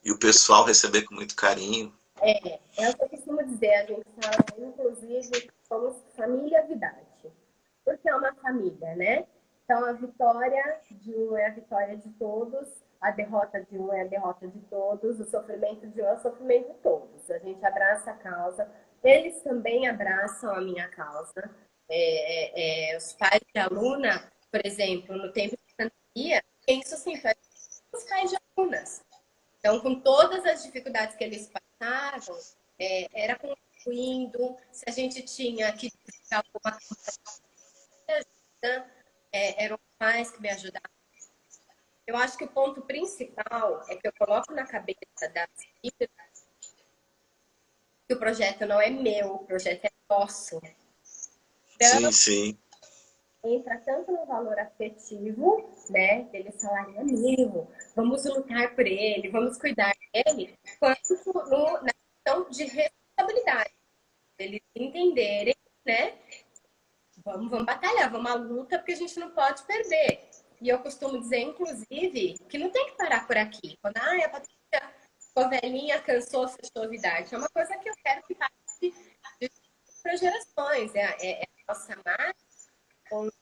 e 0.04 0.12
o 0.12 0.18
pessoal 0.18 0.64
receber 0.64 1.02
com 1.02 1.14
muito 1.14 1.34
carinho? 1.34 1.92
É, 2.20 2.58
é 2.78 2.90
o 2.90 2.96
que 2.96 3.04
eu 3.04 3.08
costumo 3.08 3.42
dizer, 3.44 3.74
a 3.74 3.86
gente 3.86 4.04
fala, 4.20 4.68
inclusive, 4.68 5.50
somos 5.66 5.96
família 6.14 6.64
Vidarte, 6.66 7.32
porque 7.84 8.08
é 8.08 8.14
uma 8.14 8.34
família, 8.34 8.94
né? 8.96 9.26
Então, 9.64 9.84
a 9.84 9.92
vitória 9.92 10.80
de 10.90 11.14
um 11.14 11.36
é 11.36 11.46
a 11.46 11.54
vitória 11.54 11.96
de 11.96 12.10
todos, 12.10 12.68
a 13.00 13.10
derrota 13.10 13.66
de 13.68 13.78
um 13.78 13.92
é 13.92 14.02
a 14.02 14.06
derrota 14.06 14.46
de 14.46 14.60
todos, 14.60 15.18
o 15.18 15.24
sofrimento 15.24 15.86
de 15.88 16.02
um 16.02 16.06
é 16.06 16.12
o 16.12 16.20
sofrimento 16.20 16.68
de 16.68 16.78
todos. 16.80 17.30
A 17.30 17.38
gente 17.38 17.64
abraça 17.64 18.10
a 18.10 18.14
causa, 18.14 18.68
eles 19.02 19.40
também 19.42 19.88
abraçam 19.88 20.54
a 20.54 20.60
minha 20.60 20.86
causa. 20.88 21.50
É, 21.88 22.90
é, 22.90 22.92
é 22.92 22.96
os 22.96 23.12
pais 23.12 23.40
de 23.54 23.60
aluna, 23.60 24.32
por 24.50 24.64
exemplo, 24.64 25.16
no 25.16 25.32
tempo 25.32 25.56
de 25.56 25.74
pandemia, 25.74 26.42
isso 26.66 26.96
sim, 26.96 27.14
os 27.92 28.04
pais 28.04 28.30
de 28.30 28.36
alunas. 28.56 29.02
Então, 29.58 29.80
com 29.80 30.00
todas 30.00 30.44
as 30.44 30.62
dificuldades 30.62 31.16
que 31.16 31.24
eles 31.24 31.50
passaram, 31.50 32.38
é, 32.78 33.06
era 33.12 33.38
concluindo, 33.38 34.56
se 34.72 34.84
a 34.88 34.92
gente 34.92 35.22
tinha 35.22 35.72
que 35.72 35.90
alguma 36.30 36.78
coisa, 38.08 38.86
é, 39.32 39.64
eram 39.64 39.76
os 39.76 39.96
pais 39.98 40.30
que 40.30 40.40
me 40.40 40.48
ajudavam 40.48 40.90
eu 42.06 42.16
acho 42.16 42.36
que 42.36 42.44
o 42.44 42.48
ponto 42.48 42.82
principal 42.82 43.84
é 43.88 43.96
que 43.96 44.06
eu 44.06 44.12
coloco 44.18 44.52
na 44.52 44.66
cabeça 44.66 45.28
das 45.32 45.48
equipes 45.76 46.08
que 48.06 48.14
o 48.14 48.18
projeto 48.18 48.66
não 48.66 48.80
é 48.80 48.90
meu, 48.90 49.34
o 49.34 49.46
projeto 49.46 49.84
é 49.84 49.90
nosso. 50.10 50.60
Então, 51.82 52.12
sim, 52.12 52.52
sim. 52.52 52.58
Entra 53.44 53.76
tanto 53.78 54.12
no 54.12 54.24
valor 54.24 54.56
afetivo, 54.58 55.68
né? 55.90 56.28
Falarem, 56.60 56.96
é 56.96 57.04
meu, 57.04 57.68
vamos 57.96 58.24
lutar 58.24 58.74
por 58.74 58.86
ele, 58.86 59.28
vamos 59.30 59.58
cuidar 59.58 59.92
dele, 60.12 60.56
quanto 60.78 61.18
no, 61.24 61.82
na 61.82 61.92
questão 61.92 62.48
de 62.48 62.64
responsabilidade. 62.64 63.74
Eles 64.38 64.60
entenderem, 64.76 65.56
né? 65.84 66.14
Vamos, 67.24 67.50
vamos 67.50 67.66
batalhar, 67.66 68.10
vamos 68.10 68.30
à 68.30 68.34
luta, 68.34 68.78
porque 68.78 68.92
a 68.92 68.96
gente 68.96 69.18
não 69.18 69.30
pode 69.30 69.62
perder. 69.64 70.20
E 70.60 70.68
eu 70.68 70.78
costumo 70.78 71.18
dizer, 71.18 71.40
inclusive, 71.40 72.38
que 72.48 72.58
não 72.58 72.70
tem 72.70 72.86
que 72.86 72.96
parar 72.96 73.26
por 73.26 73.36
aqui. 73.36 73.76
Quando 73.82 73.96
ah, 73.96 74.24
a 74.24 74.28
Patrícia 74.28 74.94
ficou 75.18 75.48
velhinha, 75.48 76.00
cansou, 76.00 76.46
fechou 76.46 76.88
a 76.88 76.94
idade. 76.94 77.34
É 77.34 77.38
uma 77.38 77.48
coisa 77.48 77.76
que 77.78 77.88
eu 77.88 77.94
quero 78.04 78.22
que 78.22 78.34
passe 78.36 78.94
para 80.02 80.16
gerações. 80.16 80.94
É, 80.94 81.16
é, 81.20 81.42
é, 81.42 81.46
nossa 81.68 81.96
marca, 82.04 82.36
onde 83.12 83.32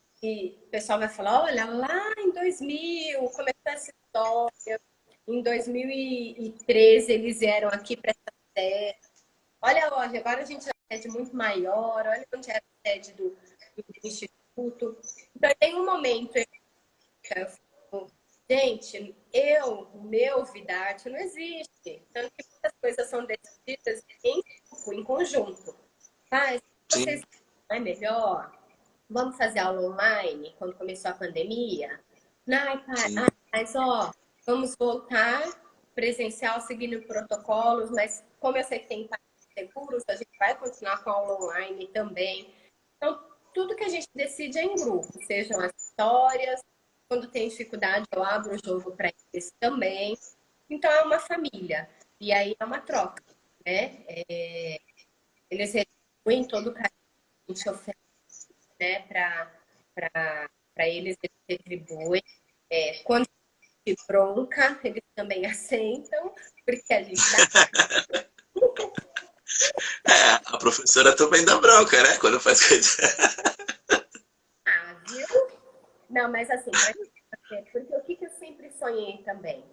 o 0.62 0.70
pessoal 0.70 0.98
vai 0.98 1.08
falar, 1.08 1.42
olha, 1.44 1.64
lá 1.64 2.12
em 2.18 2.32
2000 2.32 3.20
começou 3.30 3.54
essa 3.66 3.90
história. 3.90 4.80
Em 5.28 5.42
2013 5.42 7.12
eles 7.12 7.40
vieram 7.40 7.68
aqui 7.68 7.96
para 7.96 8.10
essa 8.10 8.32
sede. 8.56 8.98
Olha 9.62 9.94
hoje, 9.94 10.16
agora 10.16 10.42
a 10.42 10.44
gente 10.44 10.68
é 10.68 10.72
uma 10.72 10.96
sede 10.96 11.08
muito 11.08 11.36
maior. 11.36 12.06
Olha 12.06 12.26
onde 12.34 12.50
era 12.50 12.58
a 12.58 12.88
sede 12.88 13.12
do, 13.12 13.30
do 13.30 13.84
Instituto. 14.02 14.98
Então, 15.36 15.50
em 15.60 15.74
um 15.76 15.84
momento 15.84 16.38
gente, 18.50 19.14
eu, 19.32 19.88
meu 20.02 20.44
Vidarte 20.44 21.08
não 21.08 21.18
existe. 21.18 22.02
Tanto 22.12 22.32
que 22.36 22.44
muitas 22.50 22.72
coisas 22.80 23.08
são 23.08 23.24
decididas 23.24 24.04
em 24.24 24.42
em 24.92 25.04
conjunto. 25.04 25.76
Mas 26.30 26.60
vocês 26.90 27.22
é 27.70 27.78
melhor, 27.78 28.52
vamos 29.08 29.36
fazer 29.36 29.60
aula 29.60 29.80
online 29.80 30.54
quando 30.58 30.74
começou 30.74 31.10
a 31.10 31.14
pandemia? 31.14 32.00
Não, 32.46 32.78
pai, 32.84 33.28
mas 33.52 33.74
ó, 33.74 34.12
vamos 34.44 34.74
voltar 34.76 35.42
presencial 35.94 36.60
seguindo 36.60 37.02
protocolos, 37.02 37.90
mas 37.90 38.24
como 38.38 38.56
eu 38.56 38.64
sei 38.64 38.80
que 38.80 38.88
tem 38.88 39.08
seguros, 39.56 40.02
a 40.08 40.14
gente 40.14 40.38
vai 40.38 40.56
continuar 40.56 41.02
com 41.02 41.10
a 41.10 41.14
aula 41.14 41.44
online 41.44 41.86
também. 41.88 42.52
Então, 42.96 43.20
tudo 43.52 43.76
que 43.76 43.84
a 43.84 43.88
gente 43.88 44.08
decide 44.14 44.58
é 44.58 44.64
em 44.64 44.76
grupo, 44.76 45.12
sejam 45.26 45.60
as 45.60 45.72
histórias, 45.76 46.60
quando 47.08 47.30
tem 47.30 47.48
dificuldade, 47.48 48.06
eu 48.12 48.22
abro 48.22 48.54
o 48.54 48.64
jogo 48.64 48.92
para 48.92 49.12
eles 49.32 49.52
também. 49.58 50.16
Então, 50.68 50.90
é 50.90 51.02
uma 51.02 51.18
família. 51.18 51.88
E 52.20 52.32
aí 52.32 52.54
é 52.58 52.64
uma 52.64 52.80
troca, 52.80 53.22
né? 53.66 54.04
É, 54.06 54.80
eles 55.50 55.72
retribuem 55.72 56.46
todo 56.46 56.70
o 56.70 56.72
carinho 56.72 56.99
gente 57.50 57.68
oferece, 57.68 58.54
né? 58.80 59.00
Para 59.94 60.88
eles, 60.88 61.16
eles 61.22 61.36
retribuem. 61.48 62.22
É, 62.70 63.02
quando 63.02 63.28
de 63.86 63.96
bronca, 64.06 64.78
eles 64.84 65.02
também 65.14 65.44
aceitam, 65.46 66.34
porque 66.64 66.94
a 66.94 67.02
gente 67.02 67.20
dá... 67.20 68.30
É, 70.08 70.32
a 70.46 70.58
professora 70.58 71.14
também 71.16 71.44
dá 71.44 71.58
bronca, 71.58 72.02
né? 72.02 72.16
Quando 72.18 72.40
faz 72.40 72.66
coisa. 72.66 72.96
Não, 76.08 76.30
mas 76.30 76.50
assim, 76.50 76.70
porque 77.72 77.94
o 77.96 78.02
que, 78.02 78.18
eu 78.20 78.30
sempre 78.30 78.70
sonhei 78.72 79.22
também? 79.24 79.64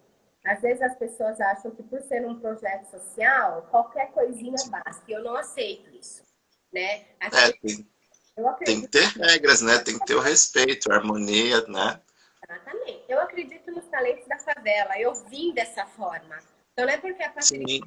Às 0.44 0.60
vezes 0.60 0.80
as 0.82 0.96
pessoas 0.96 1.40
acham 1.40 1.70
que 1.72 1.82
por 1.82 2.00
ser 2.02 2.26
um 2.26 2.38
projeto 2.38 2.84
social, 2.90 3.66
qualquer 3.70 4.12
coisinha 4.12 4.56
basta. 4.70 5.02
E 5.08 5.12
eu 5.12 5.22
não 5.22 5.36
aceito 5.36 5.94
isso, 5.94 6.22
né? 6.72 7.06
é, 7.20 7.52
tem, 7.62 7.86
tem 8.64 8.80
que 8.82 8.88
ter 8.88 9.06
regras, 9.18 9.62
né? 9.62 9.78
Tem 9.78 9.98
que 9.98 10.06
ter 10.06 10.14
o 10.14 10.20
respeito, 10.20 10.90
a 10.92 10.96
harmonia, 10.96 11.62
né? 11.66 12.00
Exatamente. 12.44 13.04
Eu 13.08 13.20
acredito 13.20 13.70
nos 13.70 13.84
talentos 13.86 14.26
da 14.26 14.38
favela. 14.38 14.98
Eu 14.98 15.14
vim 15.26 15.52
dessa 15.52 15.86
forma. 15.86 16.38
Então 16.72 16.86
não 16.86 16.92
é 16.92 16.96
porque 16.98 17.22
a 17.22 17.30
Patrícia 17.30 17.80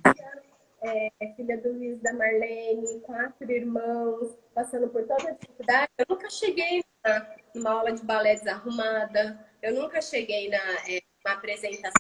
é, 0.84 1.12
filha 1.36 1.58
do 1.60 1.74
Luiz 1.74 2.02
da 2.02 2.12
Marlene, 2.14 3.00
quatro 3.02 3.52
irmãos, 3.52 4.36
passando 4.54 4.90
por 4.90 5.04
toda 5.04 5.30
a 5.30 5.34
dificuldade. 5.34 5.92
Eu 5.98 6.06
nunca 6.10 6.30
cheguei 6.30 6.84
na, 7.06 7.36
numa 7.54 7.72
aula 7.72 7.92
de 7.92 8.04
balé 8.04 8.36
desarrumada. 8.36 9.48
Eu 9.62 9.76
nunca 9.76 10.02
cheguei 10.02 10.50
na 10.50 10.58
é, 10.58 11.02
uma 11.24 11.36
apresentação. 11.36 11.94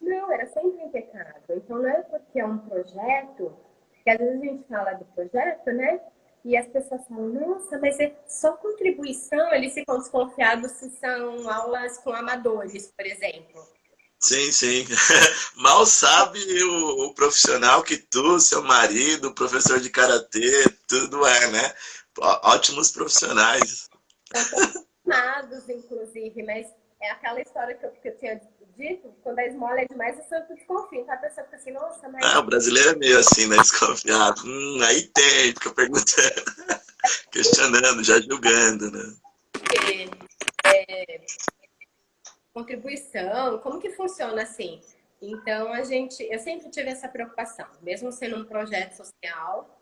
Não, 0.00 0.32
era 0.32 0.46
sempre 0.48 0.82
impecável. 0.82 1.56
Então 1.56 1.78
não 1.78 1.88
é 1.88 2.02
porque 2.02 2.38
é 2.38 2.44
um 2.44 2.58
projeto, 2.58 3.56
que 4.04 4.10
às 4.10 4.18
vezes 4.18 4.40
a 4.40 4.44
gente 4.44 4.68
fala 4.68 4.92
do 4.92 5.04
projeto, 5.06 5.66
né? 5.72 6.00
E 6.44 6.56
as 6.58 6.66
pessoas 6.68 7.08
falam, 7.08 7.28
nossa, 7.28 7.78
mas 7.78 7.98
é 7.98 8.14
só 8.28 8.52
contribuição, 8.52 9.52
eles 9.54 9.72
ficam 9.72 9.98
desconfiados 9.98 10.72
se 10.72 10.90
são 10.90 11.48
aulas 11.48 11.96
com 11.98 12.12
amadores, 12.12 12.92
por 12.94 13.06
exemplo. 13.06 13.66
Sim, 14.20 14.52
sim. 14.52 14.86
Mal 15.56 15.86
sabe 15.86 16.40
o, 16.62 17.06
o, 17.06 17.14
profissional 17.14 17.82
que 17.82 17.96
tu, 17.96 18.38
seu 18.40 18.62
marido, 18.62 19.34
professor 19.34 19.80
de 19.80 19.88
karatê, 19.90 20.64
tudo 20.86 21.26
é, 21.26 21.50
né? 21.50 21.74
ótimos 22.42 22.90
profissionais. 22.90 23.88
Formados, 25.02 25.68
inclusive, 25.68 26.42
mas 26.42 26.66
é 27.00 27.10
aquela 27.10 27.40
história 27.40 27.74
que 27.74 27.84
eu, 27.84 27.90
que 27.90 28.08
eu 28.08 28.18
tinha 28.18 28.40
dito, 28.76 29.14
quando 29.22 29.38
a 29.38 29.46
esmola 29.46 29.80
é 29.80 29.86
demais, 29.86 30.18
eu 30.18 30.24
sempre 30.24 30.54
desconfio. 30.56 31.00
Então 31.00 31.14
a 31.14 31.18
pessoa 31.18 31.44
fica 31.44 31.56
assim, 31.56 31.72
nossa, 31.72 32.08
mas... 32.08 32.24
Ah, 32.24 32.40
o 32.40 32.46
brasileiro 32.46 32.90
é 32.90 32.96
meio 32.96 33.18
assim, 33.18 33.46
né? 33.46 33.56
Desconfiado. 33.56 34.42
Hum, 34.44 34.82
aí 34.82 35.02
tem, 35.08 35.52
fica 35.52 35.72
perguntando, 35.72 36.44
questionando, 37.30 38.04
já 38.04 38.20
julgando, 38.20 38.90
né? 38.90 39.14
É, 40.64 41.14
é, 41.14 41.20
contribuição, 42.52 43.58
como 43.58 43.80
que 43.80 43.90
funciona 43.90 44.42
assim? 44.42 44.80
Então, 45.20 45.72
a 45.72 45.82
gente, 45.82 46.22
eu 46.30 46.38
sempre 46.38 46.70
tive 46.70 46.90
essa 46.90 47.08
preocupação, 47.08 47.66
mesmo 47.82 48.12
sendo 48.12 48.36
um 48.36 48.44
projeto 48.44 48.92
social, 48.92 49.78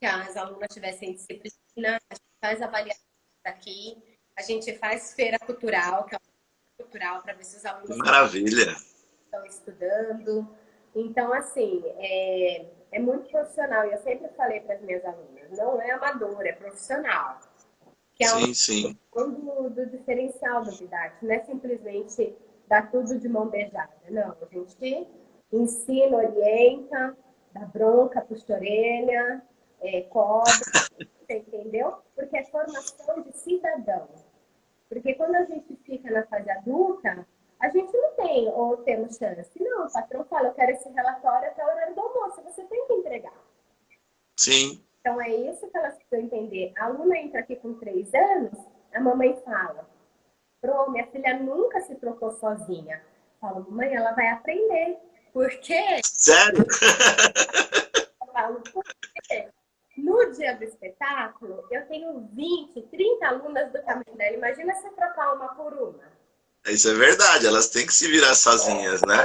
que 0.00 0.06
as 0.06 0.36
alunas 0.36 0.68
tivessem 0.72 1.12
disciplina, 1.12 2.00
a 2.10 2.14
gente 2.14 2.24
faz 2.40 2.62
avaliação 2.62 3.04
aqui, 3.44 3.96
a 4.36 4.42
gente 4.42 4.76
faz 4.78 5.14
feira 5.14 5.38
cultural, 5.38 6.04
que 6.04 6.14
é 6.14 6.18
uma 6.18 6.35
para 7.22 7.32
ver 7.34 7.44
se 7.44 7.56
os 7.56 7.64
alunos 7.64 7.96
Maravilha. 7.96 8.76
estão 9.24 9.44
estudando. 9.46 10.48
Então, 10.94 11.32
assim, 11.32 11.82
é, 11.98 12.66
é 12.92 12.98
muito 12.98 13.28
profissional. 13.30 13.86
E 13.86 13.92
eu 13.92 13.98
sempre 13.98 14.28
falei 14.36 14.60
para 14.60 14.76
as 14.76 14.82
minhas 14.82 15.04
alunas, 15.04 15.50
não 15.52 15.80
é 15.80 15.90
amador, 15.90 16.46
é 16.46 16.52
profissional. 16.52 17.38
Que 18.14 18.24
é 18.24 18.28
sim, 18.28 18.50
um, 18.50 18.54
sim. 18.54 18.98
Do, 19.14 19.70
do 19.70 19.86
diferencial 19.86 20.64
do 20.64 20.70
Vidarte. 20.70 21.24
Não 21.24 21.34
é 21.34 21.44
simplesmente 21.44 22.34
dar 22.66 22.90
tudo 22.90 23.18
de 23.18 23.28
mão 23.28 23.48
beijada. 23.48 23.92
Não, 24.08 24.32
a 24.40 24.54
gente 24.54 25.08
ensina, 25.52 26.16
orienta, 26.16 27.16
dá 27.52 27.66
bronca, 27.66 28.22
puxa 28.22 28.54
orelha, 28.54 29.42
é, 29.80 30.02
cobra, 30.02 30.50
entendeu? 31.28 31.98
Porque 32.14 32.38
é 32.38 32.44
formação 32.44 33.22
de 33.22 33.36
cidadão. 33.36 34.08
Porque 34.88 35.14
quando 35.14 35.36
a 35.36 35.44
gente 35.44 35.76
fica 35.84 36.10
na 36.10 36.24
fase 36.26 36.50
adulta, 36.50 37.26
a 37.60 37.68
gente 37.68 37.92
não 37.96 38.14
tem, 38.14 38.48
ou 38.48 38.76
temos 38.78 39.16
chance. 39.16 39.50
Não, 39.58 39.86
o 39.86 39.92
patrão 39.92 40.24
fala, 40.26 40.48
eu 40.48 40.54
quero 40.54 40.72
esse 40.72 40.88
relatório 40.90 41.48
até 41.48 41.64
o 41.64 41.68
horário 41.68 41.94
do 41.94 42.00
almoço, 42.00 42.42
você 42.42 42.62
tem 42.64 42.86
que 42.86 42.92
entregar. 42.92 43.32
Sim. 44.36 44.82
Então 45.00 45.20
é 45.20 45.30
isso 45.30 45.68
que 45.68 45.76
elas 45.76 45.94
precisam 45.94 46.20
entender. 46.20 46.72
A 46.76 46.86
aluna 46.86 47.16
entra 47.18 47.40
aqui 47.40 47.56
com 47.56 47.74
três 47.74 48.12
anos, 48.14 48.58
a 48.92 49.00
mamãe 49.00 49.40
fala, 49.44 49.88
Pro, 50.60 50.90
minha 50.90 51.06
filha 51.06 51.38
nunca 51.38 51.80
se 51.82 51.94
trocou 51.96 52.32
sozinha. 52.32 53.02
Falo, 53.40 53.66
mãe, 53.70 53.94
ela 53.94 54.12
vai 54.12 54.28
aprender. 54.28 54.98
Por 55.32 55.48
quê? 55.60 56.00
Sério? 56.04 56.64
Eu 58.20 58.32
falo, 58.32 58.60
por 58.72 58.84
quê? 59.28 59.48
No 59.96 60.30
dia 60.32 60.54
do 60.56 60.64
espetáculo, 60.64 61.66
eu 61.70 61.86
tenho 61.86 62.28
20, 62.32 62.82
30 62.82 63.26
alunas 63.26 63.72
do 63.72 63.82
tamanho 63.82 64.14
dela. 64.14 64.36
Imagina 64.36 64.74
se 64.74 64.90
trocar 64.90 65.34
uma 65.34 65.48
por 65.54 65.72
uma. 65.72 66.04
Isso 66.66 66.90
é 66.90 66.94
verdade, 66.94 67.46
elas 67.46 67.68
têm 67.68 67.86
que 67.86 67.94
se 67.94 68.08
virar 68.08 68.34
sozinhas, 68.34 69.00
né? 69.02 69.16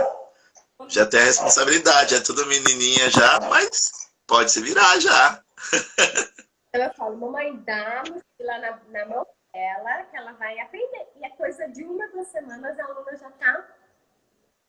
Já 0.88 1.05
tem 1.05 1.19
a 1.19 1.25
responsabilidade, 1.25 2.15
é 2.15 2.21
tudo 2.21 2.45
menininha 2.45 3.10
já, 3.10 3.39
mas 3.49 3.91
pode 4.25 4.51
se 4.51 4.62
virar 4.62 4.99
já. 4.99 5.43
Eu 6.73 6.93
falo, 6.93 7.17
mamãe, 7.17 7.57
dá 7.65 8.03
lá 8.39 8.60
na, 8.60 8.79
na 8.88 9.05
mão 9.05 9.27
dela, 9.53 10.03
que 10.03 10.15
ela 10.15 10.31
vai 10.34 10.57
aprender. 10.60 11.07
E 11.17 11.25
é 11.25 11.29
coisa 11.31 11.67
de 11.67 11.84
uma, 11.84 12.07
duas 12.07 12.27
semanas, 12.27 12.79
a 12.79 12.86
aluna 12.86 13.17
já 13.17 13.27
está. 13.27 13.67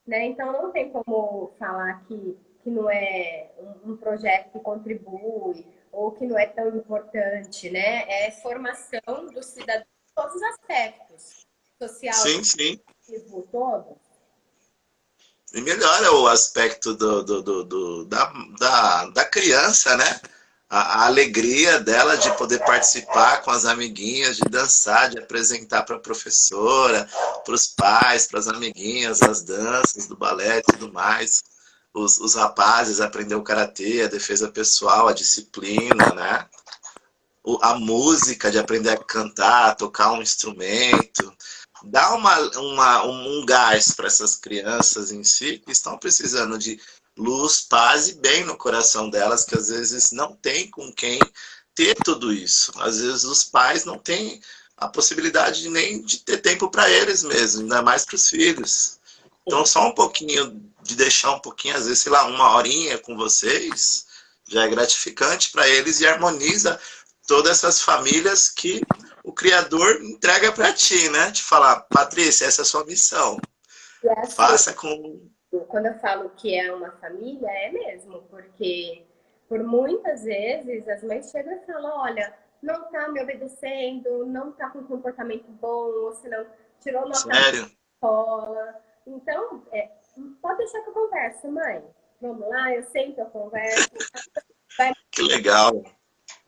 Né? 0.07 0.27
Então, 0.27 0.51
não 0.51 0.73
tem 0.73 0.91
como 0.91 1.55
falar 1.59 2.03
que, 2.07 2.37
que 2.63 2.71
não 2.71 2.91
é 2.91 3.53
um, 3.57 3.93
um 3.93 3.97
projeto 3.97 4.51
que 4.51 4.61
contribui 4.61 5.65
ou 5.93 6.11
que 6.11 6.27
não 6.27 6.39
é 6.39 6.47
tão 6.47 6.75
importante, 6.75 7.71
né? 7.71 8.05
É 8.09 8.31
formação 8.31 9.27
do 9.33 9.43
cidadão 9.43 9.83
em 9.83 10.15
todos 10.15 10.35
os 10.35 10.43
aspectos. 10.43 11.47
Social, 11.81 12.15
sim, 12.15 12.43
sim. 12.43 12.81
todo. 13.51 14.01
E 15.53 15.61
melhora 15.61 16.13
o 16.15 16.29
aspecto 16.29 16.95
do, 16.95 17.23
do, 17.23 17.43
do, 17.43 17.65
do 17.65 18.05
da, 18.07 18.33
da, 18.59 19.07
da 19.11 19.25
criança, 19.25 19.97
né? 19.97 20.21
A, 20.71 21.03
a, 21.03 21.07
alegria 21.07 21.81
dela 21.81 22.17
de 22.17 22.35
poder 22.39 22.61
participar 22.61 23.43
com 23.43 23.51
as 23.51 23.67
amiguinhas, 23.67 24.37
de 24.37 24.49
dançar, 24.49 25.11
de 25.11 25.19
apresentar 25.19 25.83
para 25.83 25.97
a 25.97 26.01
professora, 26.01 27.07
para 27.45 27.55
os 27.55 27.67
pais, 27.67 28.27
para 28.27 28.39
as 28.39 28.49
amiguinhas, 28.49 29.21
as 29.21 29.43
danças 29.43 30.07
do 30.07 30.17
balé 30.17 30.59
e 30.59 30.63
tudo 30.63 30.91
mais 30.91 31.43
os, 31.95 32.19
os 32.19 32.35
rapazes 32.35 33.01
aprender 33.01 33.35
o 33.35 33.43
karatê, 33.43 34.03
a 34.03 34.09
defesa 34.09 34.49
pessoal, 34.49 35.09
a 35.09 35.13
disciplina, 35.13 36.13
né? 36.15 36.47
O, 37.45 37.59
a 37.63 37.75
música, 37.75 38.51
de 38.51 38.59
aprender 38.59 38.91
a 38.91 38.97
cantar, 38.97 39.71
a 39.71 39.75
tocar 39.75 40.13
um 40.13 40.23
instrumento. 40.23 41.33
Dá 41.85 42.15
uma, 42.15 42.39
uma, 42.59 43.05
um 43.05 43.45
gás 43.45 43.93
para 43.93 44.07
essas 44.07 44.37
crianças 44.37 45.11
em 45.11 45.25
si 45.25 45.59
que 45.59 45.73
estão 45.73 45.99
precisando 45.99 46.57
de 46.57 46.81
luz, 47.17 47.61
paz 47.61 48.09
e 48.09 48.15
bem 48.15 48.45
no 48.45 48.57
coração 48.57 49.11
delas, 49.11 49.45
que 49.45 49.57
às 49.57 49.69
vezes 49.69 50.13
não 50.13 50.35
tem 50.37 50.71
com 50.71 50.93
quem 50.93 51.19
ter 51.75 51.97
tudo 52.05 52.33
isso. 52.33 52.73
Às 52.81 53.01
vezes 53.01 53.25
os 53.25 53.45
pais 53.45 53.85
não 53.85 53.99
têm 53.99 54.41
a 54.77 54.89
possibilidade 54.89 55.63
de 55.63 55.69
nem 55.69 56.01
de 56.03 56.19
ter 56.19 56.39
tempo 56.39 56.71
para 56.71 56.89
eles 56.89 57.23
mesmos, 57.23 57.61
ainda 57.61 57.83
mais 57.83 58.05
para 58.05 58.17
os 58.17 58.29
filhos. 58.29 58.99
Então, 59.47 59.67
só 59.67 59.89
um 59.89 59.95
pouquinho 59.95 60.72
de 60.83 60.97
deixar 60.97 61.33
um 61.33 61.39
pouquinho, 61.39 61.77
às 61.77 61.87
vezes, 61.87 62.01
sei 62.01 62.13
lá, 62.13 62.25
uma 62.25 62.55
horinha 62.57 62.99
com 62.99 63.17
vocês, 63.17 64.07
já 64.49 64.65
é 64.65 64.69
gratificante 64.69 65.51
para 65.51 65.69
eles 65.69 66.01
e 66.01 66.07
harmoniza 66.07 66.81
todas 67.27 67.59
essas 67.59 67.81
famílias 67.81 68.49
que 68.49 68.81
o 69.25 69.33
Criador 69.33 70.03
entrega 70.03 70.53
para 70.53 70.73
ti, 70.73 71.09
né? 71.11 71.31
Te 71.31 71.43
falar, 71.43 71.83
Patrícia, 71.83 72.47
essa 72.47 72.63
é 72.63 72.65
a 72.65 72.67
sua 72.67 72.85
missão. 72.85 73.39
É 74.05 74.21
assim, 74.21 74.33
Faça 74.33 74.73
com. 74.73 75.31
Quando 75.69 75.87
eu 75.87 75.99
falo 76.01 76.31
que 76.31 76.59
é 76.59 76.73
uma 76.73 76.91
família, 76.93 77.49
é 77.49 77.71
mesmo, 77.71 78.23
porque 78.31 79.05
por 79.49 79.63
muitas 79.63 80.25
vezes 80.25 80.89
as 80.89 81.03
mães 81.03 81.31
chegam 81.31 81.55
e 81.55 81.67
falam: 81.67 82.01
olha, 82.01 82.35
não 82.63 82.91
tá 82.91 83.09
me 83.09 83.23
obedecendo, 83.23 84.25
não 84.27 84.53
tá 84.53 84.71
com 84.71 84.83
comportamento 84.85 85.51
bom, 85.51 85.91
ou 86.05 86.15
se 86.15 86.29
não 86.29 86.47
tirou 86.81 87.03
nota 87.03 87.35
Sério? 87.35 87.63
da 87.63 87.71
escola. 87.95 88.83
Então, 89.07 89.67
é, 89.73 89.91
Pode 90.41 90.59
deixar 90.59 90.81
que 90.83 90.91
eu 90.91 90.95
converso, 90.95 91.51
mãe. 91.51 91.83
Vamos 92.21 92.49
lá, 92.49 92.73
eu 92.73 92.85
sento, 92.85 93.19
eu 93.21 93.27
converso. 93.27 93.91
Vai... 94.79 94.93
Que 95.11 95.23
legal. 95.23 95.83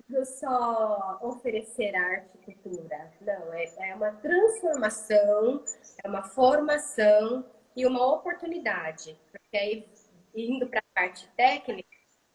Não 0.08 0.24
só 0.24 1.18
oferecer 1.22 1.94
arte 1.94 2.38
e 2.38 2.54
cultura. 2.54 3.12
Não, 3.20 3.52
é, 3.52 3.64
é 3.90 3.94
uma 3.94 4.12
transformação, 4.12 5.64
é 6.02 6.08
uma 6.08 6.22
formação 6.22 7.44
e 7.74 7.86
uma 7.86 8.06
oportunidade. 8.06 9.18
Porque 9.32 9.56
aí, 9.56 9.88
indo 10.34 10.66
para 10.68 10.80
a 10.80 10.94
parte 10.94 11.26
técnica, 11.36 11.88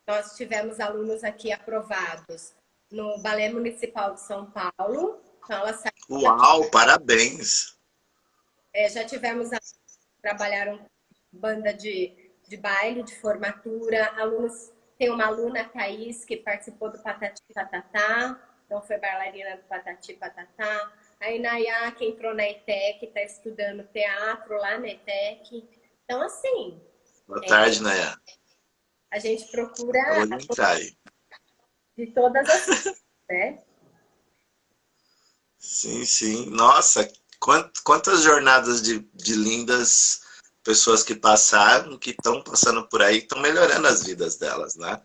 nós 0.07 0.35
tivemos 0.35 0.79
alunos 0.79 1.23
aqui 1.23 1.51
aprovados 1.51 2.53
no 2.91 3.21
Balé 3.21 3.49
Municipal 3.49 4.15
de 4.15 4.21
São 4.21 4.51
Paulo. 4.51 5.21
Então, 5.43 5.59
ela 5.59 5.79
Uau, 6.09 6.61
aqui. 6.63 6.71
parabéns! 6.71 7.77
É, 8.73 8.89
já 8.89 9.05
tivemos 9.05 9.47
alunos 9.47 9.97
que 9.97 10.21
trabalharam 10.21 10.79
banda 11.31 11.73
de, 11.73 12.31
de 12.47 12.57
baile, 12.57 13.03
de 13.03 13.15
formatura. 13.19 14.07
Alunos, 14.17 14.71
tem 14.97 15.09
uma 15.09 15.25
aluna, 15.25 15.63
Thaís, 15.65 16.25
que 16.25 16.37
participou 16.37 16.91
do 16.91 16.99
Patati 16.99 17.41
Patatá, 17.53 18.39
então 18.65 18.81
foi 18.81 18.97
bailarina 18.97 19.57
do 19.57 19.63
Patati 19.63 20.13
Patatá. 20.13 20.91
A 21.19 21.31
Inayá, 21.31 21.91
que 21.91 22.05
entrou 22.05 22.33
na 22.33 22.47
ETEC, 22.47 23.05
está 23.05 23.21
estudando 23.21 23.83
teatro 23.91 24.57
lá 24.57 24.77
na 24.77 24.87
ETEC. 24.87 25.67
Então, 26.03 26.21
assim... 26.21 26.81
Boa 27.27 27.41
tarde, 27.45 27.79
é, 27.79 27.81
Nayá. 27.81 28.17
A 29.11 29.19
gente 29.19 29.49
procura... 29.51 30.25
De 31.97 32.07
todas 32.07 32.47
as... 32.49 33.03
né? 33.29 33.61
Sim, 35.57 36.05
sim. 36.05 36.49
Nossa, 36.49 37.11
quantas 37.83 38.23
jornadas 38.23 38.81
de, 38.81 38.99
de 39.13 39.35
lindas 39.35 40.23
pessoas 40.63 41.03
que 41.03 41.15
passaram, 41.15 41.97
que 41.97 42.11
estão 42.11 42.43
passando 42.43 42.87
por 42.87 43.01
aí, 43.01 43.19
estão 43.19 43.39
melhorando 43.39 43.87
as 43.87 44.03
vidas 44.03 44.37
delas, 44.37 44.75
né? 44.75 45.01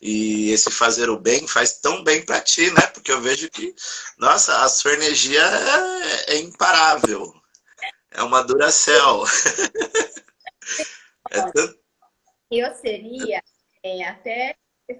E 0.00 0.50
esse 0.50 0.70
fazer 0.70 1.08
o 1.08 1.18
bem 1.18 1.48
faz 1.48 1.78
tão 1.78 2.04
bem 2.04 2.24
para 2.24 2.40
ti, 2.40 2.70
né? 2.70 2.86
Porque 2.88 3.10
eu 3.10 3.20
vejo 3.20 3.50
que, 3.50 3.74
nossa, 4.18 4.62
a 4.62 4.68
sua 4.68 4.92
energia 4.92 5.40
é, 5.40 6.34
é 6.34 6.38
imparável. 6.38 7.32
É 8.10 8.22
uma 8.22 8.42
duracel. 8.42 9.24
é 11.30 11.40
tanto... 11.50 11.78
Eu 12.50 12.74
seria 12.76 13.42
é, 13.82 14.04
até 14.04 14.56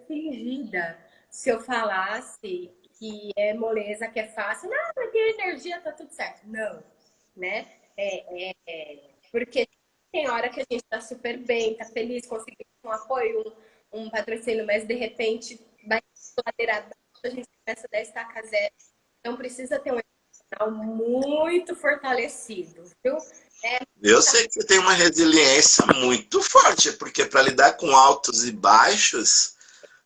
fingida 0.06 0.98
se 1.30 1.50
eu 1.50 1.60
falasse 1.60 2.70
que 2.98 3.30
é 3.36 3.54
moleza, 3.54 4.08
que 4.08 4.18
é 4.18 4.28
fácil. 4.28 4.70
Não, 4.70 4.92
mas 4.96 5.12
tem 5.12 5.30
energia, 5.30 5.80
tá 5.80 5.92
tudo 5.92 6.12
certo. 6.12 6.40
Não, 6.46 6.82
né? 7.36 7.70
É, 7.96 8.48
é, 8.48 8.54
é, 8.66 9.10
porque 9.30 9.68
tem 10.16 10.30
hora 10.30 10.48
que 10.48 10.60
a 10.60 10.64
gente 10.70 10.82
tá 10.88 10.98
super 10.98 11.36
bem, 11.36 11.76
tá 11.76 11.84
feliz, 11.84 12.26
conseguiu 12.26 12.64
um 12.82 12.90
apoio, 12.90 13.54
um, 13.92 14.04
um 14.04 14.10
patrocínio, 14.10 14.64
mas 14.64 14.86
de 14.86 14.94
repente 14.94 15.60
vai 15.86 16.00
ladeira 16.46 16.88
a 17.22 17.28
gente 17.28 17.46
começa 17.64 17.86
a 17.86 17.90
dar 17.92 18.00
estaca 18.00 18.46
zero. 18.46 18.72
Então 19.20 19.36
precisa 19.36 19.78
ter 19.78 19.92
um 19.92 20.00
emocional 20.00 20.84
muito 20.86 21.76
fortalecido, 21.76 22.82
viu? 23.04 23.18
É... 23.62 23.80
Eu 24.02 24.22
sei 24.22 24.46
que 24.46 24.54
você 24.54 24.66
tem 24.66 24.78
uma 24.78 24.94
resiliência 24.94 25.84
muito 25.96 26.40
forte, 26.40 26.92
porque 26.92 27.26
para 27.26 27.42
lidar 27.42 27.74
com 27.74 27.94
altos 27.94 28.46
e 28.46 28.52
baixos, 28.52 29.54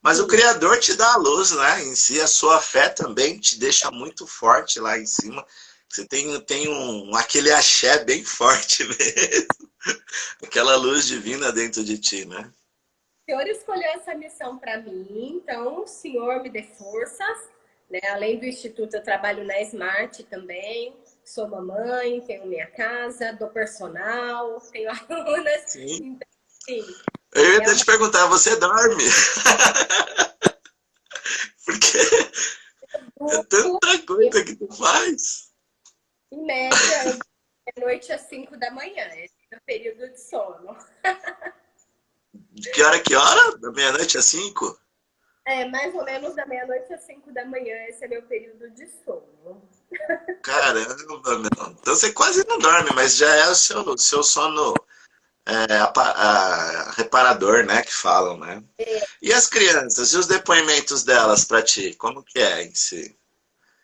mas 0.02 0.18
o 0.18 0.26
Criador 0.26 0.80
te 0.80 0.94
dá 0.94 1.12
a 1.12 1.18
luz, 1.18 1.52
né? 1.52 1.84
Em 1.84 1.94
si, 1.94 2.20
a 2.20 2.26
sua 2.26 2.60
fé 2.60 2.88
também 2.88 3.38
te 3.38 3.58
deixa 3.60 3.90
muito 3.92 4.26
forte 4.26 4.80
lá 4.80 4.98
em 4.98 5.06
cima. 5.06 5.46
Você 5.88 6.04
tem, 6.06 6.40
tem 6.40 6.68
um, 6.68 7.14
aquele 7.14 7.52
axé 7.52 8.02
bem 8.04 8.24
forte 8.24 8.82
mesmo. 8.98 9.69
Aquela 10.42 10.76
luz 10.76 11.06
divina 11.06 11.52
dentro 11.52 11.84
de 11.84 11.98
ti, 11.98 12.24
né? 12.24 12.52
O 13.22 13.30
Senhor 13.30 13.46
escolheu 13.46 13.90
essa 13.90 14.14
missão 14.14 14.58
para 14.58 14.78
mim, 14.80 15.40
então 15.42 15.82
o 15.82 15.86
Senhor 15.86 16.42
me 16.42 16.50
dê 16.50 16.62
forças. 16.62 17.48
Né? 17.88 18.00
Além 18.10 18.38
do 18.38 18.46
Instituto, 18.46 18.94
eu 18.94 19.02
trabalho 19.02 19.44
na 19.44 19.60
Smart 19.62 20.22
também. 20.24 20.96
Sou 21.24 21.48
mamãe, 21.48 22.20
tenho 22.22 22.46
minha 22.46 22.66
casa, 22.68 23.32
dou 23.32 23.48
personal, 23.48 24.60
tenho 24.72 24.90
alunas. 25.08 25.62
Sim. 25.66 26.16
Então, 26.16 26.28
sim. 26.64 26.84
Eu 27.32 27.44
ia 27.44 27.62
é 27.62 27.74
te 27.74 27.84
perguntar, 27.84 28.26
você 28.26 28.56
dorme? 28.56 29.04
Porque 31.64 31.98
É 33.20 33.44
tanta 33.44 34.06
coisa 34.06 34.44
que 34.44 34.56
tu 34.56 34.66
faz. 34.74 35.50
Em 36.32 36.44
média, 36.44 37.18
é 37.76 37.80
noite 37.80 38.12
às 38.12 38.22
5 38.22 38.56
da 38.56 38.70
manhã. 38.72 39.08
Esse 39.50 39.56
é 39.56 39.60
período 39.66 40.08
de 40.12 40.20
sono. 40.20 40.76
De 42.52 42.70
que 42.70 42.82
hora 42.82 43.00
que 43.00 43.16
hora? 43.16 43.58
Da 43.58 43.72
meia-noite 43.72 44.16
às 44.16 44.26
5? 44.26 44.78
É, 45.44 45.64
mais 45.68 45.92
ou 45.92 46.04
menos 46.04 46.36
da 46.36 46.46
meia-noite 46.46 46.92
às 46.92 47.02
5 47.02 47.32
da 47.32 47.44
manhã. 47.44 47.74
Esse 47.88 48.04
é 48.04 48.08
meu 48.08 48.22
período 48.22 48.70
de 48.70 48.86
sono. 49.04 49.68
Caramba, 50.42 50.94
meu. 51.38 51.50
Então 51.80 51.96
você 51.96 52.12
quase 52.12 52.46
não 52.46 52.60
dorme, 52.60 52.90
mas 52.94 53.16
já 53.16 53.34
é 53.34 53.48
o 53.48 53.54
seu, 53.56 53.98
seu 53.98 54.22
sono 54.22 54.72
é, 55.44 55.78
a, 55.78 55.92
a, 55.96 56.90
reparador, 56.92 57.64
né? 57.64 57.82
Que 57.82 57.92
falam, 57.92 58.38
né? 58.38 58.62
É. 58.78 59.04
E 59.20 59.32
as 59.32 59.48
crianças, 59.48 60.12
e 60.12 60.16
os 60.16 60.28
depoimentos 60.28 61.02
delas 61.02 61.44
para 61.44 61.62
ti? 61.62 61.94
Como 61.94 62.22
que 62.22 62.38
é 62.38 62.62
em 62.62 62.74
si? 62.74 63.18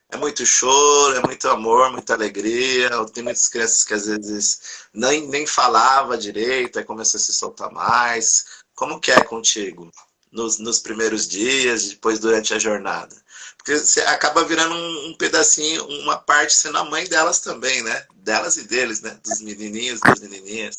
É 0.09 0.17
muito 0.17 0.47
choro, 0.47 1.17
é 1.17 1.23
muito 1.27 1.49
amor, 1.49 1.91
muita 1.91 2.15
alegria. 2.15 2.91
Tem 3.13 3.25
muitas 3.25 3.49
crianças 3.49 3.85
que 3.85 3.95
às 3.95 4.07
vezes 4.07 4.89
nem, 4.93 5.27
nem 5.27 5.47
falava 5.47 6.17
direito, 6.17 6.79
aí 6.79 6.85
começa 6.85 7.17
a 7.17 7.21
se 7.21 7.33
soltar 7.33 7.71
mais. 7.73 8.65
Como 8.75 9.01
que 9.01 9.11
é 9.11 9.23
contigo? 9.23 9.91
Nos, 10.31 10.59
nos 10.59 10.79
primeiros 10.79 11.27
dias, 11.27 11.89
depois 11.89 12.19
durante 12.19 12.53
a 12.55 12.59
jornada? 12.59 13.17
Porque 13.57 13.79
você 13.79 14.01
acaba 14.03 14.45
virando 14.45 14.75
um, 14.75 15.09
um, 15.09 15.17
pedacinho, 15.17 15.85
uma 16.03 16.17
parte 16.17 16.53
sendo 16.53 16.79
a 16.79 16.85
mãe 16.85 17.09
delas 17.09 17.41
também, 17.41 17.83
né? 17.83 18.07
Delas 18.15 18.57
e 18.57 18.67
deles, 18.67 19.01
né? 19.01 19.19
Dos 19.25 19.41
menininhos, 19.41 20.01
das 20.01 20.21
menininhas. 20.21 20.77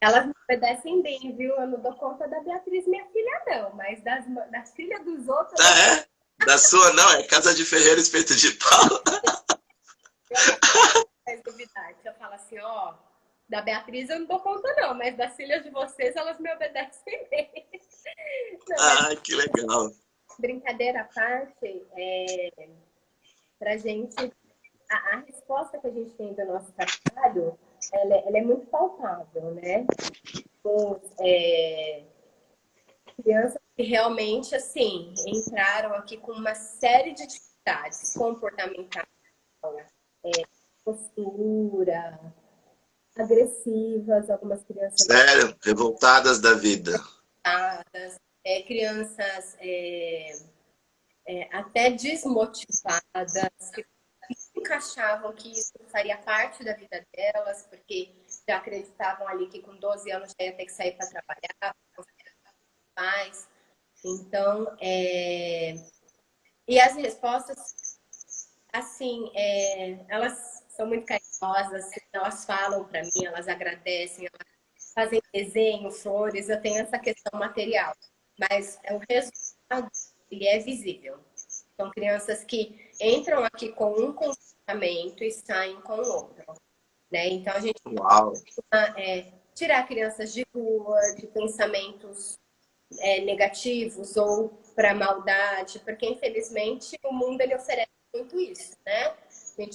Elas 0.00 0.26
me 0.26 0.32
obedecem 0.44 1.02
bem, 1.02 1.36
viu? 1.36 1.54
Eu 1.56 1.66
não 1.66 1.80
dou 1.80 1.94
conta 1.94 2.26
da 2.28 2.40
Beatriz, 2.40 2.86
minha 2.86 3.04
filha, 3.06 3.42
não. 3.46 3.74
Mas 3.74 4.02
das, 4.02 4.24
das 4.50 4.72
filhas 4.72 5.04
dos 5.04 5.28
outros... 5.28 5.60
Ah, 5.60 5.78
é? 5.78 6.05
Da 6.46 6.58
sua 6.58 6.92
não, 6.92 7.10
é 7.14 7.24
Casa 7.24 7.52
de 7.52 7.64
Ferreira 7.64 8.00
Espeto 8.00 8.36
de 8.36 8.52
Pau. 8.52 9.02
Eu 12.04 12.14
falo 12.14 12.34
assim, 12.34 12.56
ó, 12.60 12.94
da 13.48 13.60
Beatriz 13.62 14.08
eu 14.08 14.20
não 14.20 14.26
dou 14.26 14.38
conta 14.38 14.72
não, 14.74 14.94
mas 14.94 15.16
das 15.16 15.34
filhas 15.34 15.64
de 15.64 15.70
vocês 15.70 16.14
elas 16.14 16.38
me 16.38 16.52
obedecem. 16.52 17.26
Não, 18.68 18.76
ah, 18.78 19.16
que 19.16 19.34
legal. 19.34 19.90
Brincadeira 20.38 21.00
à 21.00 21.04
parte, 21.04 21.84
é, 21.96 22.68
pra 23.58 23.76
gente, 23.76 24.14
a, 24.88 24.96
a, 24.96 25.16
resposta 25.26 25.78
que 25.78 25.86
a 25.88 25.90
gente 25.90 26.10
tem 26.12 26.32
do 26.32 26.44
nosso 26.44 26.72
trabalho, 26.72 27.58
ela, 27.92 28.14
é, 28.14 28.28
ela 28.28 28.38
é 28.38 28.42
muito 28.42 28.66
palpável, 28.66 29.54
né? 29.54 29.84
Os, 30.62 31.00
é, 31.20 32.04
crianças 33.22 33.60
que 33.74 33.82
realmente, 33.82 34.54
assim, 34.54 35.12
entraram 35.26 35.94
aqui 35.94 36.16
com 36.16 36.32
uma 36.32 36.54
série 36.54 37.12
de 37.12 37.26
dificuldades 37.26 38.14
comportamentais, 38.14 39.06
é, 40.24 40.30
postura, 40.84 42.20
agressivas, 43.16 44.30
algumas 44.30 44.62
crianças... 44.64 45.04
Sério? 45.06 45.56
Revoltadas 45.62 46.40
da 46.40 46.54
vida. 46.54 46.92
Revoltadas, 47.44 48.20
é, 48.44 48.62
crianças 48.62 49.56
é, 49.60 50.32
é, 51.26 51.56
até 51.56 51.90
desmotivadas, 51.90 53.70
que 53.74 53.84
nunca 54.54 54.76
achavam 54.76 55.32
que 55.32 55.52
isso 55.52 55.72
faria 55.88 56.16
parte 56.18 56.64
da 56.64 56.74
vida 56.74 57.04
delas, 57.12 57.66
porque 57.68 58.14
já 58.48 58.58
acreditavam 58.58 59.26
ali 59.28 59.48
que 59.48 59.60
com 59.60 59.76
12 59.76 60.10
anos 60.10 60.32
já 60.38 60.46
ia 60.46 60.52
ter 60.52 60.66
que 60.66 60.72
sair 60.72 60.92
para 60.92 61.06
trabalhar, 61.08 61.76
pais. 62.96 63.46
Então, 64.04 64.76
é... 64.80 65.74
e 66.66 66.80
as 66.80 66.96
respostas, 66.96 68.00
assim, 68.72 69.30
é... 69.34 70.04
elas 70.08 70.64
são 70.70 70.86
muito 70.86 71.06
carinhosas, 71.06 71.90
elas 72.12 72.44
falam 72.44 72.84
para 72.84 73.02
mim, 73.02 73.24
elas 73.24 73.46
agradecem, 73.48 74.26
elas 74.26 74.92
fazem 74.94 75.20
desenho, 75.32 75.90
flores, 75.90 76.48
eu 76.48 76.60
tenho 76.60 76.80
essa 76.80 76.98
questão 76.98 77.38
material, 77.38 77.94
mas 78.38 78.78
é 78.82 78.94
o 78.94 79.00
resultado 79.08 79.90
ele 80.30 80.46
é 80.46 80.58
visível. 80.58 81.18
São 81.76 81.90
crianças 81.90 82.44
que 82.44 82.90
entram 83.00 83.44
aqui 83.44 83.70
com 83.70 83.92
um 83.92 84.12
comportamento 84.12 85.22
e 85.22 85.30
saem 85.30 85.80
com 85.82 85.98
outro. 85.98 86.44
Né? 87.10 87.28
Então 87.28 87.54
a 87.54 87.60
gente 87.60 87.80
Uau. 87.86 88.32
é, 88.96 89.32
tirar 89.54 89.86
crianças 89.86 90.32
de 90.32 90.44
rua, 90.54 91.00
de 91.16 91.26
pensamentos 91.28 92.38
é, 92.98 93.20
negativos 93.22 94.16
ou 94.16 94.60
para 94.74 94.94
maldade, 94.94 95.78
porque 95.80 96.06
infelizmente 96.06 96.98
o 97.04 97.12
mundo 97.12 97.40
ele 97.40 97.54
oferece 97.54 97.88
muito 98.14 98.38
isso, 98.38 98.72
né? 98.84 99.14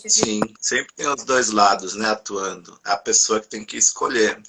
Sim, 0.07 0.41
sempre 0.59 0.93
tem 0.93 1.07
os 1.07 1.23
dois 1.23 1.49
lados, 1.49 1.95
né, 1.95 2.09
atuando. 2.09 2.79
A 2.83 2.95
pessoa 2.97 3.39
que 3.39 3.47
tem 3.47 3.65
que 3.65 3.77
escolher. 3.77 4.39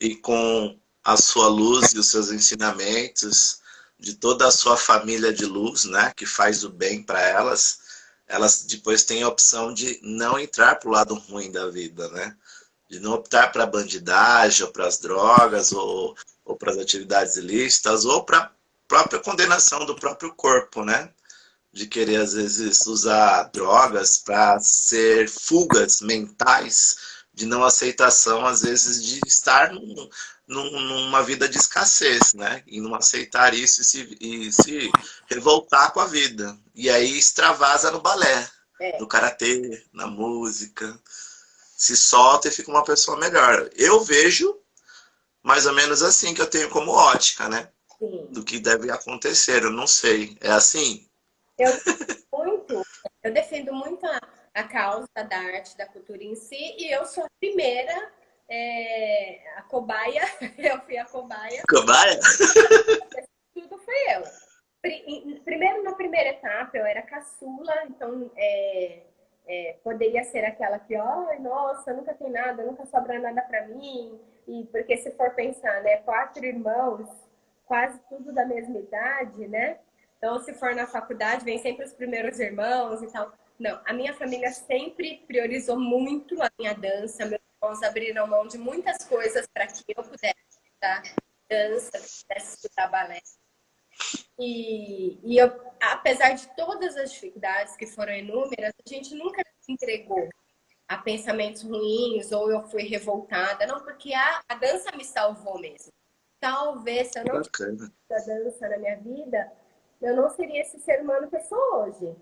E 0.00 0.14
com 0.14 0.78
a 1.02 1.16
sua 1.16 1.48
luz 1.48 1.92
e 1.92 1.98
os 1.98 2.08
seus 2.08 2.30
ensinamentos, 2.30 3.60
de 3.98 4.14
toda 4.14 4.46
a 4.46 4.52
sua 4.52 4.76
família 4.76 5.32
de 5.32 5.44
luz, 5.44 5.84
né, 5.84 6.12
que 6.16 6.26
faz 6.26 6.62
o 6.62 6.70
bem 6.70 7.02
para 7.02 7.20
elas, 7.20 7.80
elas 8.26 8.62
depois 8.64 9.04
têm 9.04 9.22
a 9.22 9.28
opção 9.28 9.72
de 9.72 9.98
não 10.02 10.38
entrar 10.38 10.76
para 10.76 10.88
o 10.88 10.92
lado 10.92 11.14
ruim 11.14 11.50
da 11.50 11.68
vida, 11.68 12.08
né? 12.10 12.36
De 12.88 13.00
não 13.00 13.12
optar 13.12 13.52
para 13.52 13.66
bandidagem, 13.66 14.64
ou 14.64 14.72
para 14.72 14.86
as 14.86 14.98
drogas, 14.98 15.72
ou 15.72 16.16
ou 16.46 16.56
para 16.56 16.70
as 16.70 16.78
atividades 16.78 17.36
ilícitas, 17.36 18.04
ou 18.04 18.24
para 18.24 18.38
a 18.38 18.50
própria 18.86 19.18
condenação 19.18 19.84
do 19.84 19.96
próprio 19.96 20.32
corpo, 20.32 20.84
né? 20.84 21.10
De 21.72 21.86
querer, 21.86 22.22
às 22.22 22.32
vezes, 22.32 22.86
usar 22.86 23.50
drogas 23.52 24.18
para 24.18 24.58
ser 24.60 25.28
fugas 25.28 26.00
mentais 26.00 26.96
de 27.34 27.44
não 27.44 27.64
aceitação, 27.64 28.46
às 28.46 28.62
vezes, 28.62 29.04
de 29.04 29.20
estar 29.26 29.72
num, 29.72 30.08
num, 30.46 30.80
numa 30.80 31.22
vida 31.22 31.48
de 31.48 31.58
escassez, 31.58 32.32
né? 32.32 32.62
E 32.66 32.80
não 32.80 32.94
aceitar 32.94 33.52
isso 33.52 33.82
e 33.82 33.84
se, 33.84 34.16
e 34.20 34.52
se 34.52 34.90
revoltar 35.28 35.92
com 35.92 36.00
a 36.00 36.06
vida. 36.06 36.56
E 36.74 36.88
aí 36.88 37.18
extravasa 37.18 37.90
no 37.90 38.00
balé, 38.00 38.48
é. 38.80 38.98
no 38.98 39.06
karatê, 39.06 39.84
na 39.92 40.06
música. 40.06 40.98
Se 41.76 41.94
solta 41.94 42.48
e 42.48 42.52
fica 42.52 42.70
uma 42.70 42.84
pessoa 42.84 43.18
melhor. 43.18 43.68
Eu 43.74 44.02
vejo 44.02 44.58
mais 45.46 45.64
ou 45.64 45.72
menos 45.72 46.02
assim 46.02 46.34
que 46.34 46.42
eu 46.42 46.50
tenho 46.50 46.68
como 46.68 46.90
ótica, 46.90 47.48
né? 47.48 47.70
Sim. 48.00 48.26
Do 48.32 48.44
que 48.44 48.58
deve 48.58 48.90
acontecer, 48.90 49.62
eu 49.62 49.70
não 49.70 49.86
sei. 49.86 50.36
É 50.40 50.50
assim? 50.50 51.08
Eu 51.56 51.70
muito, 52.34 52.82
eu 53.22 53.32
defendo 53.32 53.72
muito 53.72 54.04
a, 54.04 54.18
a 54.52 54.64
causa 54.64 55.06
da 55.14 55.38
arte, 55.38 55.76
da 55.76 55.86
cultura 55.86 56.24
em 56.24 56.34
si, 56.34 56.74
e 56.76 56.92
eu 56.92 57.06
sou 57.06 57.22
a 57.24 57.30
primeira, 57.38 58.12
é, 58.50 59.40
a 59.56 59.62
cobaia, 59.62 60.22
eu 60.58 60.80
fui 60.80 60.98
a 60.98 61.04
cobaia. 61.04 61.62
Cobaia? 61.70 62.18
Tudo 63.54 63.78
foi 63.78 64.16
eu. 64.16 64.24
Primeiro, 65.44 65.84
na 65.84 65.94
primeira 65.94 66.30
etapa, 66.30 66.76
eu 66.76 66.84
era 66.84 67.02
caçula, 67.02 67.72
então 67.86 68.32
é, 68.36 69.02
é, 69.46 69.76
poderia 69.84 70.24
ser 70.24 70.44
aquela 70.44 70.80
que, 70.80 70.96
ai, 70.96 71.38
nossa, 71.38 71.92
nunca 71.92 72.12
tem 72.14 72.30
nada, 72.30 72.64
nunca 72.64 72.84
sobra 72.86 73.18
nada 73.20 73.42
para 73.42 73.68
mim, 73.68 74.20
e 74.46 74.64
porque 74.66 74.96
se 74.96 75.10
for 75.12 75.30
pensar, 75.34 75.82
né, 75.82 75.98
quatro 75.98 76.44
irmãos, 76.44 77.08
quase 77.64 77.98
tudo 78.08 78.32
da 78.32 78.44
mesma 78.44 78.78
idade, 78.78 79.48
né? 79.48 79.78
Então, 80.16 80.38
se 80.40 80.54
for 80.54 80.74
na 80.74 80.86
faculdade, 80.86 81.44
vem 81.44 81.58
sempre 81.58 81.84
os 81.84 81.92
primeiros 81.92 82.38
irmãos 82.40 83.02
e 83.02 83.12
tal. 83.12 83.32
Não, 83.58 83.80
a 83.84 83.92
minha 83.92 84.14
família 84.14 84.50
sempre 84.50 85.24
priorizou 85.26 85.78
muito 85.78 86.40
a 86.42 86.50
minha 86.58 86.74
dança. 86.74 87.26
Meus 87.26 87.42
irmãos 87.62 87.82
abriram 87.82 88.26
mão 88.26 88.46
de 88.46 88.56
muitas 88.56 89.04
coisas 89.04 89.46
para 89.52 89.66
que 89.66 89.82
eu 89.88 90.02
pudesse 90.02 90.34
estudar 90.48 91.02
dança, 91.48 91.92
pudesse 91.92 92.56
estudar 92.56 92.88
balé. 92.88 93.20
E, 94.38 95.18
e 95.22 95.38
eu, 95.38 95.48
apesar 95.80 96.32
de 96.32 96.54
todas 96.54 96.96
as 96.96 97.12
dificuldades 97.12 97.76
que 97.76 97.86
foram 97.86 98.12
inúmeras, 98.12 98.72
a 98.84 98.88
gente 98.88 99.14
nunca 99.14 99.42
se 99.60 99.72
entregou 99.72 100.28
a 100.88 100.98
pensamentos 100.98 101.62
ruins 101.62 102.30
ou 102.32 102.50
eu 102.50 102.62
fui 102.64 102.82
revoltada. 102.82 103.66
Não, 103.66 103.80
porque 103.80 104.14
a, 104.14 104.40
a 104.48 104.54
dança 104.54 104.94
me 104.96 105.04
salvou 105.04 105.58
mesmo. 105.58 105.92
Talvez 106.38 107.08
se 107.08 107.18
eu 107.18 107.24
não 107.24 107.42
tivesse 107.42 107.92
a 108.10 108.18
dança 108.18 108.68
na 108.68 108.78
minha 108.78 108.96
vida, 108.96 109.52
eu 110.00 110.14
não 110.14 110.28
seria 110.30 110.60
esse 110.60 110.78
ser 110.80 111.00
humano 111.00 111.28
que 111.28 111.36
eu 111.36 111.40
sou 111.40 111.74
hoje. 111.76 112.14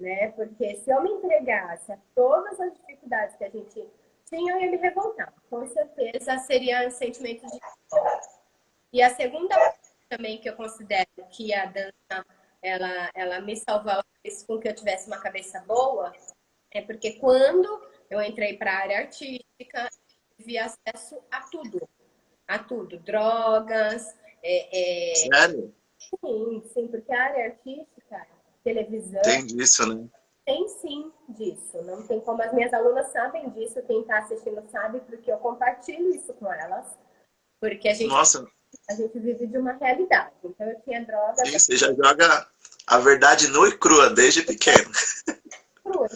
Né? 0.00 0.30
Porque 0.32 0.76
se 0.76 0.90
eu 0.90 1.02
me 1.02 1.10
entregasse 1.10 1.92
a 1.92 1.98
todas 2.14 2.58
as 2.60 2.72
dificuldades 2.74 3.36
que 3.36 3.44
a 3.44 3.50
gente 3.50 3.88
tinha, 4.28 4.52
eu 4.52 4.60
ia 4.60 4.70
me 4.70 4.76
revoltar. 4.76 5.32
Com 5.50 5.66
certeza 5.66 6.38
seria 6.38 6.86
um 6.86 6.90
sentimento 6.90 7.46
de. 7.46 7.58
E 8.92 9.02
a 9.02 9.14
segunda 9.14 9.54
também 10.08 10.38
que 10.38 10.48
eu 10.48 10.56
considero 10.56 11.08
que 11.30 11.52
a 11.52 11.66
dança 11.66 12.24
ela, 12.62 13.10
ela 13.14 13.40
me 13.40 13.56
salvou, 13.56 13.92
ela 13.92 14.04
fez 14.22 14.42
com 14.42 14.58
que 14.58 14.68
eu 14.68 14.74
tivesse 14.74 15.06
uma 15.06 15.18
cabeça 15.18 15.60
boa, 15.60 16.12
é 16.70 16.80
porque 16.82 17.12
quando 17.14 17.68
eu 18.10 18.22
entrei 18.22 18.56
para 18.56 18.72
a 18.72 18.78
área 18.78 18.98
artística, 18.98 19.88
tive 20.36 20.58
acesso 20.58 21.18
a 21.30 21.40
tudo. 21.42 21.88
A 22.46 22.58
tudo. 22.58 22.98
Drogas. 22.98 24.14
É, 24.42 25.12
é... 25.12 25.14
Sério? 25.14 25.74
Sim, 25.98 26.62
sim, 26.72 26.88
porque 26.88 27.12
a 27.12 27.24
área 27.24 27.44
artística, 27.46 28.26
televisão. 28.64 29.22
Tem 29.22 29.44
disso, 29.44 29.86
né? 29.86 30.08
tem 30.48 30.66
sim 30.66 31.12
disso. 31.28 31.82
Não 31.82 32.02
tem 32.06 32.20
como. 32.20 32.42
As 32.42 32.54
minhas 32.54 32.72
alunas 32.72 33.12
sabem 33.12 33.50
disso, 33.50 33.82
quem 33.86 34.00
está 34.00 34.20
assistindo 34.20 34.64
sabe, 34.70 35.00
porque 35.00 35.30
eu 35.30 35.36
compartilho 35.36 36.14
isso 36.14 36.32
com 36.32 36.50
elas. 36.50 36.86
Porque 37.60 37.88
a 37.88 37.92
gente, 37.92 38.08
Nossa. 38.08 38.48
a 38.88 38.94
gente 38.94 39.18
vive 39.18 39.46
de 39.46 39.58
uma 39.58 39.72
realidade. 39.72 40.32
Então 40.42 40.66
eu 40.66 40.80
tinha 40.80 41.04
droga. 41.04 41.44
Sim, 41.44 41.58
você 41.58 41.76
já 41.76 41.92
joga 41.92 42.48
a 42.86 42.98
verdade 42.98 43.48
nua 43.48 43.68
e 43.68 43.76
crua 43.76 44.08
desde 44.08 44.42
pequeno. 44.42 44.90
Crua. 45.84 46.08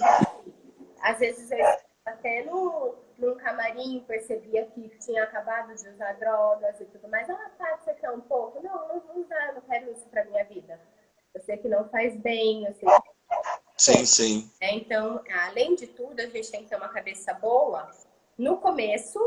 Às 1.03 1.18
vezes 1.18 1.50
eu 1.50 1.59
até 2.05 2.44
no, 2.44 2.96
num 3.18 3.34
camarim 3.36 4.05
percebia 4.07 4.66
que 4.66 4.88
tinha 4.98 5.22
acabado 5.24 5.74
de 5.74 5.88
usar 5.88 6.12
drogas 6.14 6.80
e 6.80 6.84
tudo 6.86 7.09
mais. 7.09 7.28
Ah, 7.28 7.50
tá, 7.59 7.78
você 7.78 7.94
quer 7.94 8.11
um 8.11 8.20
pouco? 8.20 8.62
Não, 8.62 8.88
não 8.88 9.00
vou 9.00 9.22
usar, 9.24 9.53
não 9.55 9.61
quero 9.62 9.92
isso 9.92 10.07
pra 10.09 10.24
minha 10.24 10.44
vida. 10.44 10.80
Eu 11.34 11.40
sei 11.42 11.57
que 11.57 11.68
não 11.68 11.88
faz 11.88 12.16
bem, 12.16 12.66
eu 12.66 12.74
sei 12.74 12.88
que 12.88 13.12
Sim, 13.76 14.07
sim. 14.07 14.50
É, 14.61 14.74
então, 14.74 15.22
além 15.46 15.74
de 15.74 15.88
tudo, 15.88 16.20
a 16.20 16.26
gente 16.26 16.50
tem 16.50 16.62
que 16.62 16.68
ter 16.68 16.76
uma 16.76 16.88
cabeça 16.88 17.34
boa 17.34 17.90
no 18.38 18.59
começo 18.59 19.18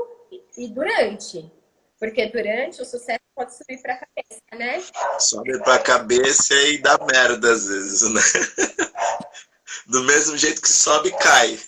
e 0.58 0.68
durante. 0.68 1.52
Porque 2.00 2.28
durante 2.28 2.82
o 2.82 2.86
sucesso 2.86 3.20
pode 3.36 3.56
subir 3.56 3.82
para 3.82 3.96
a 3.96 3.98
cabeça, 3.98 4.42
né? 4.54 4.84
Sobe 5.20 5.60
para 5.60 5.76
a 5.76 5.84
cabeça 5.84 6.54
e 6.54 6.78
dá 6.78 6.98
merda 7.00 7.52
às 7.52 7.68
vezes, 7.68 8.14
né? 8.14 8.22
Do 9.88 10.04
mesmo 10.04 10.38
jeito 10.38 10.62
que 10.62 10.70
sobe, 10.70 11.12
cai. 11.18 11.60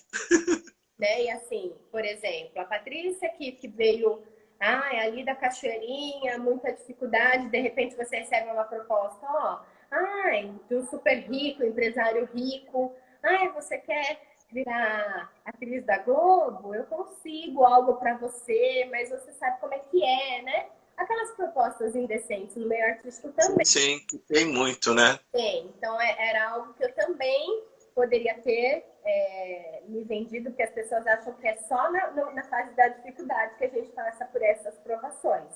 Né? 0.98 1.24
E 1.26 1.30
assim, 1.30 1.74
por 1.92 2.04
exemplo, 2.04 2.60
a 2.60 2.66
Patrícia 2.66 3.30
que, 3.30 3.52
que 3.52 3.68
veio 3.68 4.24
ah, 4.60 4.90
é 4.92 5.02
ali 5.02 5.24
da 5.24 5.36
cachoeirinha, 5.36 6.40
muita 6.40 6.74
dificuldade, 6.74 7.50
de 7.50 7.60
repente 7.60 7.96
você 7.96 8.18
recebe 8.18 8.50
uma 8.50 8.64
proposta, 8.64 9.26
ó, 9.30 9.60
ai, 9.92 10.52
de 10.68 10.76
um 10.76 10.88
super 10.88 11.16
rico, 11.20 11.64
empresário 11.64 12.28
rico, 12.34 12.96
ai, 13.22 13.50
você 13.50 13.78
quer 13.78 14.20
virar 14.52 15.32
atriz 15.46 15.86
da 15.86 16.00
Globo? 16.00 16.74
Eu 16.74 16.86
consigo 16.86 17.64
algo 17.64 17.96
para 17.96 18.18
você, 18.18 18.88
mas 18.92 19.10
você 19.10 19.32
sabe 19.34 19.60
como 19.60 19.74
é 19.74 19.80
que 19.80 20.04
é, 20.04 20.42
né? 20.42 20.66
Aquelas 20.96 21.32
propostas 21.36 21.96
indecentes 21.96 22.56
no 22.56 22.68
meio 22.68 22.84
artístico 22.86 23.32
também. 23.34 23.66
Sim, 23.66 24.00
tem 24.28 24.46
muito, 24.46 24.96
né? 24.96 25.20
Tem. 25.32 25.68
Então 25.78 26.00
é, 26.02 26.30
era 26.30 26.50
algo 26.50 26.74
que 26.74 26.84
eu 26.84 26.94
também 26.96 27.64
poderia 27.98 28.36
ter 28.42 28.86
é, 29.04 29.82
me 29.88 30.04
vendido, 30.04 30.52
porque 30.52 30.62
as 30.62 30.70
pessoas 30.70 31.06
acham 31.08 31.34
que 31.34 31.48
é 31.48 31.58
só 31.68 31.92
na, 31.92 32.12
na 32.32 32.44
fase 32.44 32.76
da 32.76 32.90
dificuldade 32.90 33.56
que 33.58 33.66
a 33.66 33.70
gente 33.70 33.90
passa 33.90 34.24
por 34.26 34.40
essas 34.44 34.78
provações. 34.78 35.52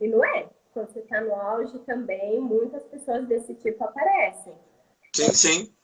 E 0.00 0.08
não 0.08 0.24
é 0.24 0.48
quando 0.72 0.90
você 0.90 1.00
está 1.00 1.20
no 1.20 1.34
auge 1.34 1.78
também, 1.80 2.40
muitas 2.40 2.82
pessoas 2.84 3.28
desse 3.28 3.54
tipo 3.56 3.84
aparecem. 3.84 4.54
Sim, 5.14 5.34
sim. 5.34 5.76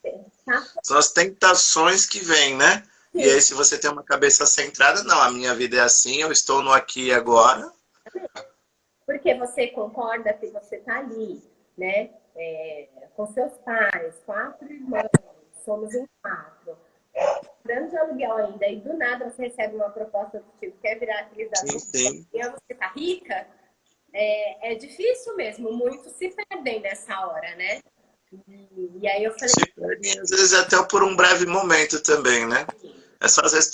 Tá? 0.46 0.66
São 0.82 0.96
as 0.96 1.12
tentações 1.12 2.06
que 2.06 2.20
vêm, 2.20 2.56
né? 2.56 2.82
Sim. 3.12 3.18
E 3.18 3.24
aí, 3.24 3.40
se 3.42 3.52
você 3.52 3.78
tem 3.78 3.90
uma 3.90 4.02
cabeça 4.02 4.46
centrada, 4.46 5.02
não, 5.02 5.20
a 5.20 5.30
minha 5.30 5.54
vida 5.54 5.76
é 5.76 5.80
assim, 5.80 6.22
eu 6.22 6.32
estou 6.32 6.62
no 6.62 6.72
aqui 6.72 7.08
e 7.08 7.12
agora. 7.12 7.70
Porque 9.04 9.34
você 9.34 9.66
concorda 9.68 10.32
que 10.32 10.46
você 10.46 10.76
está 10.76 11.00
ali, 11.00 11.42
né? 11.76 12.10
É, 12.34 12.88
com 13.14 13.26
seus 13.26 13.52
pais, 13.58 14.14
quatro 14.24 14.72
irmãos, 14.72 15.10
somos 15.68 15.94
em 15.94 16.08
quatro. 16.22 16.78
Dando 17.64 17.90
de 17.90 17.96
aluguel 17.98 18.36
ainda, 18.36 18.66
e 18.66 18.80
do 18.80 18.94
nada 18.94 19.28
você 19.28 19.42
recebe 19.42 19.76
uma 19.76 19.90
proposta 19.90 20.38
do 20.38 20.46
tipo, 20.58 20.78
quer 20.80 20.98
virar 20.98 21.20
atriz 21.20 21.50
da 21.50 21.56
sim, 21.56 21.78
sim. 21.78 22.26
e 22.32 22.42
você 22.42 22.74
tá 22.74 22.88
rica, 22.96 23.46
é, 24.14 24.72
é 24.72 24.74
difícil 24.76 25.36
mesmo, 25.36 25.70
muitos 25.72 26.12
se 26.12 26.30
perdem 26.30 26.80
nessa 26.80 27.26
hora, 27.26 27.54
né? 27.56 27.82
E, 28.32 28.90
e 29.02 29.08
aí 29.08 29.24
eu 29.24 29.32
falei. 29.34 29.48
Se 29.48 29.72
perdem, 29.72 30.20
às 30.20 30.30
vezes 30.30 30.54
até 30.54 30.82
por 30.84 31.02
um 31.02 31.14
breve 31.14 31.44
momento 31.44 32.02
também, 32.02 32.46
né? 32.46 32.66
É 33.20 33.28
só 33.28 33.42
às 33.42 33.52
vezes 33.52 33.70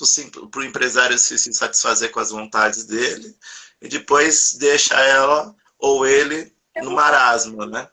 para 0.51 0.61
o 0.61 0.64
empresário 0.64 1.18
se, 1.18 1.38
se 1.38 1.53
satisfazer 1.53 2.11
com 2.11 2.18
as 2.18 2.30
vontades 2.30 2.84
dele 2.84 3.36
e 3.80 3.88
depois 3.88 4.55
deixa 4.55 4.99
ela 5.01 5.55
ou 5.78 6.07
ele 6.07 6.53
no 6.82 6.92
marasmo, 6.92 7.66
né? 7.66 7.88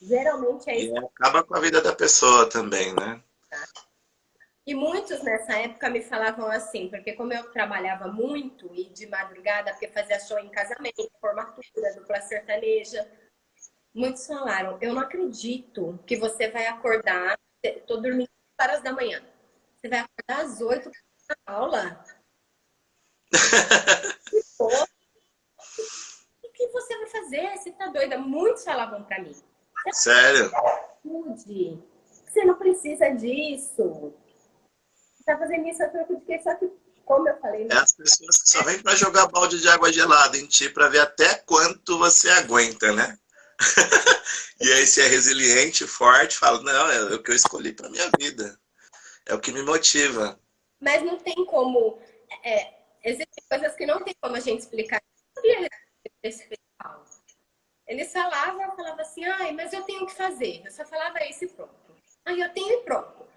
Geralmente 0.00 0.70
é 0.70 0.78
isso. 0.78 0.94
E 0.94 0.98
acaba 0.98 1.42
com 1.44 1.54
a 1.54 1.60
vida 1.60 1.82
da 1.82 1.94
pessoa 1.94 2.48
também, 2.48 2.94
né? 2.94 3.22
E 4.66 4.74
muitos 4.74 5.22
nessa 5.22 5.58
época 5.58 5.90
me 5.90 6.00
falavam 6.00 6.46
assim, 6.46 6.88
porque 6.88 7.12
como 7.14 7.32
eu 7.32 7.50
trabalhava 7.50 8.08
muito 8.08 8.70
e 8.74 8.84
de 8.84 9.06
madrugada, 9.06 9.72
porque 9.72 9.88
fazia 9.88 10.20
show 10.20 10.38
em 10.38 10.48
casamento, 10.48 11.10
formatura, 11.20 11.94
dupla 11.96 12.20
sertaneja, 12.20 13.10
muitos 13.92 14.26
falaram, 14.26 14.78
eu 14.80 14.94
não 14.94 15.02
acredito 15.02 15.98
que 16.06 16.16
você 16.16 16.48
vai 16.48 16.66
acordar, 16.66 17.38
tô 17.86 17.96
dormindo 17.96 18.30
horas 18.60 18.82
da 18.82 18.92
manhã, 18.92 19.22
você 19.76 19.88
vai 19.88 20.00
acordar 20.00 20.44
às 20.44 20.60
oito 20.60 20.90
para 21.26 21.36
aula? 21.54 22.04
o 26.42 26.52
que 26.52 26.68
você 26.68 26.98
vai 26.98 27.06
fazer? 27.06 27.56
Você 27.56 27.72
tá 27.72 27.86
doida? 27.86 28.18
Muitos 28.18 28.62
falavam 28.62 29.02
para 29.04 29.20
mim. 29.20 29.34
Sério? 29.92 30.50
Você 32.26 32.44
não 32.44 32.54
precisa 32.56 33.08
disso 33.10 34.14
tá 35.30 35.38
fazendo 35.38 35.68
isso 35.68 35.82
a 35.82 35.88
troco 35.88 36.16
de 36.16 36.24
quê? 36.24 36.40
Só 36.42 36.54
que, 36.54 36.70
como 37.04 37.28
eu 37.28 37.38
falei... 37.40 37.64
Né? 37.64 37.74
É 37.74 37.78
as 37.78 37.92
pessoas 37.92 38.42
que 38.42 38.48
só 38.48 38.62
vêm 38.64 38.82
para 38.82 38.96
jogar 38.96 39.28
balde 39.28 39.60
de 39.60 39.68
água 39.68 39.92
gelada 39.92 40.36
em 40.36 40.46
ti 40.46 40.68
para 40.68 40.88
ver 40.88 41.00
até 41.00 41.36
quanto 41.46 41.98
você 41.98 42.28
aguenta, 42.30 42.92
né? 42.92 43.18
e 44.60 44.72
aí, 44.72 44.86
se 44.86 45.00
é 45.00 45.06
resiliente, 45.06 45.86
forte, 45.86 46.36
fala, 46.36 46.62
não, 46.62 46.90
é 46.90 47.14
o 47.14 47.22
que 47.22 47.30
eu 47.30 47.36
escolhi 47.36 47.72
para 47.72 47.90
minha 47.90 48.10
vida. 48.18 48.58
É 49.26 49.34
o 49.34 49.40
que 49.40 49.52
me 49.52 49.62
motiva. 49.62 50.38
Mas 50.80 51.02
não 51.04 51.18
tem 51.18 51.44
como... 51.46 52.00
É, 52.42 52.74
existem 53.04 53.44
coisas 53.48 53.74
que 53.76 53.86
não 53.86 54.02
tem 54.02 54.14
como 54.20 54.36
a 54.36 54.40
gente 54.40 54.60
explicar. 54.60 55.02
Eu 55.36 55.68
esse 56.22 56.46
falavam, 58.04 58.62
eu 58.62 58.72
falava 58.72 59.02
assim, 59.02 59.24
ai, 59.24 59.52
mas 59.52 59.72
eu 59.72 59.82
tenho 59.82 60.06
que 60.06 60.14
fazer. 60.14 60.62
Eu 60.64 60.70
só 60.70 60.84
falava 60.84 61.24
isso 61.26 61.44
e 61.44 61.48
pronto. 61.48 61.74
Aí 62.24 62.40
eu 62.40 62.48
tenho 62.52 62.80
e 62.80 62.82
pronto. 62.82 63.28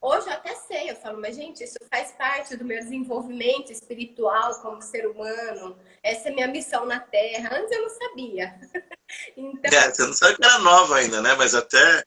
Hoje 0.00 0.26
eu 0.26 0.32
até 0.32 0.54
sei, 0.54 0.90
eu 0.90 0.96
falo, 0.96 1.20
mas 1.20 1.36
gente, 1.36 1.64
isso 1.64 1.78
faz 1.90 2.12
parte 2.12 2.56
do 2.56 2.64
meu 2.64 2.78
desenvolvimento 2.78 3.72
espiritual 3.72 4.54
como 4.60 4.82
ser 4.82 5.06
humano. 5.06 5.78
Essa 6.02 6.28
é 6.28 6.32
minha 6.32 6.48
missão 6.48 6.84
na 6.86 7.00
Terra. 7.00 7.56
Antes 7.56 7.70
eu 7.70 7.82
não 7.82 7.90
sabia. 7.90 8.60
então... 9.36 9.78
É, 9.78 9.90
você 9.90 10.02
não 10.06 10.12
sabe 10.12 10.36
que 10.36 10.44
era 10.44 10.58
nova 10.58 10.96
ainda, 10.96 11.20
né? 11.20 11.34
Mas 11.34 11.54
até 11.54 12.04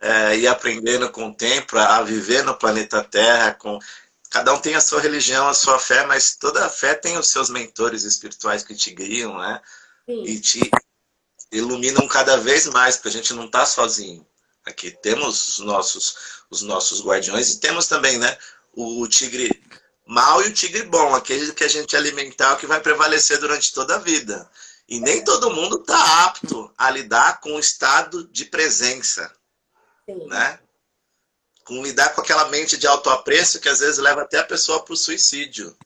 é, 0.00 0.36
ir 0.36 0.46
aprendendo 0.48 1.10
com 1.10 1.28
o 1.28 1.34
tempo 1.34 1.76
a 1.76 2.02
viver 2.02 2.42
no 2.42 2.56
planeta 2.56 3.04
Terra, 3.04 3.54
com 3.54 3.78
cada 4.30 4.54
um 4.54 4.60
tem 4.60 4.74
a 4.74 4.80
sua 4.80 5.00
religião, 5.00 5.48
a 5.48 5.54
sua 5.54 5.78
fé, 5.78 6.06
mas 6.06 6.36
toda 6.36 6.68
fé 6.68 6.94
tem 6.94 7.18
os 7.18 7.28
seus 7.28 7.50
mentores 7.50 8.04
espirituais 8.04 8.62
que 8.62 8.74
te 8.74 8.94
guiam, 8.94 9.36
né? 9.38 9.60
Sim. 10.06 10.24
E 10.24 10.40
te 10.40 10.70
iluminam 11.50 12.06
cada 12.06 12.36
vez 12.36 12.66
mais, 12.66 12.96
porque 12.96 13.08
a 13.08 13.12
gente 13.12 13.34
não 13.34 13.46
está 13.46 13.66
sozinho. 13.66 14.26
Aqui 14.64 14.90
temos 14.90 15.58
os 15.58 15.58
nossos, 15.60 16.16
os 16.50 16.62
nossos 16.62 17.02
guardiões 17.02 17.50
e 17.50 17.60
temos 17.60 17.86
também 17.86 18.18
né, 18.18 18.36
o, 18.72 19.06
tigre 19.08 19.50
mau 20.06 20.42
e 20.42 20.48
o 20.48 20.52
tigre 20.52 20.82
bom, 20.84 21.14
aquele 21.14 21.52
que 21.52 21.64
a 21.64 21.68
gente 21.68 21.96
alimentar, 21.96 22.56
que 22.56 22.66
vai 22.66 22.80
prevalecer 22.80 23.38
durante 23.38 23.72
toda 23.72 23.96
a 23.96 23.98
vida. 23.98 24.48
E 24.88 24.98
nem 25.00 25.22
todo 25.22 25.52
mundo 25.52 25.76
está 25.76 26.24
apto 26.24 26.72
a 26.76 26.90
lidar 26.90 27.40
com 27.40 27.54
o 27.54 27.60
estado 27.60 28.26
de 28.28 28.44
presença. 28.44 29.32
Sim. 30.04 30.26
Né? 30.26 30.58
Com 31.64 31.82
lidar 31.82 32.10
com 32.10 32.20
aquela 32.20 32.48
mente 32.48 32.76
de 32.76 32.86
autoapreço 32.86 33.60
que 33.60 33.68
às 33.68 33.78
vezes 33.78 33.98
leva 33.98 34.22
até 34.22 34.38
a 34.38 34.44
pessoa 34.44 34.84
para 34.84 34.92
o 34.92 34.96
suicídio. 34.96 35.76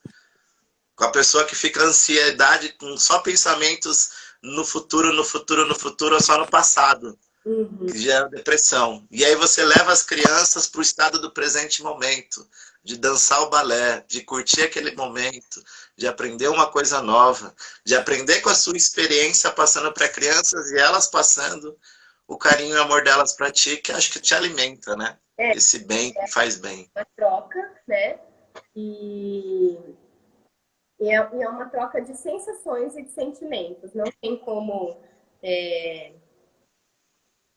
Com 0.96 1.04
a 1.04 1.10
pessoa 1.10 1.44
que 1.44 1.54
fica 1.54 1.82
ansiedade 1.82 2.70
com 2.78 2.96
só 2.96 3.18
pensamentos 3.18 4.10
no 4.44 4.64
futuro, 4.64 5.12
no 5.12 5.24
futuro, 5.24 5.66
no 5.66 5.74
futuro, 5.74 6.14
ou 6.14 6.22
só 6.22 6.38
no 6.38 6.46
passado 6.46 7.18
uhum. 7.44 7.86
que 7.86 7.98
gera 7.98 8.28
depressão. 8.28 9.06
E 9.10 9.24
aí 9.24 9.34
você 9.34 9.64
leva 9.64 9.92
as 9.92 10.02
crianças 10.02 10.66
para 10.66 10.78
o 10.78 10.82
estado 10.82 11.18
do 11.20 11.30
presente 11.30 11.82
momento, 11.82 12.46
de 12.82 12.98
dançar 12.98 13.40
o 13.42 13.48
balé, 13.48 14.04
de 14.06 14.22
curtir 14.22 14.62
aquele 14.62 14.94
momento, 14.94 15.64
de 15.96 16.06
aprender 16.06 16.48
uma 16.48 16.66
coisa 16.66 17.00
nova, 17.00 17.54
de 17.84 17.96
aprender 17.96 18.42
com 18.42 18.50
a 18.50 18.54
sua 18.54 18.76
experiência 18.76 19.50
passando 19.50 19.92
para 19.92 20.08
crianças 20.08 20.70
e 20.70 20.78
elas 20.78 21.06
passando 21.06 21.76
o 22.28 22.36
carinho 22.36 22.76
e 22.76 22.78
o 22.78 22.82
amor 22.82 23.02
delas 23.02 23.32
para 23.32 23.50
ti, 23.50 23.78
que 23.78 23.92
acho 23.92 24.12
que 24.12 24.20
te 24.20 24.34
alimenta, 24.34 24.96
né? 24.96 25.16
É, 25.36 25.56
Esse 25.56 25.80
bem 25.80 26.12
que 26.12 26.26
faz 26.28 26.56
bem. 26.56 26.90
Uma 26.94 27.06
troca, 27.16 27.72
né? 27.88 28.18
E, 28.76 29.78
e, 31.00 31.10
é, 31.10 31.30
e 31.34 31.42
é 31.42 31.48
uma 31.48 31.68
troca 31.68 32.00
de 32.00 32.16
sensações 32.16 32.96
e 32.96 33.02
de 33.02 33.10
sentimentos. 33.10 33.92
Não 33.94 34.04
tem 34.20 34.38
como 34.38 34.96
é, 35.42 36.12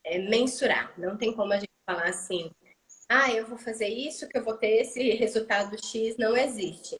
é, 0.03 0.19
mensurar. 0.19 0.93
Não 0.97 1.17
tem 1.17 1.33
como 1.33 1.53
a 1.53 1.57
gente 1.57 1.71
falar 1.85 2.09
assim, 2.09 2.51
ah, 3.09 3.31
eu 3.31 3.47
vou 3.47 3.57
fazer 3.57 3.87
isso 3.87 4.27
que 4.27 4.37
eu 4.37 4.43
vou 4.43 4.57
ter 4.57 4.81
esse 4.81 5.11
resultado 5.11 5.77
X. 5.77 6.17
Não 6.17 6.35
existe. 6.35 6.99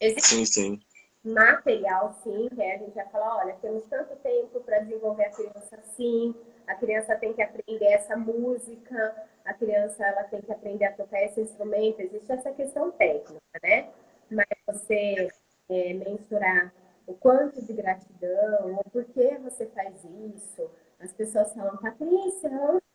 Existe 0.00 0.28
sim, 0.28 0.44
sim. 0.44 0.80
material, 1.22 2.18
sim, 2.22 2.48
que 2.54 2.62
a 2.62 2.78
gente 2.78 2.94
vai 2.94 3.08
falar, 3.08 3.36
olha, 3.36 3.54
temos 3.60 3.86
tanto 3.86 4.16
tempo 4.16 4.60
para 4.60 4.80
desenvolver 4.80 5.26
a 5.26 5.30
criança 5.30 5.76
assim, 5.76 6.34
a 6.66 6.74
criança 6.74 7.16
tem 7.16 7.32
que 7.32 7.42
aprender 7.42 7.84
essa 7.84 8.16
música, 8.16 9.28
a 9.44 9.54
criança 9.54 10.04
ela 10.04 10.24
tem 10.24 10.40
que 10.40 10.50
aprender 10.50 10.86
a 10.86 10.92
tocar 10.92 11.22
esse 11.22 11.40
instrumento, 11.40 12.00
existe 12.00 12.32
essa 12.32 12.50
questão 12.52 12.90
técnica, 12.90 13.40
né? 13.62 13.90
Mas 14.30 14.46
você 14.66 15.28
é, 15.70 15.94
mensurar 15.94 16.74
o 17.06 17.14
quanto 17.14 17.64
de 17.64 17.72
gratidão, 17.72 18.76
ou 18.76 18.84
por 18.90 19.04
que 19.04 19.38
você 19.38 19.66
faz 19.66 19.94
isso. 20.04 20.70
As 20.98 21.12
pessoas 21.12 21.52
falam, 21.54 21.76
Patrícia, 21.78 22.50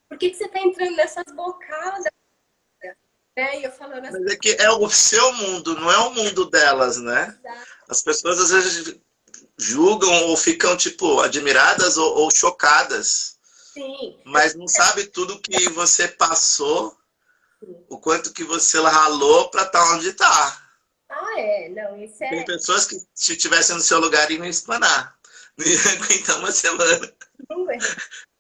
por 0.08 0.18
que, 0.18 0.30
que 0.30 0.38
você 0.38 0.46
está 0.46 0.60
entrando 0.60 0.96
nessas 0.96 1.26
bocadas? 1.34 2.06
É, 3.38 3.66
eu 3.66 3.72
falando 3.72 4.06
assim, 4.06 4.24
Mas 4.24 4.32
é 4.32 4.38
que 4.38 4.52
é 4.52 4.72
o 4.72 4.90
seu 4.90 5.34
mundo, 5.34 5.76
não 5.76 5.92
é 5.92 5.98
o 5.98 6.14
mundo 6.14 6.50
delas, 6.50 6.98
né? 6.98 7.38
Exato. 7.44 7.68
As 7.90 8.02
pessoas 8.02 8.40
às 8.40 8.52
vezes 8.52 9.00
julgam 9.58 10.28
ou 10.28 10.38
ficam, 10.38 10.78
tipo, 10.78 11.20
admiradas 11.20 11.98
ou, 11.98 12.18
ou 12.20 12.32
chocadas. 12.32 13.38
Sim. 13.74 14.18
Mas 14.26 14.56
não 14.56 14.68
sabe 14.70 15.08
tudo 15.08 15.42
que 15.42 15.68
você 15.70 16.08
passou, 16.08 16.96
Sim. 17.60 17.76
o 17.90 18.00
quanto 18.00 18.32
que 18.32 18.46
você 18.46 18.80
ralou 18.80 19.50
para 19.50 19.64
estar 19.64 19.84
tá 19.84 19.94
onde 19.96 20.10
está. 20.10 20.65
Ah, 21.16 21.40
é? 21.40 21.70
Não, 21.70 22.04
isso 22.04 22.22
é... 22.24 22.30
Tem 22.30 22.46
pessoas 22.46 22.86
que, 22.86 23.02
se 23.14 23.34
estivessem 23.34 23.76
no 23.76 23.82
seu 23.82 24.00
lugar, 24.00 24.30
iam 24.30 24.46
espanar. 24.46 25.18
Não 25.58 25.66
ia 25.66 25.80
aguentar 25.94 26.40
uma 26.40 26.52
semana. 26.52 27.14
Não 27.50 27.72
é. 27.72 27.78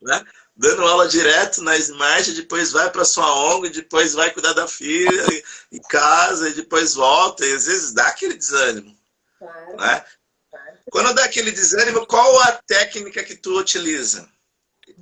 Né? 0.02 0.24
Dando 0.56 0.86
aula 0.86 1.08
direto 1.08 1.64
na 1.64 1.76
Smart, 1.78 2.32
depois 2.34 2.72
vai 2.72 2.92
para 2.92 3.04
sua 3.04 3.56
ONG, 3.56 3.70
depois 3.70 4.14
vai 4.14 4.30
cuidar 4.30 4.54
da 4.54 4.68
filha, 4.68 5.26
em 5.72 5.82
casa, 5.82 6.48
e 6.50 6.54
depois 6.54 6.94
volta. 6.94 7.44
E 7.44 7.54
às 7.54 7.66
vezes 7.66 7.92
dá 7.92 8.06
aquele 8.08 8.36
desânimo. 8.36 8.96
Claro. 9.40 9.78
Né? 9.78 10.06
claro. 10.52 10.78
Quando 10.92 11.16
dá 11.16 11.26
aquele 11.26 11.52
desânimo, 11.52 12.06
qual 12.06 12.40
a 12.42 12.52
técnica 12.68 13.24
que 13.24 13.36
tu 13.36 13.58
utiliza? 13.58 14.30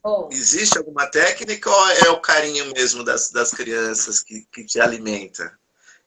Bom. 0.01 0.29
Existe 0.31 0.77
alguma 0.77 1.07
técnica 1.07 1.69
ou 1.69 1.89
é 1.89 2.09
o 2.09 2.21
carinho 2.21 2.71
mesmo 2.73 3.03
das, 3.03 3.29
das 3.29 3.51
crianças 3.51 4.21
que, 4.21 4.47
que 4.51 4.63
te 4.63 4.79
alimenta? 4.79 5.57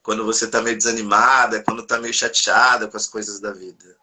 Quando 0.06 0.24
você 0.24 0.44
está 0.44 0.62
meio 0.62 0.76
desanimada, 0.76 1.64
quando 1.64 1.82
está 1.82 1.98
meio 1.98 2.14
chateada 2.14 2.86
com 2.86 2.96
as 2.96 3.08
coisas 3.08 3.40
da 3.40 3.50
vida? 3.50 3.96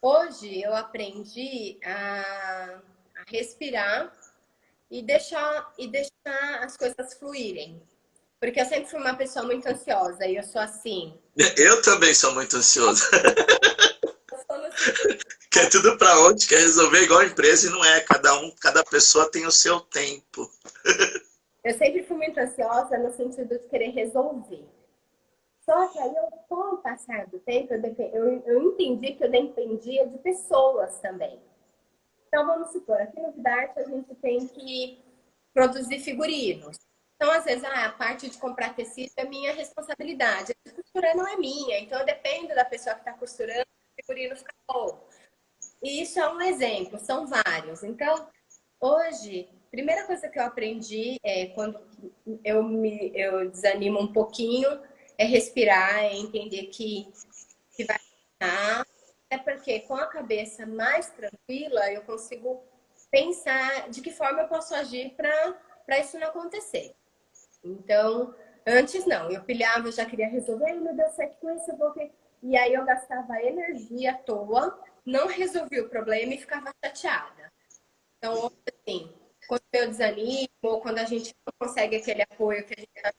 Hoje 0.00 0.62
eu 0.62 0.72
aprendi 0.72 1.76
a, 1.84 2.78
respirar 3.26 4.12
e 4.88 5.02
deixar, 5.02 5.72
e 5.76 5.88
deixar 5.88 6.62
as 6.62 6.76
coisas 6.76 7.14
fluírem. 7.18 7.82
Porque 8.38 8.60
eu 8.60 8.64
sempre 8.64 8.88
fui 8.88 9.00
uma 9.00 9.16
pessoa 9.16 9.44
muito 9.44 9.66
ansiosa 9.66 10.24
e 10.24 10.36
eu 10.36 10.44
sou 10.44 10.60
assim. 10.60 11.18
Eu 11.58 11.82
também 11.82 12.14
sou 12.14 12.32
muito 12.32 12.56
ansioso. 12.56 13.04
quer 15.50 15.68
tudo 15.68 15.98
para 15.98 16.16
onde, 16.26 16.46
quer 16.46 16.60
resolver 16.60 17.02
igual 17.02 17.18
a 17.20 17.26
empresa 17.26 17.66
e 17.66 17.70
não 17.70 17.84
é. 17.84 18.00
Cada 18.02 18.38
um, 18.38 18.54
cada 18.60 18.84
pessoa 18.84 19.28
tem 19.28 19.44
o 19.46 19.50
seu 19.50 19.80
tempo. 19.80 20.48
eu 21.64 21.76
sempre 21.76 22.04
fui 22.04 22.18
muito 22.18 22.38
ansiosa 22.38 22.96
no 22.98 23.12
sentido 23.16 23.58
de 23.58 23.68
querer 23.68 23.90
resolver. 23.90 24.64
Só 25.64 25.88
que 25.88 25.98
aí, 25.98 26.14
eu, 26.14 26.30
com 26.48 26.74
o 26.74 26.78
passar 26.78 27.26
do 27.26 27.38
tempo, 27.40 27.72
eu, 27.72 28.42
eu 28.46 28.62
entendi 28.62 29.12
que 29.14 29.24
eu 29.24 29.30
dependia 29.30 30.06
de 30.06 30.18
pessoas 30.18 30.98
também. 31.00 31.40
Então, 32.28 32.46
vamos 32.46 32.70
supor, 32.70 33.00
aqui 33.00 33.18
no 33.18 33.32
Vidarte 33.32 33.78
a 33.78 33.84
gente 33.84 34.14
tem 34.16 34.46
que 34.46 35.02
produzir 35.54 36.00
figurinos. 36.00 36.76
Então, 37.16 37.30
às 37.30 37.44
vezes, 37.44 37.64
ah, 37.64 37.86
a 37.86 37.92
parte 37.92 38.28
de 38.28 38.36
comprar 38.36 38.74
tecido 38.74 39.12
é 39.16 39.24
minha 39.24 39.54
responsabilidade. 39.54 40.52
A 40.66 40.70
costura 40.70 41.14
não 41.14 41.26
é 41.26 41.36
minha, 41.36 41.78
então 41.78 41.98
eu 41.98 42.04
dependo 42.04 42.54
da 42.54 42.64
pessoa 42.64 42.94
que 42.94 43.00
está 43.00 43.12
costurando, 43.12 43.62
o 43.62 44.02
figurino 44.02 44.36
fica 44.36 44.52
bom. 44.68 45.00
E 45.82 46.02
isso 46.02 46.18
é 46.18 46.28
um 46.28 46.40
exemplo, 46.42 46.98
são 46.98 47.26
vários. 47.26 47.82
Então, 47.82 48.28
hoje, 48.80 49.48
primeira 49.70 50.04
coisa 50.06 50.28
que 50.28 50.38
eu 50.38 50.42
aprendi 50.42 51.18
é 51.22 51.46
quando 51.46 51.80
eu 52.44 52.62
me 52.62 53.12
eu 53.14 53.48
desanimo 53.48 54.00
um 54.00 54.12
pouquinho, 54.12 54.68
é 55.18 55.24
respirar, 55.24 56.04
é 56.04 56.16
entender 56.16 56.66
que, 56.66 57.12
que 57.76 57.84
vai 57.84 57.98
ficar. 57.98 58.86
É 59.30 59.38
porque 59.38 59.80
com 59.80 59.94
a 59.96 60.06
cabeça 60.06 60.66
mais 60.66 61.10
tranquila, 61.10 61.90
eu 61.92 62.02
consigo 62.02 62.62
pensar 63.10 63.88
de 63.90 64.00
que 64.00 64.10
forma 64.10 64.42
eu 64.42 64.48
posso 64.48 64.74
agir 64.74 65.14
para 65.16 65.98
isso 65.98 66.18
não 66.18 66.28
acontecer. 66.28 66.94
Então, 67.62 68.34
antes 68.66 69.06
não, 69.06 69.30
eu 69.30 69.42
pilhava, 69.42 69.88
eu 69.88 69.92
já 69.92 70.04
queria 70.04 70.28
resolver, 70.28 70.66
ai 70.66 70.80
meu 70.80 70.94
Deus, 70.94 71.14
certo 71.14 71.38
com 71.38 71.50
isso 71.54 71.70
eu 71.70 71.76
vou 71.76 71.92
ver. 71.94 72.12
E 72.42 72.56
aí 72.56 72.74
eu 72.74 72.84
gastava 72.84 73.40
energia 73.42 74.12
à 74.12 74.18
toa, 74.18 74.78
não 75.04 75.26
resolvi 75.26 75.80
o 75.80 75.88
problema 75.88 76.34
e 76.34 76.38
ficava 76.38 76.70
chateada. 76.84 77.52
Então, 78.18 78.52
assim, 78.68 79.12
quando 79.46 79.62
eu 79.72 79.88
desanimo, 79.88 80.48
ou 80.62 80.80
quando 80.80 80.98
a 80.98 81.04
gente 81.04 81.34
não 81.46 81.52
consegue 81.58 81.96
aquele 81.96 82.22
apoio 82.22 82.64
que 82.66 82.74
a 82.74 82.80
gente 82.80 82.90
está 82.96 83.12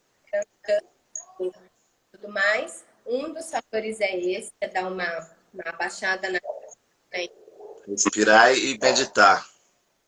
tudo 2.25 2.33
mais. 2.33 2.83
Um 3.05 3.31
dos 3.31 3.51
fatores 3.51 4.01
é 4.01 4.17
esse, 4.17 4.51
é 4.59 4.67
dar 4.67 4.87
uma, 4.91 5.29
uma 5.53 5.71
baixada 5.77 6.29
na... 6.29 6.39
Respirar 7.87 8.51
e 8.57 8.77
meditar. 8.79 9.47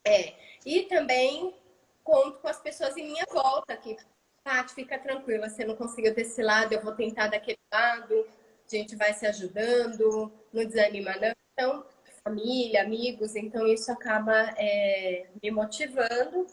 É. 0.04 0.34
E 0.66 0.84
também 0.84 1.56
conto 2.04 2.40
com 2.40 2.48
as 2.48 2.60
pessoas 2.60 2.98
em 2.98 3.06
minha 3.06 3.26
volta, 3.32 3.78
que, 3.78 3.96
Paty, 4.44 4.74
fica 4.74 4.98
tranquila, 4.98 5.48
você 5.48 5.64
não 5.64 5.76
conseguiu 5.76 6.14
desse 6.14 6.42
lado, 6.42 6.74
eu 6.74 6.82
vou 6.82 6.94
tentar 6.94 7.28
daquele 7.28 7.60
lado, 7.72 8.28
a 8.66 8.76
gente 8.76 8.96
vai 8.96 9.14
se 9.14 9.28
ajudando, 9.28 10.32
não 10.52 10.66
desanima 10.66 11.16
não. 11.18 11.34
Então, 11.54 11.86
família, 12.24 12.82
amigos, 12.82 13.36
então 13.36 13.68
isso 13.68 13.92
acaba 13.92 14.54
é, 14.58 15.28
me 15.42 15.52
motivando. 15.52 16.48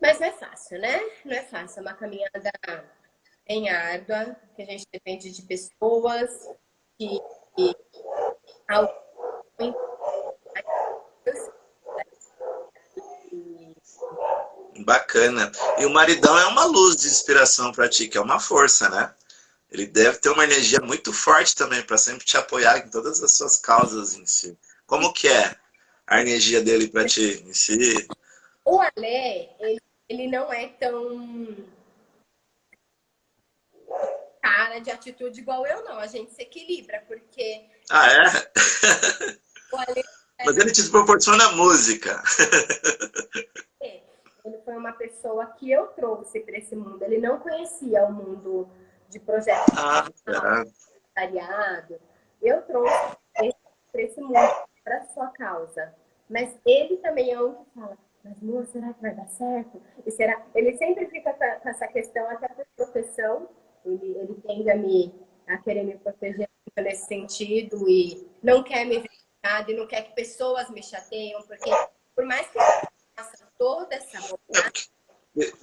Mas 0.00 0.20
não 0.20 0.26
é 0.26 0.32
fácil, 0.32 0.78
né? 0.78 1.00
Não 1.24 1.34
é 1.34 1.42
fácil, 1.42 1.78
é 1.78 1.82
uma 1.82 1.94
caminhada 1.94 2.50
bem 3.46 3.68
árdua, 3.68 4.36
que 4.56 4.62
a 4.62 4.66
gente 4.66 4.86
depende 4.90 5.30
de 5.30 5.42
pessoas 5.42 6.48
que, 6.98 7.20
que 7.56 7.76
Bacana. 14.84 15.52
E 15.78 15.86
o 15.86 15.90
maridão 15.90 16.36
é 16.38 16.46
uma 16.46 16.64
luz 16.64 16.96
de 16.96 17.06
inspiração 17.06 17.72
para 17.72 17.88
ti, 17.88 18.08
que 18.08 18.18
é 18.18 18.20
uma 18.20 18.40
força, 18.40 18.88
né? 18.88 19.14
Ele 19.70 19.86
deve 19.86 20.18
ter 20.18 20.28
uma 20.30 20.44
energia 20.44 20.80
muito 20.80 21.12
forte 21.12 21.54
também 21.54 21.82
para 21.82 21.98
sempre 21.98 22.24
te 22.24 22.36
apoiar 22.36 22.78
em 22.78 22.90
todas 22.90 23.22
as 23.22 23.36
suas 23.36 23.58
causas 23.58 24.14
em 24.14 24.26
si. 24.26 24.56
Como 24.86 25.12
que 25.12 25.28
é 25.28 25.56
a 26.06 26.20
energia 26.20 26.60
dele 26.60 26.88
para 26.88 27.06
ti 27.06 27.42
em 27.46 27.52
si? 27.52 28.06
O 28.64 28.80
Alé, 28.80 29.50
ele, 29.58 29.80
ele 30.08 30.26
não 30.28 30.52
é 30.52 30.68
tão 30.68 31.56
cara 34.54 34.78
de 34.78 34.90
atitude 34.90 35.40
igual 35.40 35.66
eu, 35.66 35.84
não. 35.84 35.98
A 35.98 36.06
gente 36.06 36.32
se 36.32 36.42
equilibra, 36.42 37.02
porque. 37.06 37.68
Ah, 37.90 38.06
é? 38.12 38.24
Mas 40.44 40.56
ele 40.56 40.72
te 40.72 40.88
proporciona 40.90 41.52
música. 41.52 42.22
É. 43.80 44.02
Ele 44.44 44.58
foi 44.64 44.76
uma 44.76 44.92
pessoa 44.92 45.46
que 45.46 45.70
eu 45.70 45.86
trouxe 45.88 46.40
para 46.40 46.58
esse 46.58 46.76
mundo. 46.76 47.02
Ele 47.02 47.18
não 47.18 47.38
conhecia 47.40 48.04
o 48.04 48.12
mundo 48.12 48.68
de 49.08 49.18
projetos 49.18 49.74
ah, 49.76 50.06
voluntariado. 50.26 52.00
Eu 52.42 52.62
trouxe 52.62 53.16
para 53.90 54.02
esse 54.02 54.20
mundo, 54.20 54.34
para 54.82 55.04
sua 55.06 55.28
causa. 55.28 55.94
Mas 56.28 56.54
ele 56.66 56.98
também 56.98 57.32
é 57.32 57.40
um 57.40 57.54
que 57.54 57.70
fala, 57.74 57.98
mas 58.22 58.40
moça, 58.40 58.72
será 58.72 58.92
que 58.92 59.02
vai 59.02 59.14
dar 59.14 59.28
certo? 59.28 59.82
E 60.04 60.10
será? 60.10 60.42
Ele 60.54 60.76
sempre 60.76 61.06
fica 61.06 61.32
com 61.32 61.68
essa 61.68 61.86
questão 61.86 62.28
até 62.28 62.48
por 62.48 62.66
proteção 62.76 63.48
ele, 63.84 64.16
ele 64.18 64.34
tende 64.46 64.70
a, 64.70 64.76
me, 64.76 65.14
a 65.46 65.58
querer 65.58 65.84
me 65.84 65.96
proteger 65.98 66.48
nesse 66.76 67.06
sentido 67.06 67.88
e 67.88 68.26
não 68.42 68.62
quer 68.62 68.84
me 68.84 68.98
ver 68.98 69.10
e 69.68 69.74
não 69.74 69.86
quer 69.86 70.02
que 70.02 70.14
pessoas 70.14 70.70
me 70.70 70.82
chateiam, 70.82 71.42
porque 71.42 71.70
por 72.14 72.24
mais 72.24 72.48
que 72.48 72.58
eu 72.58 72.62
faça 73.14 73.46
toda 73.58 73.94
essa 73.94 74.18
vontade, 74.20 74.90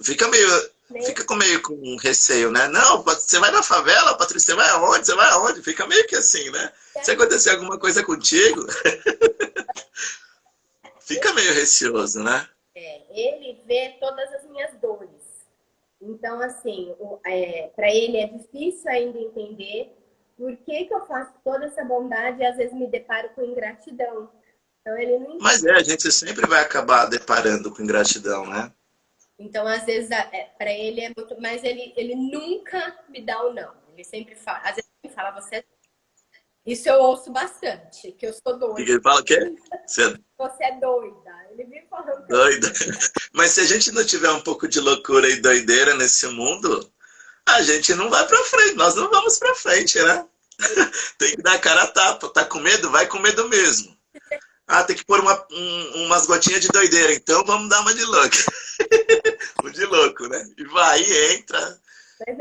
Fica 0.02 0.28
meio, 0.28 0.70
fica 1.06 1.24
com 1.24 1.34
meio 1.34 1.62
com 1.62 1.96
receio, 1.96 2.50
né? 2.50 2.68
Não, 2.68 3.02
você 3.02 3.38
vai 3.38 3.50
na 3.50 3.62
favela, 3.62 4.18
Patrícia, 4.18 4.48
você 4.48 4.54
vai 4.54 4.68
aonde? 4.68 5.06
Você 5.06 5.14
vai 5.14 5.30
aonde? 5.30 5.62
Fica 5.62 5.86
meio 5.86 6.06
que 6.06 6.14
assim, 6.14 6.50
né? 6.50 6.70
Se 7.02 7.12
acontecer 7.12 7.50
alguma 7.50 7.78
coisa 7.78 8.04
contigo, 8.04 8.66
fica 11.00 11.32
meio 11.32 11.54
receoso, 11.54 12.22
né? 12.22 12.46
É, 12.74 13.00
ele 13.10 13.62
vê 13.66 13.96
todas 13.98 14.30
as 14.34 14.44
minhas 14.44 14.74
dores. 14.74 15.21
Então, 16.02 16.40
assim, 16.40 16.92
é, 17.24 17.70
para 17.76 17.88
ele 17.88 18.16
é 18.16 18.26
difícil 18.26 18.90
ainda 18.90 19.18
entender 19.18 19.96
por 20.36 20.56
que, 20.56 20.86
que 20.86 20.92
eu 20.92 21.06
faço 21.06 21.32
toda 21.44 21.66
essa 21.66 21.84
bondade 21.84 22.40
e 22.40 22.44
às 22.44 22.56
vezes 22.56 22.74
me 22.74 22.88
deparo 22.88 23.30
com 23.30 23.42
ingratidão. 23.42 24.28
Então, 24.80 24.98
ele 24.98 25.18
não 25.20 25.38
Mas 25.38 25.64
é, 25.64 25.70
a 25.70 25.82
gente 25.82 26.10
sempre 26.10 26.44
vai 26.48 26.60
acabar 26.60 27.06
deparando 27.06 27.72
com 27.72 27.82
ingratidão, 27.82 28.44
né? 28.44 28.72
Então, 29.38 29.64
às 29.66 29.84
vezes, 29.84 30.10
é, 30.10 30.50
para 30.58 30.72
ele 30.72 31.02
é 31.02 31.12
muito. 31.16 31.40
Mas 31.40 31.62
ele, 31.62 31.92
ele 31.96 32.16
nunca 32.16 32.98
me 33.08 33.22
dá 33.22 33.40
o 33.44 33.52
não. 33.54 33.72
Ele 33.92 34.02
sempre 34.02 34.34
fala. 34.34 34.58
Às 34.58 34.76
vezes 34.76 34.90
ele 35.04 35.14
fala, 35.14 35.40
você 35.40 35.56
é 35.56 35.64
Isso 36.64 36.88
eu 36.88 36.94
ouço 36.94 37.32
bastante, 37.32 38.12
que 38.12 38.26
eu 38.26 38.32
sou 38.32 38.56
doida. 38.56 38.80
E 38.80 38.84
ele 38.84 39.00
fala 39.00 39.20
o 39.20 39.24
quê? 39.24 39.52
Você... 39.86 40.16
Você 40.38 40.64
é 40.64 40.78
doida. 40.78 41.30
Ele 41.50 41.64
vive 41.64 41.86
falando. 41.90 42.26
Doida. 42.28 42.72
Mas 43.34 43.50
se 43.50 43.60
a 43.60 43.64
gente 43.64 43.90
não 43.90 44.04
tiver 44.04 44.30
um 44.30 44.40
pouco 44.40 44.68
de 44.68 44.78
loucura 44.78 45.28
e 45.28 45.40
doideira 45.40 45.96
nesse 45.96 46.26
mundo, 46.28 46.88
a 47.46 47.62
gente 47.62 47.94
não 47.94 48.08
vai 48.08 48.26
pra 48.26 48.38
frente. 48.44 48.74
Nós 48.74 48.94
não 48.94 49.10
vamos 49.10 49.38
pra 49.38 49.54
frente, 49.56 50.00
né? 50.02 50.24
Tem 51.18 51.34
que 51.34 51.42
dar 51.42 51.54
a 51.54 51.58
cara 51.58 51.82
a 51.82 51.86
tapa. 51.88 52.28
Tá 52.28 52.44
com 52.44 52.60
medo? 52.60 52.90
Vai 52.90 53.06
com 53.06 53.18
medo 53.18 53.48
mesmo. 53.48 53.96
Ah, 54.66 54.84
tem 54.84 54.96
que 54.96 55.04
pôr 55.04 55.20
uma, 55.20 55.46
um, 55.50 56.04
umas 56.06 56.24
gotinhas 56.26 56.62
de 56.62 56.68
doideira. 56.68 57.12
Então 57.12 57.44
vamos 57.44 57.68
dar 57.68 57.80
uma 57.80 57.92
de 57.92 58.04
louco. 58.04 58.36
o 59.62 59.68
de 59.70 59.84
louco, 59.84 60.28
né? 60.28 60.50
E 60.56 60.64
vai, 60.64 61.02
entra, 61.34 61.80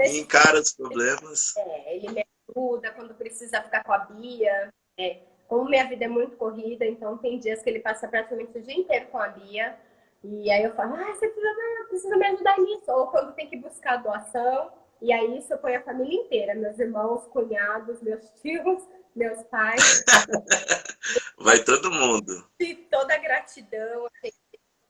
e 0.05 0.19
encara 0.19 0.61
os 0.61 0.71
problemas. 0.71 1.53
É, 1.57 1.97
ele 1.97 2.25
ajuda 2.55 2.91
quando 2.91 3.13
precisa 3.13 3.61
ficar 3.61 3.83
com 3.83 3.93
a 3.93 3.99
Bia. 3.99 4.73
É, 4.97 5.19
como 5.47 5.69
minha 5.69 5.87
vida 5.87 6.05
é 6.05 6.07
muito 6.07 6.37
corrida, 6.37 6.85
então 6.85 7.17
tem 7.17 7.37
dias 7.37 7.61
que 7.61 7.69
ele 7.69 7.79
passa 7.79 8.07
praticamente 8.07 8.57
o 8.57 8.61
dia 8.61 8.75
inteiro 8.75 9.07
com 9.07 9.17
a 9.17 9.27
Bia. 9.27 9.77
E 10.23 10.51
aí 10.51 10.63
eu 10.63 10.73
falo, 10.75 10.95
ah, 10.95 11.13
você 11.13 11.27
precisa, 11.27 11.87
precisa 11.89 12.17
me 12.17 12.25
ajudar 12.27 12.57
nisso. 12.59 12.91
Ou 12.91 13.07
quando 13.07 13.33
tem 13.33 13.49
que 13.49 13.57
buscar 13.57 13.97
doação. 13.97 14.71
E 15.01 15.11
aí 15.11 15.37
isso 15.37 15.57
ponho 15.57 15.79
a 15.79 15.83
família 15.83 16.21
inteira, 16.21 16.53
meus 16.53 16.77
irmãos, 16.77 17.25
cunhados, 17.27 18.01
meus 18.01 18.29
tios, 18.41 18.87
meus 19.15 19.41
pais. 19.43 20.03
Vai 21.39 21.63
todo 21.63 21.91
mundo. 21.91 22.47
E 22.59 22.75
toda 22.75 23.15
a 23.15 23.17
gratidão. 23.17 24.05
A 24.05 24.25
gente 24.25 24.37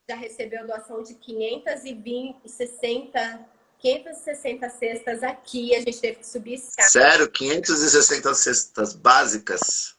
já 0.09 0.15
recebeu 0.15 0.67
doação 0.67 1.01
de 1.01 1.15
520, 1.15 2.49
60 2.49 3.49
560 3.81 4.69
cestas 4.69 5.23
aqui, 5.23 5.75
a 5.75 5.79
gente 5.79 5.99
teve 5.99 6.17
que 6.17 6.27
subir 6.27 6.53
escada. 6.53 6.87
Sério? 6.87 7.31
560 7.31 8.33
cestas 8.35 8.93
básicas? 8.93 9.95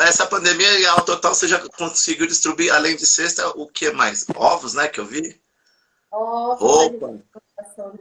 Essa 0.00 0.26
pandemia, 0.26 0.90
ao 0.92 1.02
total, 1.02 1.34
você 1.34 1.48
já 1.48 1.58
conseguiu 1.70 2.26
distribuir, 2.26 2.72
além 2.74 2.94
de 2.94 3.06
cesta, 3.06 3.48
o 3.58 3.66
que 3.66 3.90
mais? 3.92 4.26
Ovos, 4.36 4.74
né, 4.74 4.86
que 4.86 5.00
eu 5.00 5.06
vi? 5.06 5.40
Ovos, 6.12 6.60
Roupa. 6.60 7.24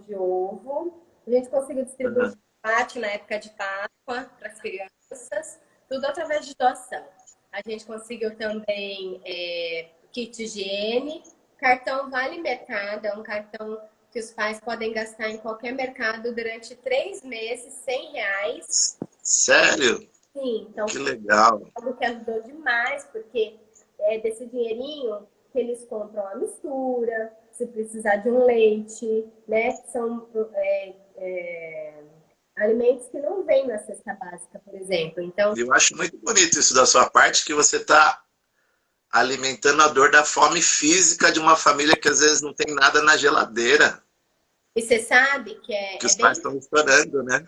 de 0.06 0.16
ovo. 0.16 1.02
A 1.26 1.32
gente 1.32 1.50
conseguiu 1.50 1.86
distribuir 1.86 2.26
uhum. 2.26 2.34
chocolate 2.62 3.00
na 3.00 3.08
época 3.08 3.40
de 3.40 3.50
Páscoa 3.52 4.30
para 4.38 4.50
as 4.50 4.60
crianças, 4.60 5.60
tudo 5.88 6.06
através 6.06 6.46
de 6.46 6.54
doação. 6.60 7.06
A 7.54 7.62
gente 7.66 7.86
conseguiu 7.86 8.36
também 8.36 9.22
é, 9.24 9.90
kit 10.12 10.44
higiene, 10.44 11.24
cartão 11.58 12.10
Vale 12.10 12.42
Mercado, 12.42 13.06
é 13.06 13.14
um 13.14 13.24
cartão 13.24 13.80
que 14.12 14.20
os 14.20 14.32
pais 14.32 14.60
podem 14.60 14.93
gastar 14.93 15.30
em 15.30 15.38
qualquer 15.38 15.74
mercado 15.74 16.34
durante 16.34 16.76
três 16.76 17.24
meses, 17.24 17.74
100 17.86 18.12
reais. 18.12 18.97
Sério? 19.22 20.07
Sim, 20.34 20.68
então. 20.70 20.86
Que 20.86 20.97
legal. 20.97 21.62
Algo 21.76 21.93
que 21.95 22.05
ajudou 22.05 22.41
demais, 22.41 23.05
porque 23.12 23.55
é 24.01 24.20
desse 24.20 24.45
dinheirinho 24.45 25.28
que 25.51 25.60
eles 25.60 25.84
compram 25.86 26.26
a 26.28 26.36
mistura, 26.36 27.34
se 27.51 27.66
precisar 27.68 28.18
de 28.18 28.30
um 28.30 28.45
leite, 28.45 29.26
né? 29.47 29.72
São 29.91 30.28
é, 30.53 30.93
é, 31.18 31.93
alimentos 32.55 33.07
que 33.07 33.20
não 33.20 33.43
vêm 33.43 33.68
na 33.68 33.80
cesta 33.80 34.14
básica, 34.14 34.62
por 34.64 34.76
exemplo. 34.76 35.22
Então. 35.22 35.53
Eu 35.57 35.74
acho 35.74 35.95
muito 35.95 36.18
bonito 36.20 36.60
isso 36.60 36.74
da 36.74 36.86
sua 36.86 37.10
parte, 37.10 37.45
que 37.45 37.53
você 37.53 37.78
está 37.78 38.24
alimentando 39.12 39.82
a 39.82 39.88
dor 39.88 40.12
da 40.12 40.24
fome 40.24 40.62
física 40.62 41.32
de 41.32 41.39
uma 41.39 41.55
família 41.55 41.95
que 41.95 42.07
às 42.07 42.20
vezes 42.20 42.41
não 42.41 42.53
tem 42.53 42.74
nada 42.74 43.01
na 43.01 43.18
geladeira. 43.18 44.03
E 44.76 44.82
você 44.82 44.99
sabe 44.99 45.55
que 45.62 45.74
é. 45.74 45.97
Que 45.97 46.05
os 46.05 46.16
é 46.16 46.22
pais 46.22 46.38
estão 46.38 46.55
estourando, 46.57 47.24
né? 47.24 47.47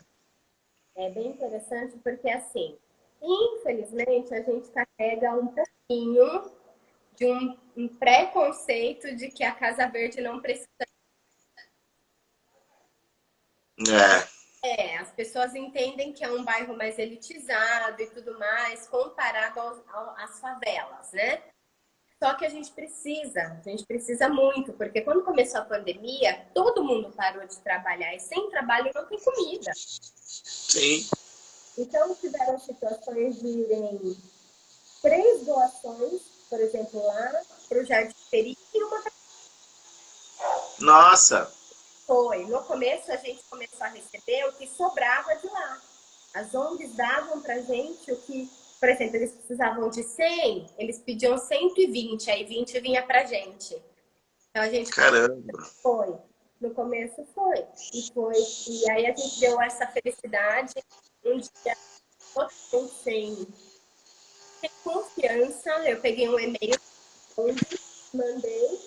É 0.95 1.09
bem 1.09 1.27
interessante 1.27 1.97
porque, 2.03 2.29
assim, 2.29 2.77
infelizmente, 3.21 4.33
a 4.33 4.41
gente 4.41 4.69
carrega 4.69 5.33
um 5.33 5.47
pouquinho 5.47 6.51
de 7.15 7.25
um, 7.25 7.57
um 7.77 7.87
preconceito 7.87 9.15
de 9.15 9.29
que 9.29 9.43
a 9.43 9.53
Casa 9.53 9.87
Verde 9.87 10.21
não 10.21 10.41
precisa. 10.41 10.67
É. 13.79 14.40
É, 14.63 14.97
as 14.97 15.11
pessoas 15.11 15.55
entendem 15.55 16.13
que 16.13 16.23
é 16.23 16.31
um 16.31 16.43
bairro 16.43 16.77
mais 16.77 16.99
elitizado 16.99 17.99
e 17.99 18.07
tudo 18.07 18.37
mais, 18.37 18.87
comparado 18.87 19.59
aos, 19.59 19.79
às 20.17 20.39
favelas, 20.39 21.11
né? 21.13 21.41
Só 22.23 22.35
que 22.35 22.45
a 22.45 22.49
gente 22.49 22.71
precisa, 22.71 23.41
a 23.41 23.67
gente 23.67 23.83
precisa 23.83 24.29
muito, 24.29 24.73
porque 24.73 25.01
quando 25.01 25.23
começou 25.23 25.61
a 25.61 25.65
pandemia, 25.65 26.45
todo 26.53 26.83
mundo 26.83 27.11
parou 27.11 27.47
de 27.47 27.57
trabalhar 27.61 28.13
e 28.13 28.19
sem 28.19 28.47
trabalho 28.51 28.91
não 28.93 29.07
tem 29.07 29.19
comida. 29.19 29.71
Sim. 29.73 31.09
Então 31.79 32.13
tiveram 32.13 32.59
situações 32.59 33.39
de 33.39 33.47
irem 33.47 34.15
três 35.01 35.43
doações, 35.43 36.21
por 36.47 36.59
exemplo, 36.59 37.03
lá 37.03 37.41
para 37.67 37.79
o 37.79 37.85
Jardim 37.85 38.13
Peri 38.29 38.55
e 38.75 38.83
uma. 38.83 39.03
Nossa! 40.79 41.60
Foi. 42.11 42.45
No 42.45 42.61
começo 42.63 43.09
a 43.09 43.15
gente 43.15 43.41
começou 43.49 43.85
a 43.85 43.87
receber 43.87 44.45
o 44.49 44.51
que 44.51 44.67
sobrava 44.67 45.33
de 45.35 45.47
lá. 45.47 45.81
As 46.33 46.53
ONGs 46.53 46.93
davam 46.93 47.41
para 47.41 47.61
gente 47.61 48.11
o 48.11 48.17
que, 48.17 48.49
por 48.81 48.89
exemplo, 48.89 49.15
eles 49.15 49.31
precisavam 49.31 49.89
de 49.89 50.03
100, 50.03 50.71
eles 50.77 50.99
pediam 50.99 51.37
120, 51.37 52.29
aí 52.29 52.43
20 52.43 52.81
vinha 52.81 53.01
para 53.01 53.23
gente. 53.23 53.81
Então 54.49 54.61
a 54.61 54.69
gente. 54.69 54.91
Caramba! 54.91 55.63
Foi. 55.81 56.17
No 56.59 56.71
começo 56.71 57.25
foi. 57.33 57.65
E 57.93 58.11
foi. 58.13 58.35
E 58.67 58.91
aí 58.91 59.05
a 59.05 59.15
gente 59.15 59.39
deu 59.39 59.61
essa 59.61 59.87
felicidade. 59.87 60.73
Um 61.23 61.37
dia, 61.37 61.77
totalmente 62.33 62.93
sem, 63.05 63.47
sem 64.59 64.69
confiança, 64.83 65.69
eu 65.87 66.01
peguei 66.01 66.27
um 66.27 66.37
e-mail, 66.37 66.77
mandei, 68.13 68.79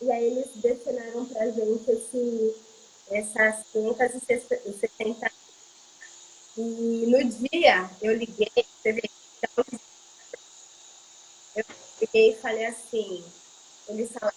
e 0.00 0.10
aí 0.10 0.24
eles 0.24 0.56
destinaram 0.56 1.26
pra 1.26 1.48
gente 1.48 1.88
esse 1.88 2.71
essas 3.14 3.64
560. 3.72 5.30
E 6.56 6.60
no 6.60 7.24
dia 7.24 7.90
eu 8.00 8.14
liguei, 8.14 8.50
então, 8.56 9.64
eu 11.56 11.64
liguei 12.00 12.32
e 12.32 12.40
falei 12.40 12.66
assim, 12.66 13.24
eles 13.88 14.10
falaram, 14.12 14.36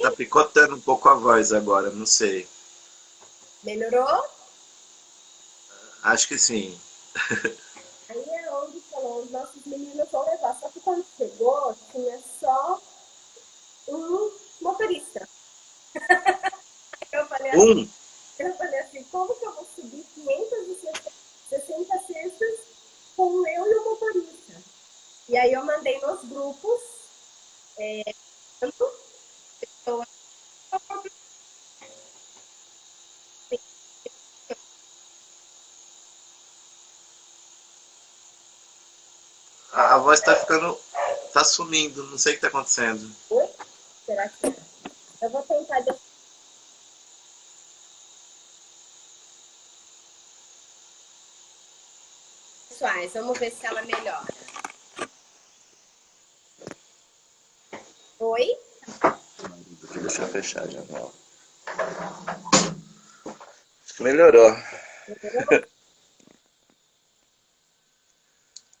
Tá 0.00 0.10
picotando 0.10 0.76
um 0.76 0.80
pouco 0.80 1.08
a 1.08 1.14
voz 1.14 1.52
agora, 1.52 1.90
não 1.90 2.06
sei. 2.06 2.46
Melhorou? 3.62 4.35
Acho 6.06 6.28
que 6.28 6.38
sim. 6.38 6.80
Aí 8.08 8.30
é 8.30 8.52
onde 8.52 8.80
falou, 8.82 9.24
os 9.24 9.30
nossos 9.32 9.66
meninos 9.66 10.08
vão 10.12 10.24
levar. 10.24 10.56
Só 10.60 10.68
que 10.68 10.78
quando 10.78 11.04
chegou, 11.16 11.76
tinha 11.90 12.22
só 12.40 12.80
um 13.88 14.30
motorista. 14.60 15.28
eu 17.10 17.26
falei 17.26 17.50
assim, 17.50 17.72
um? 17.72 17.90
Eu 18.38 18.56
falei 18.56 18.78
assim, 18.78 19.02
como 19.10 19.34
que 19.34 19.46
eu 19.46 19.52
vou 19.52 19.66
subir 19.74 20.06
560 20.14 21.10
cestas 22.06 22.60
com 23.16 23.44
eu 23.48 23.66
e 23.66 23.74
o 23.74 23.84
motorista? 23.84 24.62
E 25.28 25.36
aí 25.36 25.52
eu 25.52 25.64
mandei 25.64 26.00
nos 26.02 26.22
grupos, 26.22 26.82
é, 27.78 28.14
tanto 28.60 28.88
pessoas 29.58 30.06
a 39.76 39.98
voz 39.98 40.20
tá 40.20 40.34
ficando. 40.34 40.78
tá 41.32 41.44
sumindo, 41.44 42.02
não 42.04 42.16
sei 42.16 42.32
o 42.32 42.34
que 42.36 42.40
tá 42.40 42.48
acontecendo. 42.48 43.14
Oi? 43.28 43.48
Será 44.06 44.28
que. 44.28 44.46
É? 44.46 44.54
Eu 45.22 45.30
vou 45.30 45.42
tentar. 45.42 45.84
Pessoais, 52.68 53.12
vamos 53.12 53.38
ver 53.38 53.50
se 53.50 53.66
ela 53.66 53.82
melhora. 53.82 54.34
Oi? 58.18 58.58
Deixa 60.00 60.22
eu 60.22 60.28
fechar 60.28 60.62
a 60.62 60.66
janela. 60.68 61.12
Acho 63.84 63.94
que 63.94 64.02
melhorou. 64.02 64.50
Melhorou? 65.22 65.66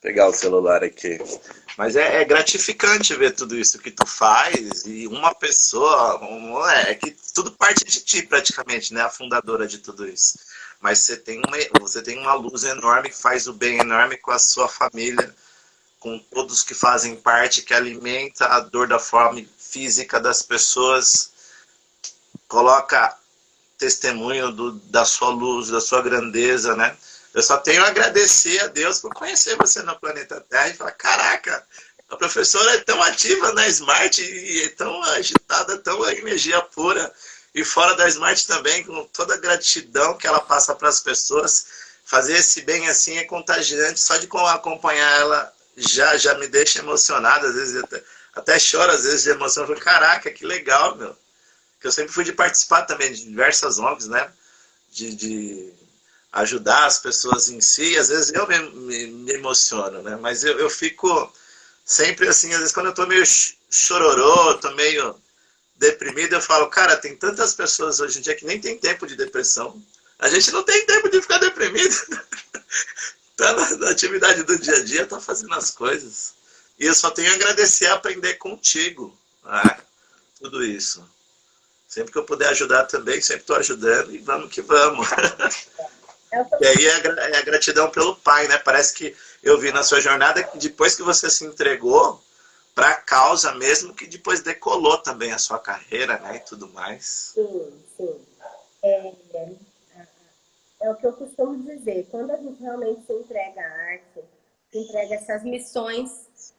pegar 0.06 0.28
o 0.28 0.32
celular 0.32 0.84
aqui. 0.84 1.18
Mas 1.76 1.96
é, 1.96 2.22
é, 2.22 2.24
gratificante 2.24 3.12
ver 3.16 3.34
tudo 3.34 3.58
isso 3.58 3.80
que 3.80 3.90
tu 3.90 4.06
faz 4.06 4.86
e 4.86 5.08
uma 5.08 5.34
pessoa, 5.34 6.24
um, 6.24 6.64
é, 6.64 6.94
que 6.94 7.10
tudo 7.34 7.50
parte 7.50 7.84
de 7.84 8.00
ti 8.02 8.22
praticamente, 8.22 8.94
né? 8.94 9.02
A 9.02 9.10
fundadora 9.10 9.66
de 9.66 9.78
tudo 9.78 10.08
isso. 10.08 10.38
Mas 10.80 11.00
você 11.00 11.16
tem 11.16 11.42
uma, 11.44 11.80
você 11.80 12.00
tem 12.00 12.16
uma 12.20 12.34
luz 12.34 12.62
enorme 12.62 13.10
que 13.10 13.20
faz 13.20 13.48
o 13.48 13.52
bem 13.52 13.80
enorme 13.80 14.16
com 14.16 14.30
a 14.30 14.38
sua 14.38 14.68
família, 14.68 15.34
com 15.98 16.20
todos 16.20 16.62
que 16.62 16.72
fazem 16.72 17.16
parte, 17.16 17.62
que 17.62 17.74
alimenta 17.74 18.46
a 18.46 18.60
dor 18.60 18.86
da 18.86 19.00
fome 19.00 19.48
física 19.58 20.20
das 20.20 20.40
pessoas, 20.40 21.32
coloca 22.46 23.12
testemunho 23.76 24.52
do, 24.52 24.72
da 24.72 25.04
sua 25.04 25.30
luz, 25.30 25.68
da 25.68 25.80
sua 25.80 26.00
grandeza, 26.00 26.76
né? 26.76 26.96
Eu 27.36 27.42
só 27.42 27.58
tenho 27.58 27.84
a 27.84 27.88
agradecer 27.88 28.58
a 28.60 28.66
Deus 28.68 28.98
por 28.98 29.12
conhecer 29.12 29.58
você 29.58 29.82
no 29.82 29.94
planeta 30.00 30.40
Terra 30.40 30.68
e 30.70 30.74
falar, 30.74 30.92
caraca, 30.92 31.66
a 32.08 32.16
professora 32.16 32.72
é 32.72 32.78
tão 32.78 33.02
ativa 33.02 33.52
na 33.52 33.68
Smart 33.68 34.22
e 34.22 34.62
é 34.62 34.70
tão 34.70 35.02
agitada, 35.02 35.76
tão 35.76 36.08
energia 36.08 36.62
pura. 36.62 37.12
E 37.54 37.62
fora 37.62 37.94
da 37.94 38.08
Smart 38.08 38.46
também, 38.46 38.82
com 38.84 39.04
toda 39.08 39.34
a 39.34 39.36
gratidão 39.36 40.16
que 40.16 40.26
ela 40.26 40.40
passa 40.40 40.74
para 40.74 40.88
as 40.88 41.00
pessoas. 41.00 41.66
Fazer 42.06 42.38
esse 42.38 42.62
bem 42.62 42.88
assim 42.88 43.18
é 43.18 43.24
contagiante. 43.24 44.00
Só 44.00 44.16
de 44.16 44.26
acompanhar 44.48 45.20
ela 45.20 45.52
já, 45.76 46.16
já 46.16 46.34
me 46.36 46.48
deixa 46.48 46.78
emocionado. 46.78 47.48
Às 47.48 47.54
vezes 47.54 47.84
até, 47.84 48.02
até 48.34 48.58
choro, 48.58 48.90
às 48.90 49.04
vezes, 49.04 49.24
de 49.24 49.30
emoção. 49.30 49.64
Eu 49.64 49.68
falo, 49.68 49.80
caraca, 49.80 50.30
que 50.30 50.46
legal, 50.46 50.96
meu. 50.96 51.14
Que 51.82 51.86
eu 51.86 51.92
sempre 51.92 52.14
fui 52.14 52.24
de 52.24 52.32
participar 52.32 52.86
também 52.86 53.12
de 53.12 53.24
diversas 53.24 53.78
ONGs, 53.78 54.08
né? 54.08 54.32
De, 54.90 55.14
de 55.14 55.76
ajudar 56.32 56.86
as 56.86 56.98
pessoas 56.98 57.48
em 57.48 57.60
si. 57.60 57.96
Às 57.96 58.08
vezes 58.08 58.32
eu 58.32 58.46
me, 58.46 58.58
me, 58.58 59.06
me 59.06 59.32
emociono, 59.32 60.02
né? 60.02 60.16
Mas 60.16 60.44
eu, 60.44 60.58
eu 60.58 60.70
fico 60.70 61.32
sempre 61.84 62.28
assim, 62.28 62.52
às 62.52 62.58
vezes 62.58 62.74
quando 62.74 62.86
eu 62.86 62.94
tô 62.94 63.06
meio 63.06 63.24
chororô, 63.70 64.54
tô 64.58 64.72
meio 64.74 65.14
deprimido, 65.76 66.34
eu 66.34 66.40
falo, 66.40 66.68
cara, 66.68 66.96
tem 66.96 67.16
tantas 67.16 67.54
pessoas 67.54 68.00
hoje 68.00 68.18
em 68.18 68.22
dia 68.22 68.34
que 68.34 68.46
nem 68.46 68.60
tem 68.60 68.78
tempo 68.78 69.06
de 69.06 69.16
depressão. 69.16 69.80
A 70.18 70.28
gente 70.28 70.50
não 70.50 70.62
tem 70.62 70.84
tempo 70.86 71.08
de 71.10 71.20
ficar 71.20 71.38
deprimido. 71.38 71.94
tá 73.36 73.52
na, 73.52 73.76
na, 73.76 73.90
atividade 73.90 74.42
do 74.42 74.58
dia 74.58 74.76
a 74.76 74.84
dia, 74.84 75.06
tá 75.06 75.20
fazendo 75.20 75.54
as 75.54 75.70
coisas. 75.70 76.34
E 76.78 76.86
eu 76.86 76.94
só 76.94 77.10
tenho 77.10 77.30
a 77.30 77.34
agradecer 77.34 77.84
e 77.84 77.88
aprender 77.88 78.34
contigo. 78.34 79.16
Ah, 79.44 79.78
tudo 80.40 80.64
isso. 80.64 81.06
Sempre 81.86 82.12
que 82.12 82.18
eu 82.18 82.24
puder 82.24 82.48
ajudar 82.48 82.84
também, 82.84 83.20
sempre 83.20 83.42
estou 83.42 83.56
ajudando 83.56 84.14
e 84.14 84.18
vamos 84.18 84.50
que 84.50 84.62
vamos. 84.62 85.06
E 86.60 86.66
aí 86.66 86.86
é, 86.86 87.32
é 87.32 87.36
a 87.38 87.42
gratidão 87.42 87.90
pelo 87.90 88.16
pai, 88.16 88.48
né? 88.48 88.58
Parece 88.58 88.94
que 88.94 89.16
eu 89.42 89.58
vi 89.58 89.72
na 89.72 89.82
sua 89.82 90.00
jornada 90.00 90.42
que 90.42 90.58
depois 90.58 90.94
que 90.94 91.02
você 91.02 91.30
se 91.30 91.44
entregou 91.44 92.22
para 92.74 92.90
a 92.90 92.96
causa 92.96 93.54
mesmo, 93.54 93.94
que 93.94 94.06
depois 94.06 94.42
decolou 94.42 94.98
também 94.98 95.32
a 95.32 95.38
sua 95.38 95.58
carreira, 95.58 96.18
né? 96.18 96.36
E 96.36 96.40
tudo 96.40 96.68
mais. 96.68 97.32
Sim, 97.34 97.84
sim. 97.96 98.26
É, 98.82 99.12
é, 99.34 99.52
é 100.82 100.90
o 100.90 100.96
que 100.96 101.06
eu 101.06 101.12
costumo 101.14 101.62
dizer. 101.62 102.06
Quando 102.10 102.32
a 102.32 102.36
gente 102.36 102.60
realmente 102.60 103.06
se 103.06 103.12
entrega 103.12 103.60
à 103.60 103.92
arte, 103.92 104.20
se 104.70 104.78
entrega 104.78 105.14
essas 105.14 105.42
missões 105.42 106.52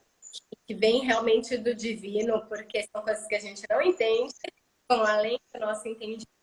que 0.65 0.73
vêm 0.73 1.05
realmente 1.05 1.57
do 1.57 1.73
divino, 1.73 2.45
porque 2.47 2.87
são 2.91 3.01
coisas 3.01 3.25
que 3.27 3.35
a 3.35 3.39
gente 3.39 3.61
não 3.69 3.81
entende, 3.81 4.33
vão 4.89 5.03
além 5.03 5.39
do 5.53 5.59
nosso 5.59 5.87
entendimento 5.87 6.36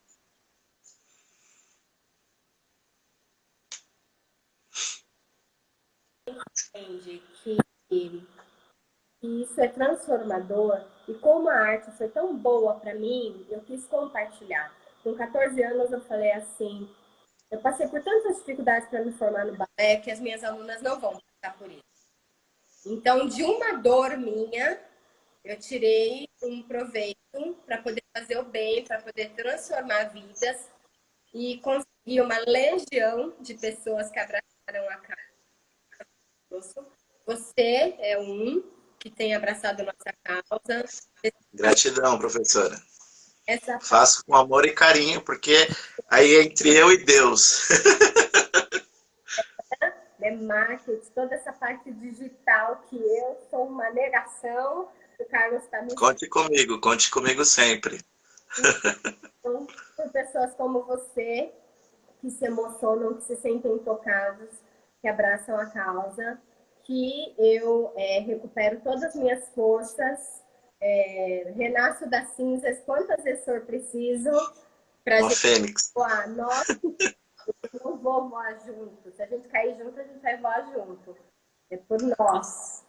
entende 6.85 7.23
que, 7.43 7.59
isso 9.23 9.59
é 9.59 9.69
transformador 9.69 10.85
e 11.09 11.15
como 11.15 11.49
a 11.49 11.55
arte 11.55 11.91
foi 11.93 12.09
tão 12.09 12.37
boa 12.37 12.75
para 12.75 12.95
mim, 12.95 13.47
eu 13.49 13.61
quis 13.63 13.87
compartilhar. 13.87 14.75
Com 15.03 15.15
14 15.15 15.63
anos 15.63 15.91
eu 15.91 16.01
falei 16.03 16.33
assim, 16.33 16.89
eu 17.51 17.59
passei 17.61 17.89
por 17.89 18.03
tantas 18.03 18.37
dificuldades 18.39 18.89
para 18.89 19.03
me 19.03 19.13
formar 19.13 19.47
no 19.47 19.57
balé 19.57 19.97
que 20.03 20.11
as 20.11 20.21
minhas 20.21 20.45
alunas 20.45 20.83
não 20.83 21.01
vão 21.01 21.19
passar 21.41 21.57
por 21.57 21.71
isso. 21.71 21.83
Então, 22.85 23.27
de 23.27 23.43
uma 23.43 23.79
dor 23.79 24.17
minha, 24.19 24.79
eu 25.43 25.59
tirei 25.59 26.29
um 26.43 26.63
proveito 26.63 27.17
para 27.65 27.81
poder 27.81 28.03
fazer 28.15 28.37
o 28.39 28.45
bem, 28.45 28.85
para 28.85 29.01
poder 29.01 29.31
transformar 29.31 30.05
vidas 30.05 30.69
e 31.33 31.59
conseguir 31.61 32.21
uma 32.21 32.39
legião 32.41 33.35
de 33.41 33.55
pessoas 33.55 34.11
que 34.11 34.19
abraçaram 34.19 34.87
a 34.91 34.97
causa 34.97 35.34
você 37.27 37.95
é 37.99 38.19
um 38.19 38.63
que 38.99 39.11
tem 39.11 39.35
abraçado 39.35 39.83
nossa 39.83 40.15
causa. 40.23 40.85
Gratidão, 41.53 42.19
professora. 42.19 42.75
Essa... 43.47 43.79
Faço 43.81 44.25
com 44.25 44.35
amor 44.35 44.65
e 44.65 44.73
carinho, 44.73 45.21
porque 45.21 45.69
aí 46.09 46.37
é 46.37 46.43
entre 46.43 46.75
eu 46.75 46.91
e 46.91 47.05
Deus. 47.05 47.69
é 50.23 50.31
marketing, 50.31 51.01
toda 51.15 51.35
essa 51.35 51.53
parte 51.53 51.93
digital 51.93 52.83
que 52.89 52.97
eu 52.97 53.47
sou 53.51 53.67
uma 53.67 53.91
negação, 53.91 54.89
o 55.19 55.25
Carlos 55.27 55.63
está 55.63 55.83
me... 55.83 55.95
Conte 55.95 56.27
comigo, 56.29 56.81
conte 56.81 57.11
comigo 57.11 57.45
sempre. 57.45 58.01
Então, 59.41 59.67
por 59.95 60.11
pessoas 60.11 60.55
como 60.55 60.83
você, 60.85 61.53
que 62.23 62.31
se 62.31 62.47
emocionam, 62.47 63.15
que 63.15 63.25
se 63.25 63.37
sentem 63.37 63.79
tocados, 63.81 64.49
que 65.05 65.09
abraçam 65.09 65.55
a 65.59 65.67
causa, 65.67 66.41
que 66.83 67.35
eu 67.37 67.93
é, 67.95 68.21
recupero 68.21 68.81
todas 68.81 69.03
as 69.03 69.15
minhas 69.15 69.47
forças, 69.55 70.43
é, 70.81 71.53
renasço 71.55 72.09
das 72.09 72.31
cinzas 72.31 72.81
quantas 72.87 73.23
vezes 73.23 73.45
for 73.45 73.61
preciso 73.67 74.31
para 75.05 75.21
gente 75.21 75.37
fênix. 75.37 75.93
voar. 75.95 76.27
Eu 76.27 77.81
não 77.85 77.99
vou 77.99 78.31
voar 78.31 78.59
junto. 78.65 79.15
Se 79.15 79.23
a 79.23 79.27
gente 79.27 79.47
cair 79.49 79.77
junto, 79.77 80.01
a 80.01 80.05
gente 80.05 80.23
vai 80.23 80.39
voar 80.39 80.73
junto. 80.73 81.15
É 81.71 81.77
por 81.77 82.01
nós. 82.01 82.83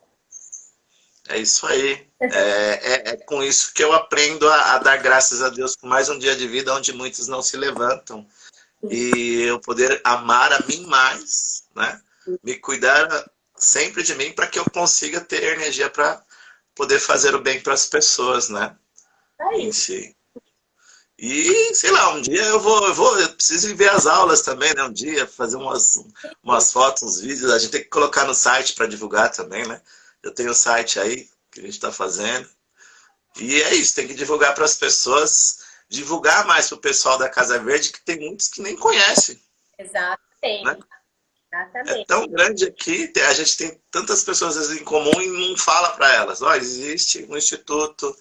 É 1.28 1.38
isso 1.38 1.68
aí. 1.68 2.10
É, 2.22 2.28
é, 2.28 3.10
é, 3.10 3.18
com 3.26 3.44
isso 3.44 3.74
que 3.74 3.84
eu 3.84 3.92
aprendo 3.92 4.48
a, 4.48 4.76
a, 4.76 4.78
dar 4.78 4.98
graças 4.98 5.42
a 5.42 5.50
Deus 5.50 5.76
por 5.76 5.90
mais 5.90 6.08
um 6.08 6.18
dia 6.18 6.34
de 6.34 6.48
vida 6.48 6.74
onde 6.74 6.94
muitos 6.94 7.28
não 7.28 7.42
se 7.42 7.58
levantam. 7.58 8.26
E 8.90 9.42
eu 9.42 9.60
poder 9.60 10.00
amar 10.06 10.54
a 10.54 10.60
mim 10.66 10.86
mais, 10.86 11.65
né? 11.76 12.02
me 12.44 12.56
cuidar 12.56 13.08
sempre 13.56 14.04
de 14.04 14.16
mim 14.16 14.32
para 14.34 14.48
que 14.48 14.60
eu 14.60 14.66
consiga 14.66 15.22
ter 15.22 15.44
energia 15.44 15.90
para 15.90 16.24
poder 16.74 17.00
fazer 17.00 17.36
o 17.36 17.42
bem 17.42 17.62
para 17.62 17.74
as 17.74 17.86
pessoas, 17.86 18.50
né? 18.50 18.76
É 19.40 19.58
isso. 19.60 19.94
E, 21.18 21.74
sei 21.74 21.92
lá, 21.92 22.14
um 22.14 22.22
dia 22.22 22.44
eu 22.44 22.60
vou, 22.60 22.86
eu 22.88 22.94
vou, 22.94 23.20
eu 23.20 23.30
preciso 23.34 23.74
ver 23.76 23.90
as 23.90 24.06
aulas 24.06 24.42
também, 24.42 24.74
né? 24.74 24.84
Um 24.84 24.92
dia, 24.92 25.26
fazer 25.26 25.56
umas, 25.56 25.98
umas 26.44 26.74
fotos, 26.74 27.04
uns 27.04 27.22
vídeos. 27.22 27.52
A 27.52 27.60
gente 27.60 27.72
tem 27.72 27.82
que 27.82 27.90
colocar 27.90 28.26
no 28.26 28.34
site 28.34 28.74
para 28.74 28.88
divulgar 28.88 29.32
também, 29.32 29.66
né? 29.66 29.82
Eu 30.22 30.34
tenho 30.34 30.50
o 30.50 30.52
um 30.52 30.56
site 30.56 31.00
aí 31.00 31.30
que 31.52 31.62
a 31.62 31.64
gente 31.64 31.74
está 31.74 31.92
fazendo. 31.92 32.50
E 33.38 33.62
é 33.62 33.76
isso, 33.76 33.96
tem 33.96 34.08
que 34.08 34.14
divulgar 34.14 34.54
para 34.54 34.66
as 34.66 34.76
pessoas, 34.76 35.60
divulgar 35.88 36.46
mais 36.46 36.68
para 36.68 36.76
o 36.76 36.82
pessoal 36.82 37.18
da 37.18 37.30
Casa 37.30 37.60
Verde, 37.60 37.92
que 37.92 38.02
tem 38.02 38.20
muitos 38.20 38.50
que 38.50 38.62
nem 38.62 38.76
conhecem. 38.76 39.42
Exatamente. 39.78 40.66
Né? 40.66 40.78
Exatamente. 41.56 42.02
É 42.02 42.06
tão 42.06 42.28
grande 42.28 42.66
aqui, 42.66 43.12
a 43.22 43.34
gente 43.34 43.58
tem 43.58 43.82
tantas 43.90 44.24
pessoas 44.24 44.56
vezes, 44.56 44.80
em 44.80 44.84
comum 44.84 45.22
e 45.22 45.28
não 45.28 45.58
fala 45.58 45.92
para 45.92 46.14
elas. 46.14 46.42
Olha, 46.42 46.58
existe 46.58 47.26
um 47.30 47.38
instituto 47.38 48.16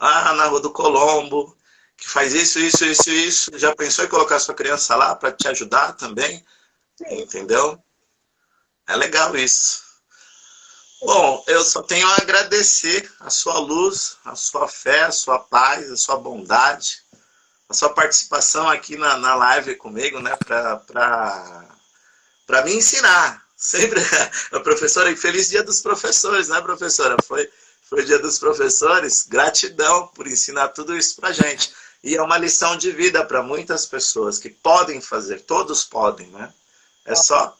lá 0.00 0.34
na 0.34 0.46
Rua 0.46 0.60
do 0.60 0.72
Colombo 0.72 1.56
que 1.96 2.08
faz 2.08 2.34
isso, 2.34 2.58
isso, 2.58 2.84
isso, 2.84 3.10
isso. 3.10 3.58
Já 3.58 3.74
pensou 3.74 4.04
em 4.04 4.08
colocar 4.08 4.40
sua 4.40 4.54
criança 4.54 4.96
lá 4.96 5.14
para 5.14 5.30
te 5.30 5.46
ajudar 5.46 5.92
também? 5.92 6.44
Sim. 6.96 7.22
Entendeu? 7.22 7.80
É 8.88 8.96
legal 8.96 9.36
isso. 9.36 9.82
Bom, 11.00 11.44
eu 11.46 11.62
só 11.64 11.82
tenho 11.82 12.06
a 12.08 12.16
agradecer 12.16 13.12
a 13.20 13.30
sua 13.30 13.58
luz, 13.58 14.16
a 14.24 14.34
sua 14.34 14.68
fé, 14.68 15.02
a 15.04 15.12
sua 15.12 15.38
paz, 15.38 15.90
a 15.90 15.96
sua 15.96 16.16
bondade, 16.16 17.02
a 17.68 17.74
sua 17.74 17.90
participação 17.90 18.68
aqui 18.68 18.96
na, 18.96 19.16
na 19.16 19.34
live 19.34 19.76
comigo, 19.76 20.20
né? 20.20 20.36
Para 20.36 21.71
para 22.52 22.66
me 22.66 22.74
ensinar. 22.76 23.42
Sempre 23.56 23.98
a 24.52 24.60
professora, 24.60 25.10
e 25.10 25.16
feliz 25.16 25.48
dia 25.48 25.62
dos 25.62 25.80
professores, 25.80 26.50
né, 26.50 26.60
professora? 26.60 27.16
Foi, 27.24 27.48
foi 27.88 28.04
dia 28.04 28.18
dos 28.18 28.38
professores. 28.38 29.26
Gratidão 29.26 30.08
por 30.08 30.26
ensinar 30.26 30.68
tudo 30.68 30.94
isso 30.94 31.18
para 31.18 31.32
gente. 31.32 31.72
E 32.04 32.14
é 32.14 32.20
uma 32.20 32.36
lição 32.36 32.76
de 32.76 32.90
vida 32.90 33.24
para 33.24 33.42
muitas 33.42 33.86
pessoas 33.86 34.38
que 34.38 34.50
podem 34.50 35.00
fazer, 35.00 35.40
todos 35.40 35.84
podem, 35.84 36.26
né? 36.26 36.52
É 37.06 37.14
só 37.14 37.56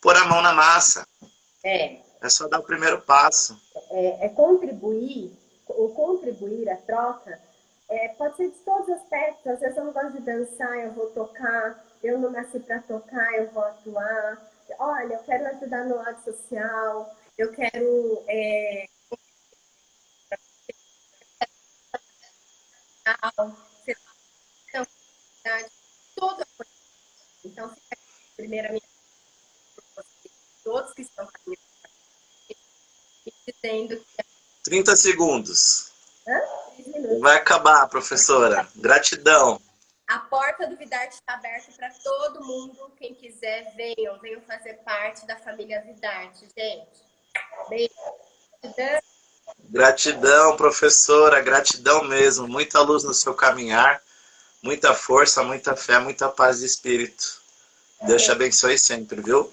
pôr 0.00 0.16
a 0.16 0.24
mão 0.24 0.40
na 0.40 0.54
massa. 0.54 1.06
É. 1.62 1.98
É 2.22 2.28
só 2.30 2.48
dar 2.48 2.60
o 2.60 2.64
primeiro 2.64 3.02
passo. 3.02 3.60
É, 3.90 4.26
é 4.26 4.28
contribuir, 4.30 5.36
o 5.68 5.90
contribuir, 5.90 6.70
a 6.70 6.76
troca, 6.76 7.38
é, 7.90 8.08
pode 8.16 8.36
ser 8.38 8.48
de 8.48 8.56
todos 8.64 8.88
os 8.88 8.94
aspectos. 8.94 9.46
Às 9.52 9.60
vezes 9.60 9.76
eu 9.76 9.84
não 9.84 9.92
gosto 9.92 10.12
de 10.12 10.20
dançar, 10.20 10.78
eu 10.78 10.92
vou 10.92 11.08
tocar 11.08 11.91
eu 12.02 12.18
não 12.18 12.30
nasci 12.30 12.58
para 12.60 12.80
tocar, 12.82 13.34
eu 13.34 13.50
vou 13.50 13.64
atuar. 13.64 14.50
Olha, 14.78 15.14
eu 15.14 15.22
quero 15.24 15.46
ajudar 15.46 15.84
no 15.84 15.96
lado 15.96 16.22
social, 16.24 17.16
eu 17.38 17.52
quero. 17.52 18.24
É, 18.28 18.86
toda 26.14 26.46
então 27.44 27.68
fica 27.68 27.94
aqui, 27.94 28.02
primeiramente 28.36 28.86
todos 30.62 30.92
que 30.94 31.02
estão 31.02 31.26
caminhando 31.26 31.72
Sendo 33.60 33.96
que... 33.96 34.24
30 34.64 34.96
segundos. 34.96 35.92
Hã? 36.26 36.40
Vai 37.20 37.36
acabar, 37.36 37.88
professora. 37.88 38.68
Gratidão. 38.76 39.60
A 40.12 40.18
porta 40.18 40.66
do 40.66 40.76
Vidarte 40.76 41.14
está 41.14 41.32
aberta 41.32 41.72
para 41.74 41.88
todo 42.04 42.44
mundo. 42.44 42.92
Quem 42.98 43.14
quiser, 43.14 43.74
venham. 43.74 44.20
Venham 44.20 44.42
fazer 44.42 44.74
parte 44.84 45.26
da 45.26 45.38
família 45.38 45.80
Vidarte, 45.80 46.46
gente. 46.54 47.00
Beijo. 47.70 47.94
Gratidão, 49.70 50.54
professora. 50.54 51.40
Gratidão 51.40 52.04
mesmo. 52.04 52.46
Muita 52.46 52.82
luz 52.82 53.04
no 53.04 53.14
seu 53.14 53.32
caminhar. 53.32 54.02
Muita 54.62 54.92
força, 54.92 55.42
muita 55.42 55.74
fé, 55.74 55.98
muita 55.98 56.28
paz 56.28 56.58
de 56.58 56.66
espírito. 56.66 57.40
Deus 58.02 58.22
te 58.22 58.30
abençoe 58.30 58.78
sempre, 58.78 59.18
viu? 59.22 59.50